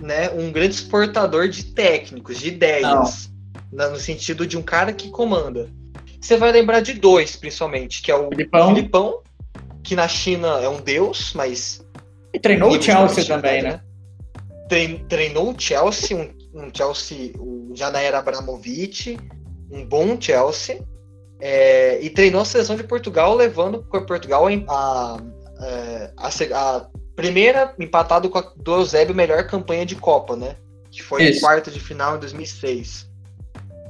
né, 0.00 0.30
um 0.30 0.50
grande 0.52 0.74
exportador 0.74 1.48
de 1.48 1.64
técnicos, 1.66 2.38
de 2.38 2.48
ideias, 2.48 3.30
na- 3.72 3.88
no 3.88 3.98
sentido 3.98 4.46
de 4.46 4.56
um 4.58 4.62
cara 4.62 4.92
que 4.92 5.08
comanda. 5.10 5.68
Você 6.20 6.36
vai 6.36 6.52
lembrar 6.52 6.80
de 6.80 6.92
dois, 6.94 7.34
principalmente, 7.36 8.02
que 8.02 8.10
é 8.10 8.14
o 8.14 8.28
Filipão. 8.28 8.74
Filipão, 8.74 9.20
que 9.82 9.94
na 9.96 10.06
China 10.08 10.60
é 10.60 10.68
um 10.68 10.80
deus, 10.80 11.32
mas 11.34 11.84
E 12.34 12.38
treinou 12.38 12.70
o 12.70 12.82
Chelsea 12.82 13.24
também, 13.24 13.62
né? 13.62 13.80
Trein- 14.68 15.04
treinou 15.08 15.52
o 15.52 15.58
Chelsea, 15.58 16.16
um, 16.16 16.28
um 16.60 16.70
Chelsea 16.74 17.32
o- 17.38 17.70
já 17.74 17.90
na 17.90 18.00
era 18.00 18.18
Abramovich, 18.18 19.16
um 19.70 19.84
bom 19.84 20.20
Chelsea, 20.20 20.82
é, 21.40 22.00
e 22.02 22.10
treinou 22.10 22.42
a 22.42 22.44
seleção 22.44 22.76
de 22.76 22.82
Portugal, 22.84 23.34
levando 23.34 23.82
para 23.84 24.00
Portugal 24.02 24.46
a, 24.46 24.50
a, 24.68 25.18
é, 25.64 26.10
a 26.16 26.28
a 26.28 26.86
primeira 27.16 27.74
empatado 27.78 28.28
com 28.28 28.38
a 28.38 28.52
do 28.54 28.74
Eusébio 28.74 29.14
melhor 29.14 29.46
campanha 29.46 29.84
de 29.86 29.96
Copa, 29.96 30.36
né? 30.36 30.56
Que 30.90 31.02
foi 31.02 31.24
Isso. 31.24 31.38
em 31.38 31.40
quarta 31.40 31.70
de 31.70 31.80
final 31.80 32.16
em 32.16 32.20
2006. 32.20 33.08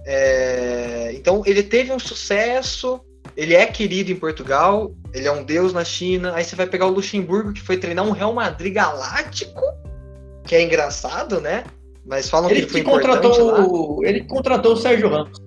É, 0.07 1.11
então 1.15 1.43
ele 1.45 1.63
teve 1.65 1.93
um 1.93 1.99
sucesso, 1.99 3.01
ele 3.37 3.55
é 3.55 3.67
querido 3.67 4.13
em 4.13 4.17
Portugal, 4.17 4.93
ele 5.13 5.27
é 5.27 5.33
um 5.33 5.43
deus 5.43 5.73
na 5.73 5.85
China. 5.85 6.33
Aí 6.35 6.45
você 6.45 6.55
vai 6.55 6.67
pegar 6.67 6.87
o 6.87 6.91
Luxemburgo, 6.91 7.53
que 7.53 7.61
foi 7.61 7.77
treinar 7.77 8.07
um 8.07 8.13
Real 8.13 8.33
Madrid 8.33 8.73
galáctico, 8.73 9.61
que 10.45 10.55
é 10.55 10.63
engraçado, 10.63 11.41
né? 11.41 11.65
Mas 12.05 12.31
falam 12.31 12.49
Ele 12.49 12.61
que 12.61 12.65
ele 12.67 12.73
foi 12.73 12.83
contratou, 12.85 14.05
ele 14.05 14.21
contratou 14.25 14.75
o 14.75 14.77
Sérgio 14.77 15.09
Ramos. 15.09 15.41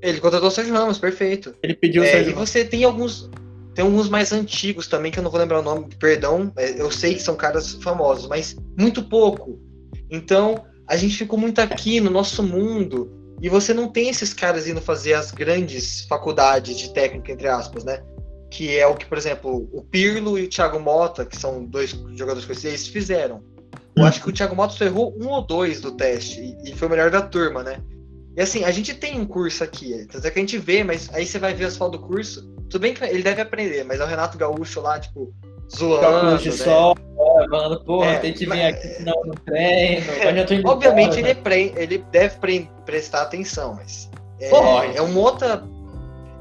Ele 0.00 0.20
contratou 0.20 0.48
o 0.48 0.50
Sérgio 0.52 0.74
Ramos, 0.74 0.98
perfeito. 0.98 1.54
Ele 1.60 1.74
pediu 1.74 2.02
o 2.02 2.04
É, 2.04 2.10
Sérgio 2.12 2.30
e 2.30 2.34
Ramos. 2.34 2.48
você 2.50 2.64
tem 2.64 2.84
alguns. 2.84 3.28
Tem 3.74 3.84
alguns 3.84 4.08
mais 4.08 4.32
antigos 4.32 4.86
também, 4.86 5.10
que 5.10 5.18
eu 5.18 5.22
não 5.22 5.30
vou 5.30 5.40
lembrar 5.40 5.60
o 5.60 5.62
nome, 5.62 5.88
perdão. 5.98 6.52
é, 6.56 6.80
Eu 6.80 6.90
sei 6.90 7.14
que 7.14 7.22
são 7.22 7.34
caras 7.34 7.72
famosos, 7.74 8.28
mas 8.28 8.56
muito 8.78 9.02
pouco. 9.02 9.58
Então, 10.10 10.64
a 10.86 10.96
gente 10.96 11.16
ficou 11.16 11.38
muito 11.38 11.60
aqui 11.60 12.00
no 12.00 12.10
nosso 12.10 12.42
mundo. 12.42 13.10
E 13.42 13.48
você 13.48 13.74
não 13.74 13.88
tem 13.88 14.08
esses 14.08 14.32
caras 14.32 14.68
indo 14.68 14.80
fazer 14.80 15.14
as 15.14 15.30
grandes 15.30 16.02
faculdades 16.06 16.78
de 16.78 16.92
técnica, 16.94 17.32
entre 17.32 17.48
aspas, 17.48 17.84
né? 17.84 18.02
Que 18.50 18.78
é 18.78 18.86
o 18.86 18.94
que, 18.94 19.06
por 19.06 19.18
exemplo, 19.18 19.68
o 19.72 19.82
Pirlo 19.82 20.38
e 20.38 20.44
o 20.44 20.48
Thiago 20.48 20.78
Mota, 20.78 21.26
que 21.26 21.36
são 21.36 21.64
dois 21.64 21.90
jogadores 22.14 22.44
conhecidos, 22.44 22.64
eles 22.64 22.86
fizeram. 22.86 23.42
Eu 23.96 24.04
acho 24.04 24.22
que 24.22 24.28
o 24.28 24.32
Thiago 24.32 24.56
Mota 24.56 24.74
só 24.74 24.84
errou 24.84 25.16
um 25.20 25.28
ou 25.28 25.44
dois 25.44 25.80
do 25.80 25.92
teste 25.92 26.56
e 26.64 26.74
foi 26.74 26.88
o 26.88 26.90
melhor 26.90 27.10
da 27.10 27.22
turma, 27.22 27.62
né? 27.62 27.80
E 28.36 28.40
assim, 28.40 28.64
a 28.64 28.70
gente 28.70 28.94
tem 28.94 29.20
um 29.20 29.26
curso 29.26 29.62
aqui, 29.62 30.06
tanto 30.10 30.26
é 30.26 30.30
que 30.30 30.38
a 30.38 30.42
gente 30.42 30.58
vê, 30.58 30.82
mas 30.82 31.08
aí 31.14 31.24
você 31.24 31.38
vai 31.38 31.54
ver 31.54 31.66
as 31.66 31.76
fotos 31.76 32.00
do 32.00 32.06
curso, 32.06 32.42
tudo 32.68 32.82
bem 32.82 32.92
que 32.92 33.04
ele 33.04 33.22
deve 33.22 33.40
aprender, 33.40 33.84
mas 33.84 34.00
é 34.00 34.04
o 34.04 34.06
Renato 34.06 34.36
Gaúcho 34.36 34.80
lá, 34.80 34.98
tipo, 34.98 35.32
zoando. 35.72 36.38
De 36.38 36.50
né? 36.50 36.56
sol, 36.56 36.96
falando, 37.48 37.84
porra, 37.84 38.10
é, 38.10 38.18
tem 38.18 38.32
que 38.32 38.40
vir 38.40 38.48
mas... 38.48 38.74
aqui 38.74 38.88
senão 38.88 39.24
no 39.24 39.34
treino. 39.34 40.04
É, 40.24 40.68
obviamente 40.68 41.18
ele, 41.18 41.34
pre... 41.34 41.72
ele 41.76 41.98
deve 42.10 42.36
pre... 42.38 42.70
prestar 42.84 43.22
atenção, 43.22 43.74
mas 43.74 44.10
é, 44.40 44.96
é 44.96 45.02
uma 45.02 45.20
outra. 45.20 45.62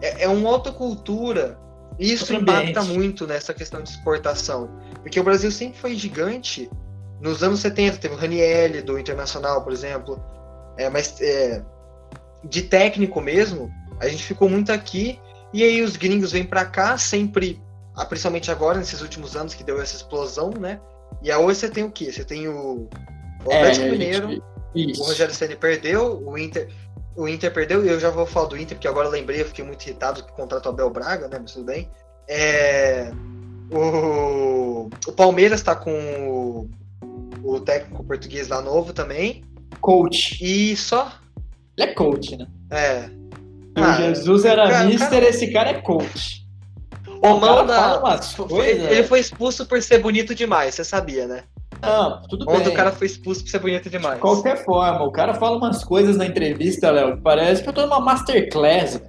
É, 0.01 0.23
é 0.23 0.27
uma 0.27 0.49
outra 0.49 0.71
cultura. 0.71 1.57
E 1.99 2.11
isso 2.11 2.33
impacta 2.33 2.81
muito 2.83 3.27
nessa 3.27 3.53
questão 3.53 3.81
de 3.81 3.89
exportação. 3.89 4.67
Porque 5.01 5.19
o 5.19 5.23
Brasil 5.23 5.51
sempre 5.51 5.77
foi 5.77 5.95
gigante. 5.95 6.69
Nos 7.21 7.43
anos 7.43 7.59
70 7.59 7.97
teve 7.97 8.15
o 8.15 8.17
Raniel 8.17 8.83
do 8.83 8.97
Internacional, 8.97 9.63
por 9.63 9.71
exemplo. 9.71 10.21
É, 10.75 10.89
mas 10.89 11.21
é, 11.21 11.63
de 12.43 12.63
técnico 12.63 13.21
mesmo, 13.21 13.71
a 13.99 14.07
gente 14.07 14.23
ficou 14.23 14.49
muito 14.49 14.71
aqui 14.71 15.19
e 15.53 15.63
aí 15.63 15.81
os 15.81 15.95
gringos 15.95 16.31
vêm 16.31 16.43
para 16.43 16.65
cá 16.65 16.97
sempre, 16.97 17.61
ah, 17.95 18.05
principalmente 18.05 18.51
agora 18.51 18.79
nesses 18.79 19.01
últimos 19.01 19.35
anos 19.35 19.53
que 19.53 19.63
deu 19.63 19.81
essa 19.81 19.95
explosão, 19.95 20.51
né? 20.51 20.79
E 21.21 21.31
a 21.31 21.39
hoje 21.39 21.59
você 21.59 21.69
tem 21.69 21.83
o 21.83 21.91
quê? 21.91 22.11
Você 22.11 22.23
tem 22.23 22.47
o, 22.47 22.89
o 23.45 23.51
é, 23.51 23.57
Atlético 23.57 23.85
é, 23.85 23.89
Mineiro, 23.91 24.43
o 24.75 25.03
Rogério 25.03 25.33
Ceni 25.33 25.55
perdeu, 25.55 26.21
o 26.25 26.37
Inter, 26.37 26.69
o 27.15 27.27
Inter 27.27 27.53
perdeu 27.53 27.85
e 27.85 27.89
eu 27.89 27.99
já 27.99 28.09
vou 28.09 28.25
falar 28.25 28.47
do 28.47 28.57
Inter 28.57 28.75
porque 28.75 28.87
agora 28.87 29.07
eu 29.07 29.11
lembrei, 29.11 29.41
eu 29.41 29.45
fiquei 29.45 29.63
muito 29.63 29.83
irritado 29.85 30.23
que 30.23 30.31
contratou 30.33 30.71
o 30.71 30.73
Abel 30.73 30.89
Braga, 30.89 31.27
né? 31.27 31.37
Mas 31.39 31.53
tudo 31.53 31.65
bem. 31.65 31.89
É, 32.27 33.11
o, 33.71 34.89
o 35.07 35.11
Palmeiras 35.11 35.59
está 35.59 35.75
com 35.75 35.91
o, 35.91 36.69
o 37.43 37.59
técnico 37.59 38.03
português 38.03 38.47
lá 38.47 38.61
novo 38.61 38.91
também. 38.91 39.43
Coach. 39.79 40.37
E 40.41 40.75
só 40.75 41.11
ele 41.77 41.91
é 41.91 41.93
coach, 41.93 42.37
né? 42.37 42.47
É. 42.71 43.09
O 43.77 43.83
ah, 43.83 43.93
Jesus 43.93 44.45
era 44.45 44.67
cara, 44.69 44.85
mister, 44.85 45.09
cara... 45.09 45.25
esse 45.27 45.51
cara 45.51 45.69
é 45.71 45.81
coach. 45.81 46.43
O, 47.07 47.27
o 47.27 47.63
da... 47.63 48.19
coisas, 48.47 48.91
ele 48.91 49.03
foi 49.03 49.19
expulso 49.19 49.65
por 49.65 49.81
ser 49.81 49.99
bonito 49.99 50.35
demais, 50.35 50.75
você 50.75 50.83
sabia, 50.83 51.25
né? 51.25 51.43
Não, 51.81 52.21
tudo 52.23 52.45
Onde 52.47 52.65
bem. 52.65 52.73
o 52.73 52.75
cara 52.75 52.91
foi 52.91 53.07
expulso 53.07 53.43
por 53.43 53.49
ser 53.49 53.59
bonito 53.59 53.89
demais. 53.89 54.15
De 54.15 54.21
qualquer 54.21 54.63
forma, 54.63 55.03
o 55.03 55.11
cara 55.11 55.33
fala 55.33 55.57
umas 55.57 55.83
coisas 55.83 56.15
na 56.15 56.25
entrevista, 56.25 56.91
Léo, 56.91 57.17
que 57.17 57.21
parece 57.21 57.63
que 57.63 57.69
eu 57.69 57.73
tô 57.73 57.81
numa 57.81 57.99
masterclass. 57.99 59.01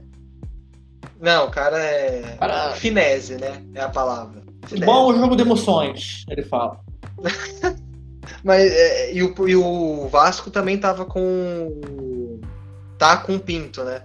Não, 1.21 1.47
o 1.47 1.51
cara 1.51 1.79
é. 1.79 2.37
Cara... 2.39 2.73
Finese, 2.73 3.37
né? 3.37 3.63
É 3.75 3.81
a 3.81 3.89
palavra. 3.89 4.43
Finese. 4.67 4.87
Bom 4.87 5.15
jogo 5.15 5.37
de 5.37 5.43
emoções, 5.43 6.25
ele 6.29 6.43
fala. 6.43 6.81
Mas 8.43 8.73
é, 8.73 9.13
e, 9.13 9.23
o, 9.23 9.49
e 9.49 9.57
o 9.57 10.09
Vasco 10.09 10.51
também 10.51 10.77
tava 10.77 11.05
com 11.05 11.81
tá 12.99 13.17
com 13.17 13.39
pinto, 13.39 13.85
né? 13.85 14.03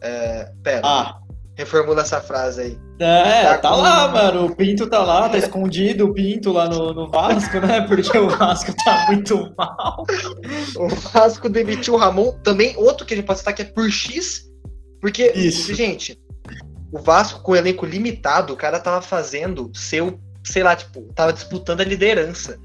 É, 0.00 0.50
pera. 0.62 0.82
Ah. 0.84 1.18
Reformula 1.56 2.02
essa 2.02 2.20
frase 2.20 2.60
aí. 2.60 2.78
É, 2.98 3.44
tá, 3.44 3.58
tá 3.58 3.70
com... 3.70 3.80
lá, 3.80 4.08
mano. 4.08 4.46
O 4.46 4.54
Pinto 4.54 4.86
tá 4.86 5.02
lá, 5.02 5.28
tá 5.28 5.38
escondido 5.38 6.04
o 6.06 6.12
Pinto 6.12 6.52
lá 6.52 6.68
no, 6.68 6.92
no 6.92 7.08
Vasco, 7.08 7.58
né? 7.60 7.80
Porque 7.88 8.16
o 8.18 8.28
Vasco 8.28 8.74
tá 8.84 9.06
muito 9.08 9.54
mal. 9.56 10.04
O 10.76 10.88
Vasco 10.88 11.48
demitiu 11.48 11.94
o 11.94 11.96
Ramon. 11.96 12.32
Também, 12.42 12.76
outro 12.76 13.06
que 13.06 13.14
a 13.14 13.16
gente 13.16 13.26
pode 13.26 13.38
citar 13.38 13.54
que 13.54 13.62
é 13.62 13.64
por 13.64 13.90
X. 13.90 14.46
Porque, 15.00 15.32
Isso. 15.34 15.74
gente, 15.74 16.18
o 16.92 16.98
Vasco 16.98 17.42
com 17.42 17.52
o 17.52 17.56
elenco 17.56 17.86
limitado, 17.86 18.52
o 18.52 18.56
cara 18.56 18.78
tava 18.78 19.00
fazendo 19.00 19.70
seu, 19.74 20.20
sei 20.44 20.62
lá, 20.62 20.76
tipo, 20.76 21.02
tava 21.14 21.32
disputando 21.32 21.80
a 21.80 21.84
liderança. 21.84 22.58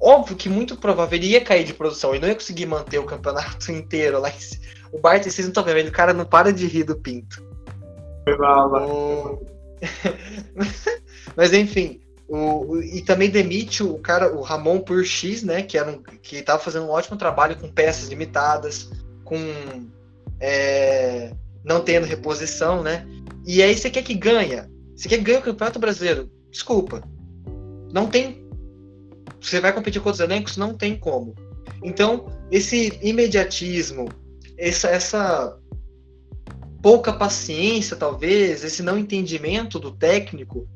Óbvio 0.00 0.36
que 0.36 0.48
muito 0.48 0.76
provável 0.76 1.18
ele 1.18 1.28
ia 1.28 1.44
cair 1.44 1.64
de 1.64 1.74
produção 1.74 2.14
e 2.14 2.18
não 2.18 2.28
ia 2.28 2.34
conseguir 2.34 2.66
manter 2.66 2.98
o 2.98 3.04
campeonato 3.04 3.70
inteiro 3.72 4.20
lá. 4.20 4.32
O 4.92 4.98
Bart, 4.98 5.24
vocês 5.24 5.46
não 5.46 5.48
estão 5.48 5.64
vendo, 5.64 5.88
o 5.88 5.92
cara 5.92 6.14
não 6.14 6.24
para 6.24 6.52
de 6.52 6.66
rir 6.66 6.84
do 6.84 6.96
Pinto. 6.96 7.44
Foi 8.24 8.36
mal, 8.36 8.90
o... 8.90 9.46
Mas 11.36 11.52
enfim, 11.52 12.00
o, 12.28 12.72
o, 12.72 12.82
e 12.82 13.02
também 13.02 13.30
demite 13.30 13.82
o 13.82 13.98
cara, 13.98 14.34
o 14.34 14.42
Ramon 14.42 14.80
por 14.80 15.04
X, 15.04 15.42
né? 15.42 15.62
Que, 15.62 15.78
era 15.78 15.90
um, 15.90 16.02
que 16.22 16.42
tava 16.42 16.58
fazendo 16.58 16.86
um 16.86 16.90
ótimo 16.90 17.16
trabalho 17.16 17.56
com 17.56 17.70
peças 17.70 18.08
limitadas, 18.08 18.90
com 19.24 19.38
é, 20.40 21.32
não 21.64 21.80
tendo 21.80 22.06
reposição, 22.06 22.82
né? 22.82 23.06
E 23.46 23.62
aí 23.62 23.76
você 23.76 23.90
quer 23.90 24.02
que 24.02 24.14
ganha? 24.14 24.70
Você 24.94 25.08
quer 25.08 25.18
que 25.18 25.24
ganhe 25.24 25.38
o 25.38 25.42
Campeonato 25.42 25.78
Brasileiro? 25.78 26.30
Desculpa. 26.50 27.02
Não 27.92 28.06
tem 28.06 28.47
você 29.40 29.60
vai 29.60 29.72
competir 29.72 30.00
com 30.00 30.08
outros 30.08 30.24
elencos? 30.24 30.56
Não 30.56 30.74
tem 30.74 30.96
como. 30.96 31.34
Então, 31.82 32.26
esse 32.50 32.98
imediatismo, 33.02 34.08
essa, 34.56 34.88
essa 34.88 35.58
pouca 36.82 37.12
paciência, 37.12 37.96
talvez, 37.96 38.64
esse 38.64 38.82
não 38.82 38.98
entendimento 38.98 39.78
do 39.78 39.92
técnico, 39.92 40.68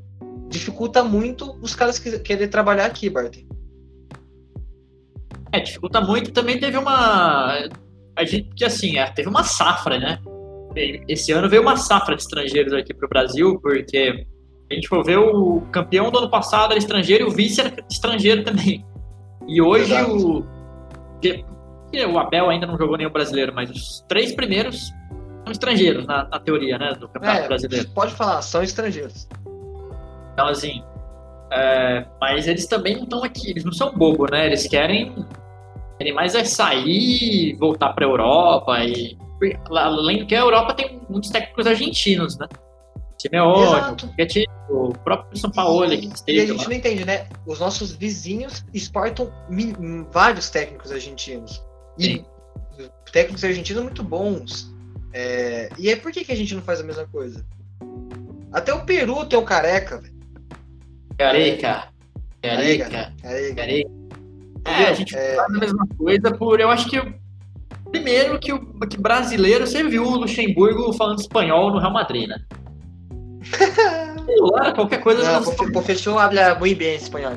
dificulta 0.49 1.03
muito 1.03 1.59
os 1.61 1.75
caras 1.75 1.99
que 1.99 2.19
querem 2.19 2.49
trabalhar 2.49 2.87
aqui, 2.87 3.09
Bart. 3.09 3.39
É, 5.51 5.61
dificulta 5.61 6.01
muito. 6.01 6.33
Também 6.33 6.59
teve 6.59 6.79
uma. 6.79 7.69
A 8.17 8.25
gente, 8.25 8.65
assim, 8.65 8.99
é, 8.99 9.11
teve 9.11 9.29
uma 9.29 9.45
safra, 9.45 9.99
né? 9.99 10.19
Esse 11.07 11.33
ano 11.33 11.49
veio 11.49 11.63
uma 11.63 11.77
safra 11.77 12.17
de 12.17 12.23
estrangeiros 12.23 12.73
aqui 12.73 12.95
para 12.95 13.07
o 13.07 13.09
Brasil, 13.09 13.61
porque 13.61 14.27
a 14.73 14.75
gente 14.75 14.89
for 14.89 15.05
ver 15.05 15.19
o 15.19 15.63
campeão 15.71 16.11
do 16.11 16.19
ano 16.19 16.31
passado 16.31 16.73
era 16.73 16.79
estrangeiro 16.79 17.25
e 17.25 17.27
o 17.27 17.31
vice 17.31 17.61
era 17.61 17.75
estrangeiro 17.91 18.43
também. 18.43 18.85
E 19.47 19.61
hoje 19.61 19.93
Exato. 19.93 20.39
o. 20.39 20.53
O 22.11 22.19
Abel 22.19 22.49
ainda 22.49 22.67
não 22.67 22.79
jogou 22.79 22.97
nenhum 22.97 23.11
brasileiro, 23.11 23.53
mas 23.55 23.71
os 23.71 24.01
três 24.09 24.33
primeiros 24.33 24.93
são 25.45 25.53
estrangeiros, 25.53 26.07
na, 26.07 26.25
na 26.25 26.39
teoria, 26.41 26.79
né? 26.79 26.95
Do 26.95 27.09
Campeonato 27.09 27.45
é, 27.45 27.49
Brasileiro. 27.49 27.89
Pode 27.91 28.15
falar, 28.15 28.41
são 28.43 28.63
estrangeiros. 28.63 29.29
Então, 30.33 30.49
assim. 30.49 30.83
É, 31.51 32.07
mas 32.19 32.49
eles 32.49 32.67
também 32.67 32.97
não 32.97 33.03
estão 33.03 33.23
aqui, 33.23 33.51
eles 33.51 33.63
não 33.63 33.73
são 33.73 33.93
bobo, 33.93 34.27
né? 34.31 34.47
Eles 34.47 34.67
querem. 34.67 35.15
Querem 35.99 36.15
mais 36.15 36.35
é 36.35 36.45
sair, 36.45 37.57
voltar 37.59 37.93
para 37.93 38.07
a 38.07 38.09
Europa 38.09 38.85
e. 38.85 39.17
Além 39.71 40.21
do 40.21 40.27
que 40.27 40.37
a 40.37 40.41
Europa 40.41 40.73
tem 40.73 41.01
muitos 41.11 41.31
técnicos 41.31 41.67
argentinos, 41.67 42.39
né? 42.39 42.47
Time 43.23 43.37
é 43.37 43.43
ótimo, 43.43 44.09
porque 44.09 44.27
time, 44.27 44.47
o 44.69 44.93
próprio 45.05 45.39
São 45.39 45.51
Paulo 45.51 45.89
que 45.89 46.07
esteve, 46.07 46.39
E 46.39 46.41
a 46.41 46.47
gente 46.47 46.63
lá. 46.63 46.69
não 46.69 46.73
entende, 46.73 47.05
né? 47.05 47.27
Os 47.47 47.61
nossos 47.61 47.93
vizinhos 47.93 48.65
exportam 48.75 49.33
vários 50.11 50.51
técnicos 50.51 50.91
argentinos. 50.91 51.63
E 51.99 52.05
Sim. 52.05 52.25
técnicos 53.13 53.45
argentinos 53.45 53.83
muito 53.83 54.03
bons. 54.03 54.73
É... 55.13 55.69
E 55.79 55.89
aí 55.89 55.97
por 55.97 56.11
que, 56.11 56.25
que 56.25 56.33
a 56.33 56.37
gente 56.37 56.55
não 56.55 56.63
faz 56.63 56.81
a 56.81 56.85
mesma 56.85 57.07
coisa? 57.07 57.45
Até 58.53 58.75
o 58.75 58.85
Peru 58.85 59.25
tem 59.25 59.39
o 59.39 59.43
careca, 59.43 60.01
velho. 60.01 60.15
Careca. 61.17 61.89
Careca. 62.43 63.13
Careca. 63.23 63.55
careca. 63.55 63.91
É, 64.65 64.85
a 64.87 64.95
gente 64.95 65.17
é... 65.17 65.37
faz 65.37 65.55
a 65.55 65.59
mesma 65.59 65.87
coisa 65.97 66.35
por. 66.37 66.61
Eu 66.61 66.71
acho 66.71 66.89
que. 66.89 67.01
Primeiro 67.91 68.39
que 68.39 68.53
o 68.53 68.81
que 68.89 68.97
brasileiro, 68.97 69.67
você 69.67 69.83
viu 69.83 70.05
o 70.05 70.17
Luxemburgo 70.17 70.95
falando 70.95 71.21
espanhol 71.21 71.71
no 71.71 71.79
Real 71.79 71.93
Madrid, 71.93 72.27
né? 72.27 72.43
Qualquer 74.75 75.01
coisa. 75.01 75.41
Não, 75.41 75.41
o 75.43 75.73
professor 75.73 76.19
habla 76.19 76.55
muy 76.57 76.75
bien 76.75 76.95
espanhol. 76.95 77.37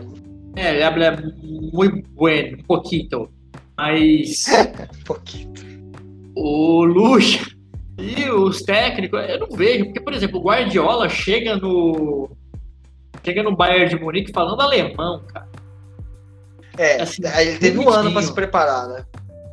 É, 0.55 0.73
ele 0.75 0.83
habla 0.83 1.21
muy 1.41 2.03
bueno, 2.13 2.57
poquito. 2.67 3.29
Mas. 3.77 4.45
poquito. 5.05 5.61
O 6.35 6.83
Lucha 6.83 7.45
e 7.97 8.29
os 8.29 8.61
técnicos, 8.61 9.21
eu 9.29 9.39
não 9.39 9.49
vejo, 9.49 9.85
porque, 9.85 10.01
por 10.01 10.13
exemplo, 10.13 10.39
o 10.39 10.43
Guardiola 10.43 11.09
chega 11.09 11.55
no. 11.57 12.29
Chega 13.23 13.41
no 13.41 13.55
Bayern 13.55 13.89
de 13.89 13.95
Munique 13.95 14.31
falando 14.31 14.61
alemão, 14.61 15.23
cara. 15.33 15.47
É, 16.77 17.01
assim, 17.01 17.21
ele 17.39 17.57
teve 17.57 17.79
um 17.79 17.89
ano 17.89 18.11
para 18.11 18.21
se 18.21 18.33
preparar, 18.33 18.87
né? 18.89 19.05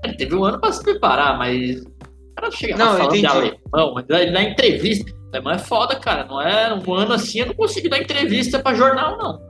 Ele 0.05 0.15
teve 0.15 0.35
um 0.35 0.45
ano 0.45 0.61
para 0.61 0.73
se 0.73 0.83
preparar, 0.83 1.39
mas. 1.39 1.81
O 1.83 2.35
cara 2.35 2.51
chega 2.51 2.77
não, 2.77 2.97
falando 2.97 3.13
de 3.13 3.27
alemão, 3.27 3.95
na 4.33 4.43
entrevista. 4.43 5.13
Alemão 5.33 5.53
é 5.53 5.59
foda, 5.59 5.97
cara. 5.97 6.25
Não 6.25 6.41
é 6.41 6.75
um 6.75 6.95
ano 6.95 7.15
assim, 7.15 7.41
eu 7.41 7.47
não 7.47 7.55
consigo 7.55 7.89
dar 7.89 7.99
entrevista 7.99 8.59
pra 8.59 8.75
jornal, 8.75 9.17
não. 9.17 9.41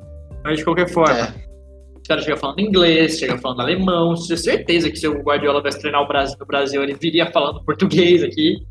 Mas 0.44 0.58
de 0.58 0.64
qualquer 0.64 0.88
forma. 0.88 1.18
É. 1.18 1.52
Os 1.96 2.08
caras 2.08 2.24
chegam 2.24 2.38
falando 2.38 2.60
inglês, 2.60 3.18
chegam 3.18 3.38
falando 3.38 3.60
alemão. 3.60 4.14
Tenho 4.14 4.38
certeza 4.38 4.90
que 4.90 4.96
se 4.96 5.06
o 5.08 5.22
Guardiola 5.22 5.60
vai 5.60 5.72
treinar 5.72 6.02
o 6.02 6.08
Brasil 6.08 6.36
no 6.38 6.46
Brasil, 6.46 6.82
ele 6.82 6.94
viria 6.94 7.26
falando 7.30 7.64
português 7.64 8.22
aqui. 8.22 8.64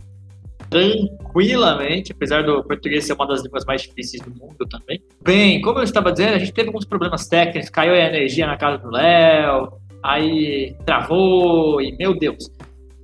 Tranquilamente, 0.70 2.14
apesar 2.14 2.44
do 2.44 2.64
português 2.64 3.06
ser 3.06 3.14
uma 3.14 3.28
das 3.28 3.42
línguas 3.44 3.66
mais 3.66 3.82
difíceis 3.82 4.24
do 4.24 4.30
mundo 4.34 4.66
também. 4.70 5.02
Bem, 5.22 5.62
como 5.62 5.80
eu 5.80 5.84
estava 5.84 6.14
dizendo, 6.14 6.36
a 6.36 6.40
gente 6.40 6.54
teve 6.54 6.70
alguns 6.70 6.86
problemas 6.86 7.28
técnicos, 7.28 7.70
caiu 7.70 7.94
a 7.94 7.98
energia 7.98 8.48
na 8.48 8.56
casa 8.56 8.78
do 8.78 8.90
Léo, 8.90 9.74
aí 10.02 10.74
travou, 10.86 11.82
e 11.82 11.96
meu 11.98 12.18
Deus. 12.18 12.50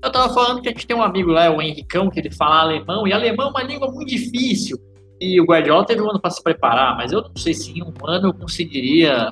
Eu 0.03 0.11
tava 0.11 0.33
falando 0.33 0.61
que 0.61 0.69
a 0.69 0.71
gente 0.71 0.85
tem 0.85 0.95
um 0.95 1.01
amigo 1.01 1.31
lá, 1.31 1.49
o 1.49 1.61
Henricão, 1.61 2.09
que 2.09 2.19
ele 2.19 2.31
fala 2.31 2.61
alemão, 2.61 3.07
e 3.07 3.13
alemão 3.13 3.47
é 3.47 3.49
uma 3.49 3.63
língua 3.63 3.91
muito 3.91 4.09
difícil. 4.09 4.77
E 5.19 5.41
o 5.41 5.45
Guardiola 5.45 5.85
teve 5.85 6.01
um 6.01 6.09
ano 6.09 6.21
para 6.21 6.29
se 6.29 6.43
preparar, 6.43 6.95
mas 6.95 7.11
eu 7.11 7.21
não 7.21 7.35
sei 7.35 7.53
se 7.53 7.71
em 7.71 7.81
um 7.81 7.93
ano 8.05 8.29
eu 8.29 8.33
conseguiria 8.33 9.31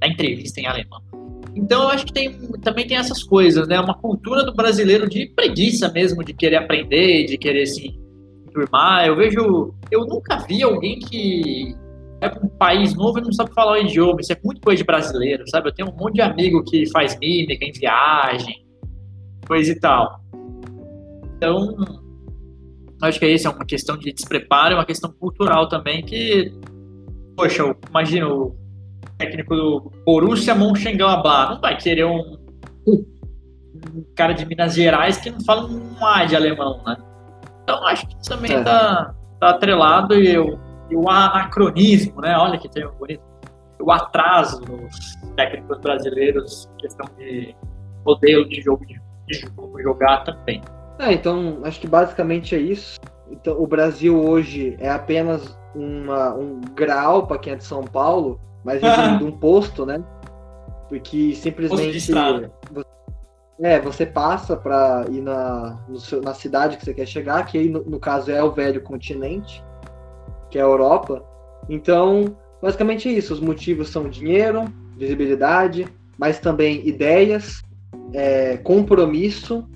dar 0.00 0.08
entrevista 0.08 0.60
em 0.60 0.66
alemão. 0.66 1.02
Então 1.54 1.82
eu 1.82 1.88
acho 1.88 2.06
que 2.06 2.12
tem, 2.12 2.32
também 2.62 2.86
tem 2.86 2.96
essas 2.96 3.22
coisas, 3.22 3.68
né? 3.68 3.78
Uma 3.78 3.94
cultura 3.94 4.42
do 4.44 4.54
brasileiro 4.54 5.08
de 5.08 5.26
preguiça 5.26 5.88
mesmo, 5.90 6.24
de 6.24 6.32
querer 6.32 6.56
aprender, 6.56 7.26
de 7.26 7.38
querer 7.38 7.66
se 7.66 7.94
turmar. 8.52 9.06
Eu 9.06 9.16
vejo. 9.16 9.74
Eu 9.90 10.06
nunca 10.06 10.38
vi 10.38 10.62
alguém 10.62 10.98
que 10.98 11.74
é 12.20 12.28
um 12.42 12.48
país 12.48 12.94
novo 12.94 13.18
e 13.18 13.22
não 13.22 13.32
sabe 13.32 13.52
falar 13.52 13.72
o 13.72 13.76
idioma. 13.76 14.20
Isso 14.20 14.32
é 14.32 14.40
muito 14.42 14.60
coisa 14.62 14.78
de 14.78 14.84
brasileiro, 14.84 15.44
sabe? 15.48 15.68
Eu 15.68 15.74
tenho 15.74 15.90
um 15.90 15.96
monte 15.96 16.14
de 16.14 16.22
amigo 16.22 16.64
que 16.64 16.90
faz 16.90 17.16
mímica 17.18 17.64
em 17.64 17.72
viagem, 17.72 18.63
coisa 19.46 19.72
e 19.72 19.78
tal. 19.78 20.20
Então, 21.36 21.76
acho 23.02 23.18
que 23.18 23.26
é 23.26 23.30
isso, 23.30 23.46
é 23.46 23.50
uma 23.50 23.64
questão 23.64 23.96
de 23.96 24.12
despreparo, 24.12 24.74
é 24.74 24.76
uma 24.76 24.84
questão 24.84 25.12
cultural 25.12 25.68
também 25.68 26.02
que, 26.02 26.52
poxa, 27.36 27.62
eu 27.62 27.76
imagino 27.88 28.46
o 28.46 28.56
técnico 29.18 29.54
do 29.54 29.92
Borussia 30.04 30.54
Mönchengladbach 30.54 31.54
não 31.54 31.60
vai 31.60 31.76
querer 31.76 32.04
um, 32.04 32.38
um, 32.86 34.04
cara 34.16 34.32
de 34.32 34.46
Minas 34.46 34.74
Gerais 34.74 35.18
que 35.18 35.30
não 35.30 35.40
fala 35.40 35.66
um 35.66 36.04
A 36.04 36.24
de 36.24 36.36
alemão, 36.36 36.82
né? 36.86 36.96
Então, 37.62 37.86
acho 37.86 38.06
que 38.06 38.14
isso 38.14 38.30
também 38.30 38.52
é. 38.52 38.62
tá, 38.62 39.14
tá 39.40 39.50
atrelado 39.50 40.14
e 40.14 40.28
eu 40.28 40.58
e 40.90 40.96
o 40.96 41.08
anacronismo, 41.08 42.20
né? 42.20 42.36
Olha 42.36 42.58
que 42.58 42.68
termo 42.68 42.92
bonito. 42.98 43.22
O 43.80 43.90
atraso 43.90 44.60
dos 44.60 45.16
técnicos 45.36 45.78
brasileiros 45.80 46.70
questão 46.78 47.06
de 47.18 47.54
modelo 48.04 48.48
de 48.48 48.60
jogo 48.60 48.84
de, 48.86 49.00
de 49.26 49.40
jogo 49.40 49.82
jogar 49.82 50.24
também. 50.24 50.60
É, 50.98 51.12
então 51.12 51.60
acho 51.64 51.80
que 51.80 51.86
basicamente 51.86 52.54
é 52.54 52.58
isso. 52.58 53.00
Então, 53.30 53.60
o 53.60 53.66
Brasil 53.66 54.22
hoje 54.22 54.76
é 54.78 54.90
apenas 54.90 55.58
uma, 55.74 56.34
um 56.34 56.60
grau 56.74 57.26
para 57.26 57.38
quem 57.38 57.52
é 57.54 57.56
de 57.56 57.64
São 57.64 57.82
Paulo, 57.82 58.40
mas 58.64 58.80
de 59.18 59.24
um 59.24 59.32
posto, 59.32 59.84
né? 59.84 60.02
Porque 60.88 61.34
simplesmente 61.34 62.00
você, 62.00 62.14
é, 63.60 63.80
você 63.80 64.06
passa 64.06 64.56
para 64.56 65.06
ir 65.10 65.20
na, 65.20 65.80
seu, 65.96 66.20
na 66.20 66.34
cidade 66.34 66.76
que 66.76 66.84
você 66.84 66.94
quer 66.94 67.06
chegar, 67.06 67.44
que 67.46 67.58
aí 67.58 67.68
no, 67.68 67.82
no 67.82 67.98
caso 67.98 68.30
é 68.30 68.42
o 68.42 68.52
velho 68.52 68.82
continente 68.82 69.64
que 70.54 70.58
é 70.58 70.62
a 70.62 70.66
Europa. 70.66 71.20
Então, 71.68 72.36
basicamente 72.62 73.08
é 73.08 73.12
isso. 73.12 73.34
Os 73.34 73.40
motivos 73.40 73.88
são 73.88 74.08
dinheiro, 74.08 74.72
visibilidade, 74.96 75.84
mas 76.16 76.38
também 76.38 76.86
ideias, 76.86 77.60
é, 78.12 78.56
compromisso 78.58 79.68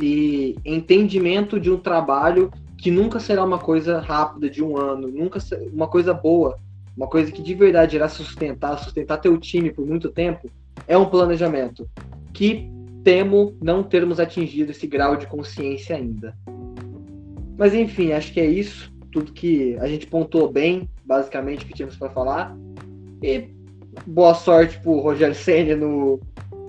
e 0.00 0.56
entendimento 0.64 1.58
de 1.58 1.70
um 1.70 1.78
trabalho 1.78 2.50
que 2.76 2.90
nunca 2.90 3.18
será 3.18 3.44
uma 3.44 3.58
coisa 3.58 4.00
rápida 4.00 4.48
de 4.48 4.62
um 4.62 4.76
ano, 4.76 5.08
nunca 5.08 5.40
uma 5.72 5.88
coisa 5.88 6.14
boa, 6.14 6.56
uma 6.96 7.08
coisa 7.08 7.32
que 7.32 7.42
de 7.42 7.54
verdade 7.54 7.96
irá 7.96 8.08
sustentar, 8.08 8.78
sustentar 8.78 9.18
teu 9.18 9.36
time 9.38 9.72
por 9.72 9.86
muito 9.86 10.08
tempo, 10.10 10.48
é 10.86 10.96
um 10.96 11.06
planejamento 11.06 11.88
que 12.32 12.70
temo 13.02 13.56
não 13.60 13.82
termos 13.82 14.20
atingido 14.20 14.70
esse 14.70 14.86
grau 14.86 15.16
de 15.16 15.26
consciência 15.26 15.96
ainda. 15.96 16.36
Mas 17.56 17.74
enfim, 17.74 18.12
acho 18.12 18.32
que 18.32 18.40
é 18.40 18.46
isso 18.46 18.92
tudo 19.10 19.32
que 19.32 19.76
a 19.78 19.88
gente 19.88 20.06
pontuou 20.06 20.50
bem, 20.50 20.88
basicamente, 21.04 21.64
o 21.64 21.68
que 21.68 21.74
tínhamos 21.74 21.96
para 21.96 22.10
falar. 22.10 22.56
E 23.22 23.48
boa 24.06 24.34
sorte 24.34 24.78
pro 24.80 25.00
Rogério 25.00 25.34
Senna 25.34 25.76
no 25.76 26.20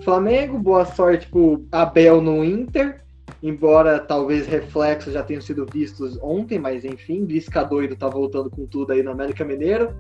Flamengo, 0.04 0.58
boa 0.58 0.86
sorte 0.86 1.28
pro 1.28 1.66
Abel 1.72 2.22
no 2.22 2.44
Inter, 2.44 3.02
embora 3.44 4.00
talvez 4.00 4.48
reflexos 4.48 5.14
já 5.14 5.24
tenham 5.24 5.42
sido 5.42 5.66
vistos 5.72 6.18
ontem, 6.22 6.58
mas 6.58 6.86
enfim, 6.86 7.26
Lisca 7.26 7.64
doido 7.64 7.96
tá 7.96 8.08
voltando 8.08 8.50
com 8.50 8.66
tudo 8.66 8.94
aí 8.94 9.04
no 9.04 9.12
América 9.12 9.44
Mineiro. 9.44 9.94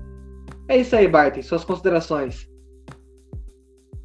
É 0.67 0.77
isso 0.77 0.95
aí, 0.95 1.07
Barton, 1.07 1.41
suas 1.41 1.65
considerações. 1.65 2.47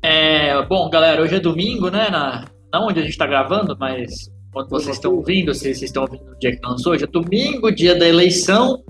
É, 0.03 0.61
bom, 0.66 0.90
galera, 0.90 1.22
hoje 1.22 1.36
é 1.36 1.40
domingo, 1.40 1.88
né? 1.88 2.11
Na, 2.11 2.45
não 2.72 2.88
onde 2.88 3.01
a 3.01 3.03
gente 3.03 3.16
tá 3.16 3.26
gravando, 3.26 3.76
mas 3.78 4.30
quando 4.53 4.68
vocês 4.68 4.97
estão 4.97 5.14
ouvindo, 5.14 5.55
se 5.55 5.61
vocês 5.61 5.82
estão 5.82 6.03
ouvindo 6.03 6.24
no 6.24 6.38
dia 6.38 6.55
que 6.55 6.66
lançou, 6.66 6.92
hoje 6.92 7.05
é 7.05 7.07
domingo, 7.07 7.70
dia 7.72 7.99
da 7.99 8.07
eleição, 8.07 8.82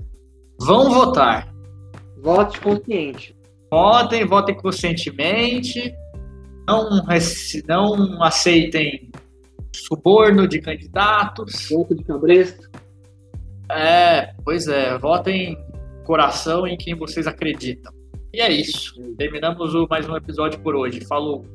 vão 0.59 0.91
votar. 0.91 1.53
Vote 2.21 2.59
consciente. 2.59 3.35
Votem, 3.71 4.25
votem 4.25 4.55
conscientemente. 4.55 5.93
Não, 6.67 6.89
não 7.97 8.23
aceitem 8.23 9.11
suborno 9.73 10.47
de 10.47 10.59
candidatos. 10.59 11.67
Voto 11.69 11.95
de 11.95 12.03
cabresto. 12.03 12.69
É, 13.69 14.33
pois 14.43 14.67
é, 14.67 14.97
votem 14.97 15.57
coração 16.05 16.67
em 16.67 16.77
quem 16.77 16.95
vocês 16.95 17.27
acreditam. 17.27 17.91
E 18.33 18.41
é 18.41 18.51
isso. 18.51 18.93
Terminamos 19.17 19.73
o, 19.73 19.87
mais 19.89 20.07
um 20.07 20.15
episódio 20.15 20.59
por 20.59 20.75
hoje. 20.75 21.03
Falou. 21.05 21.45